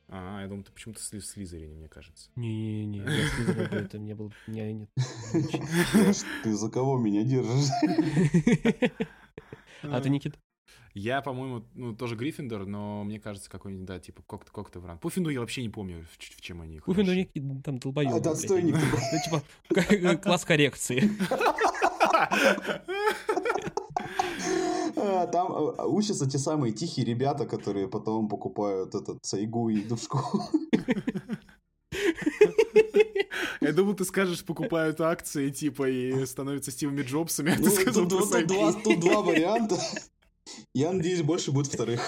А, 0.08 0.42
я 0.42 0.48
думал, 0.48 0.64
ты 0.64 0.72
почему-то 0.72 1.02
сли- 1.02 1.20
в 1.20 1.26
Слизерине, 1.26 1.76
мне 1.76 1.88
кажется. 1.88 2.30
Не-не-не, 2.36 3.00
это 3.76 3.98
мне 4.00 4.14
было... 4.16 4.32
Не, 4.48 4.72
нет. 4.74 4.90
Ты 6.44 6.54
за 6.54 6.70
кого 6.70 6.98
меня 6.98 7.24
держишь? 7.24 7.70
А 9.82 10.02
ты, 10.02 10.10
Никит? 10.10 10.40
Я, 10.96 11.22
по-моему, 11.22 11.66
ну, 11.76 11.94
тоже 11.96 12.16
Гриффиндор, 12.16 12.66
но 12.66 13.04
мне 13.04 13.20
кажется, 13.20 13.50
какой-нибудь, 13.52 13.86
да, 13.86 14.00
типа, 14.00 14.24
Кокт, 14.24 14.50
Коктевран. 14.50 14.98
Пуффиндур 14.98 15.32
я 15.32 15.42
вообще 15.42 15.62
не 15.62 15.70
помню, 15.70 16.06
в, 16.10 16.18
в 16.18 16.42
чем 16.42 16.62
они 16.62 16.80
хороши. 16.80 17.04
Никит 17.04 17.44
там 17.64 17.78
долбоёб. 17.78 18.26
А, 18.26 18.32
отстойник 18.32 18.76
они. 18.76 18.86
Ну, 19.72 20.00
типа, 20.00 20.18
класс 20.24 20.46
коррекции. 20.46 21.02
А, 25.26 25.28
Там 25.28 25.52
э, 25.52 25.86
учатся 25.86 26.30
те 26.30 26.38
самые 26.38 26.72
тихие 26.74 27.06
ребята, 27.06 27.46
которые 27.46 27.88
потом 27.88 28.28
покупают 28.30 28.96
этот 28.96 29.18
сайгу 29.26 29.70
и 29.70 29.82
идут 29.82 30.00
в 30.00 30.04
школу. 30.04 30.44
Я 33.62 33.72
думал, 33.74 33.96
ты 33.96 34.06
скажешь, 34.06 34.44
покупают 34.46 35.02
акции, 35.02 35.50
типа, 35.50 35.90
и 35.90 36.26
становятся 36.26 36.72
Стивами 36.72 37.02
Джобсами, 37.02 37.52
а 37.54 37.56
ты 37.56 37.64
Ну, 37.64 37.70
сказал 37.72 38.08
тут, 38.08 38.30
тут 38.32 38.48
два, 38.48 38.74
тут 38.74 39.00
два 39.00 39.22
варианта. 39.22 39.78
Я 40.74 40.92
надеюсь, 40.92 41.22
больше 41.24 41.52
будет 41.52 41.68
вторых. 41.68 42.02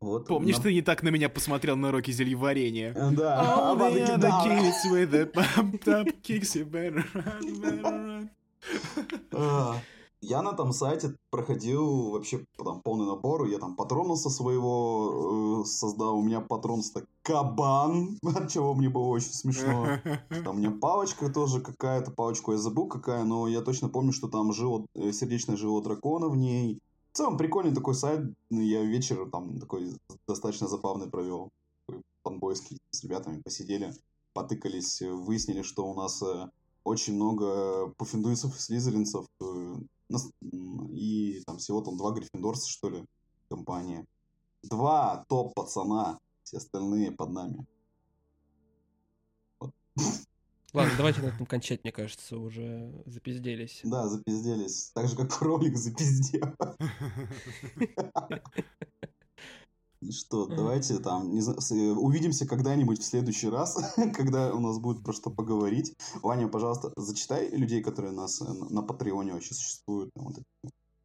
Вот. 0.00 0.26
Помнишь, 0.26 0.56
нам- 0.56 0.62
ты 0.64 0.74
не 0.74 0.82
так 0.82 1.02
на 1.02 1.08
меня 1.10 1.28
посмотрел 1.28 1.76
на 1.76 1.88
уроке 1.88 2.12
зельеварения? 2.12 2.92
Да, 2.92 3.42
All 3.42 3.78
the 3.78 4.16
other 4.16 4.30
kids 4.44 4.84
with 4.92 5.10
the 5.10 5.26
pumped 5.32 5.86
up 5.88 6.08
kicks, 6.22 6.54
you 6.56 6.64
better 6.64 7.04
run, 7.14 7.60
better 7.60 8.28
run. 9.30 9.80
Я 10.24 10.40
на 10.40 10.52
том 10.52 10.72
сайте 10.72 11.16
проходил 11.30 12.10
вообще 12.10 12.46
там 12.56 12.80
полный 12.80 13.06
набор. 13.06 13.44
Я 13.46 13.58
там 13.58 13.74
патроны 13.74 14.14
со 14.14 14.30
своего 14.30 15.62
э, 15.62 15.64
создал. 15.64 16.16
У 16.16 16.22
меня 16.22 16.40
патронство 16.40 17.02
кабан, 17.22 18.18
от 18.36 18.48
чего 18.48 18.72
мне 18.74 18.88
было 18.88 19.08
очень 19.08 19.32
смешно. 19.32 19.98
Там 20.44 20.56
у 20.56 20.58
меня 20.58 20.70
палочка 20.70 21.28
тоже 21.28 21.60
какая-то, 21.60 22.12
палочку 22.12 22.52
я 22.52 22.58
забыл 22.58 22.86
какая, 22.86 23.24
но 23.24 23.48
я 23.48 23.62
точно 23.62 23.88
помню, 23.88 24.12
что 24.12 24.28
там 24.28 24.52
жило, 24.52 24.86
э, 24.94 25.10
сердечное 25.12 25.56
жило 25.56 25.82
дракона 25.82 26.28
в 26.28 26.36
ней. 26.36 26.78
В 27.12 27.16
целом 27.16 27.36
прикольный 27.36 27.74
такой 27.74 27.94
сайт, 27.94 28.20
ну, 28.50 28.60
я 28.60 28.82
вечер 28.84 29.28
там 29.30 29.58
такой 29.58 29.96
достаточно 30.28 30.68
забавный 30.68 31.10
провел. 31.10 31.50
Такой 31.86 32.02
Фанбойский 32.22 32.78
с 32.90 33.02
ребятами 33.02 33.42
посидели, 33.42 33.92
потыкались, 34.34 35.02
выяснили, 35.02 35.62
что 35.62 35.84
у 35.84 35.94
нас 35.94 36.22
э, 36.22 36.48
очень 36.84 37.14
много 37.14 37.88
пуффиндуйцев 37.96 38.56
и 38.56 38.60
слизеринцев, 38.60 39.26
э, 39.40 39.74
и 40.40 41.42
там 41.46 41.58
всего 41.58 41.80
там 41.80 41.96
два 41.96 42.12
гриффиндорца, 42.12 42.68
что 42.68 42.90
ли, 42.90 43.04
компания. 43.48 44.06
Два 44.62 45.24
топ-пацана, 45.28 46.18
все 46.42 46.58
остальные 46.58 47.12
под 47.12 47.30
нами. 47.30 47.66
Ладно, 50.72 50.94
давайте 50.96 51.20
на 51.20 51.26
этом 51.26 51.44
кончать, 51.44 51.84
мне 51.84 51.92
кажется, 51.92 52.38
уже 52.38 52.90
запизделись. 53.04 53.82
Да, 53.84 54.08
запизделись. 54.08 54.90
Так 54.94 55.08
же, 55.08 55.16
как 55.16 55.30
кролик 55.38 55.76
запиздел. 55.76 56.54
Что, 60.10 60.46
давайте 60.46 60.98
там, 60.98 61.32
не 61.32 61.40
знаю, 61.40 61.58
э, 61.70 61.92
увидимся 61.92 62.46
когда-нибудь 62.46 63.00
в 63.00 63.04
следующий 63.04 63.48
раз, 63.48 63.76
когда 64.14 64.52
у 64.54 64.60
нас 64.60 64.78
будет 64.78 65.04
про 65.04 65.12
что 65.12 65.30
поговорить. 65.30 65.94
Ваня, 66.22 66.48
пожалуйста, 66.48 66.92
зачитай 66.96 67.48
людей, 67.50 67.82
которые 67.82 68.12
у 68.12 68.16
нас 68.16 68.40
э, 68.42 68.44
на 68.70 68.82
Патреоне 68.82 69.32
вообще 69.34 69.54
существуют. 69.54 70.10
Вот, 70.16 70.38
это- 70.38 70.44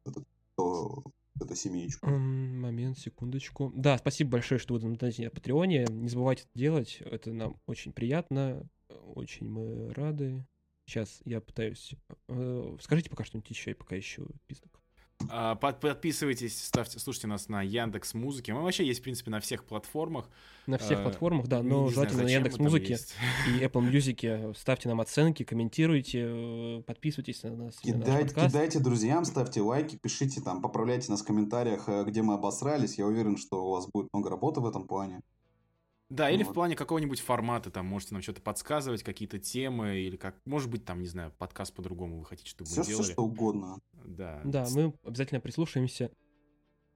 вот 0.04 0.16
это- 0.16 0.26
то- 0.56 1.04
эту 1.40 1.54
семеечку. 1.54 2.08
Момент, 2.10 2.98
секундочку. 2.98 3.72
Да, 3.76 3.96
спасибо 3.98 4.30
большое, 4.32 4.58
что 4.58 4.74
вы 4.74 4.80
на 4.80 4.88
на 5.24 5.30
Патреоне. 5.30 5.86
Не 5.88 6.08
забывайте 6.08 6.42
это 6.42 6.50
делать. 6.58 6.98
Это 7.00 7.32
нам 7.32 7.60
очень 7.66 7.92
приятно. 7.92 8.68
Очень 9.14 9.48
мы 9.48 9.90
рады. 9.94 10.44
Сейчас 10.86 11.20
я 11.24 11.40
пытаюсь... 11.40 11.94
э, 12.28 12.76
Скажите 12.80 13.10
пока 13.10 13.22
что-нибудь 13.24 13.50
еще, 13.50 13.70
я 13.70 13.76
пока 13.76 13.96
ищу 13.98 14.26
список. 14.46 14.77
А, 15.30 15.56
под- 15.56 15.80
Подписывайтесь, 15.80 16.62
ставьте, 16.64 16.98
слушайте 17.00 17.26
нас 17.26 17.48
на 17.48 17.60
Яндекс 17.62 18.14
Музыке. 18.14 18.54
Мы 18.54 18.62
вообще 18.62 18.86
есть, 18.86 19.00
в 19.00 19.02
принципе, 19.02 19.30
на 19.30 19.40
всех 19.40 19.64
платформах. 19.64 20.30
На 20.66 20.78
всех 20.78 21.00
Э, 21.00 21.02
платформах, 21.02 21.48
да, 21.48 21.60
Не 21.60 21.68
но 21.68 21.76
знаю, 21.88 21.90
желательно 21.94 22.22
на 22.22 22.28
зачем 22.28 22.42
мы 22.42 22.46
Яндекс 22.46 22.58
Музыке 22.60 22.92
есть. 22.92 23.14
и 23.48 23.64
Apple 23.64 23.90
Music. 23.90 24.56
Ставьте 24.56 24.88
нам 24.88 25.00
оценки, 25.00 25.42
комментируйте, 25.42 26.24
э, 26.24 26.82
подписывайтесь 26.86 27.42
на 27.42 27.50
нас. 27.50 27.58
на 27.58 27.66
наш 27.66 28.04
Кидайте, 28.04 28.24
подкаст. 28.26 28.46
кидайте 28.48 28.78
друзьям, 28.78 29.24
ставьте 29.24 29.60
лайки, 29.60 29.96
пишите 29.96 30.40
там, 30.40 30.62
поправляйте 30.62 31.10
нас 31.10 31.20
в 31.22 31.24
комментариях, 31.24 31.88
э, 31.88 32.04
где 32.06 32.22
мы 32.22 32.34
обосрались. 32.34 32.96
Я 32.96 33.06
уверен, 33.06 33.36
что 33.36 33.66
у 33.66 33.70
вас 33.72 33.88
будет 33.88 34.08
много 34.12 34.30
работы 34.30 34.60
в 34.60 34.66
этом 34.66 34.86
плане. 34.86 35.20
Да, 36.10 36.30
или 36.30 36.42
в 36.42 36.46
Вот. 36.46 36.54
плане 36.54 36.74
какого-нибудь 36.74 37.20
формата, 37.20 37.70
там, 37.70 37.84
можете 37.86 38.14
нам 38.14 38.22
что-то 38.22 38.40
подсказывать, 38.40 39.02
какие-то 39.02 39.38
темы, 39.38 39.98
или 39.98 40.16
как, 40.16 40.36
может 40.46 40.70
быть, 40.70 40.84
там, 40.84 41.02
не 41.02 41.06
знаю, 41.08 41.32
подкаст 41.36 41.74
по-другому 41.74 42.18
вы 42.18 42.24
хотите, 42.24 42.48
чтобы 42.48 42.68
Все, 42.68 42.78
мы 42.78 42.84
все 42.84 42.92
делали. 42.96 43.12
что 43.12 43.22
угодно. 43.24 43.78
Да. 44.06 44.40
Да, 44.44 44.66
мы 44.74 44.94
обязательно 45.04 45.40
прислушаемся 45.40 46.10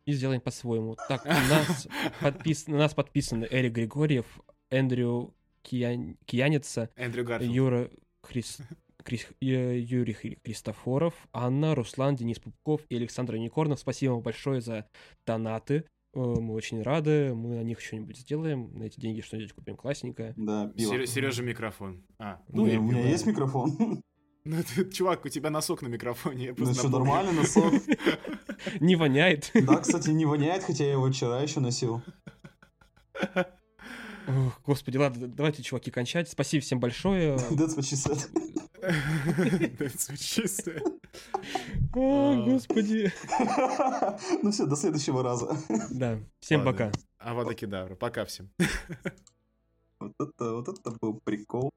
и 0.06 0.12
сделаем 0.12 0.40
по-своему. 0.40 0.96
Так, 1.08 1.24
нас, 1.26 1.86
подпис... 2.20 2.66
нас 2.68 2.94
подписаны 2.94 3.46
Эрик 3.50 3.72
Григорьев, 3.74 4.24
Эндрю 4.70 5.34
Киян... 5.62 6.16
Кияница, 6.24 6.88
Эндрю 6.96 7.24
Гарфилд. 7.24 7.52
Юра 7.54 7.90
Хрис... 8.22 8.58
Крис- 9.04 9.26
Юрий 9.40 10.14
Хри- 10.14 10.38
Христофоров, 10.44 11.12
Анна, 11.32 11.74
Руслан, 11.74 12.14
Денис 12.14 12.38
Пупков 12.38 12.82
и 12.88 12.94
Александр 12.96 13.34
Никорнов. 13.36 13.80
Спасибо 13.80 14.12
вам 14.12 14.22
большое 14.22 14.60
за 14.60 14.88
донаты. 15.26 15.84
Э, 16.14 16.18
Мы 16.18 16.54
очень 16.54 16.82
рады. 16.82 17.34
Мы 17.34 17.56
на 17.56 17.62
них 17.62 17.80
что-нибудь 17.80 18.18
сделаем. 18.18 18.70
На 18.78 18.84
эти 18.84 19.00
деньги 19.00 19.20
что-нибудь 19.20 19.52
купим 19.52 19.76
классненькое. 19.76 20.34
Да, 20.36 20.68
пиво. 20.68 21.06
Сережа 21.06 21.42
микрофон. 21.42 22.04
А, 22.18 22.40
У 22.48 22.56
ну 22.58 22.66
меня, 22.66 22.80
у 22.80 22.82
меня 22.82 23.08
есть 23.08 23.26
микрофон. 23.26 24.02
Ну, 24.44 24.56
ты, 24.60 24.90
чувак, 24.90 25.24
у 25.24 25.28
тебя 25.28 25.50
носок 25.50 25.82
на 25.82 25.86
микрофоне. 25.86 26.46
Я 26.46 26.54
Ну 26.56 26.74
что, 26.74 26.88
нормально 26.88 27.30
носок? 27.30 27.72
Не 28.80 28.96
воняет. 28.96 29.52
Да, 29.54 29.76
кстати, 29.76 30.10
не 30.10 30.24
воняет, 30.24 30.64
хотя 30.64 30.84
я 30.84 30.92
его 30.92 31.08
вчера 31.08 31.40
еще 31.40 31.60
носил. 31.60 32.02
Ох, 34.28 34.60
Господи, 34.64 34.98
ладно, 34.98 35.26
давайте, 35.28 35.62
чуваки, 35.62 35.90
кончать. 35.90 36.28
Спасибо 36.28 36.62
всем 36.62 36.80
большое. 36.80 37.36
That's 37.36 37.76
what 37.76 37.82
she 37.82 37.96
said. 37.96 38.18
That's 39.78 40.08
what 40.10 40.18
she 40.18 40.44
said. 40.46 40.82
О, 41.94 42.44
Господи. 42.44 43.12
Ну 44.42 44.50
все, 44.50 44.66
до 44.66 44.76
следующего 44.76 45.22
раза. 45.22 45.56
Да, 45.90 46.18
всем 46.40 46.64
пока. 46.64 46.92
Авада 47.18 47.54
Кедавра. 47.54 47.94
Пока 47.94 48.24
всем. 48.24 48.50
Вот 49.98 50.14
это, 50.18 50.54
вот 50.54 50.68
это 50.68 50.90
был 51.00 51.20
прикол. 51.24 51.70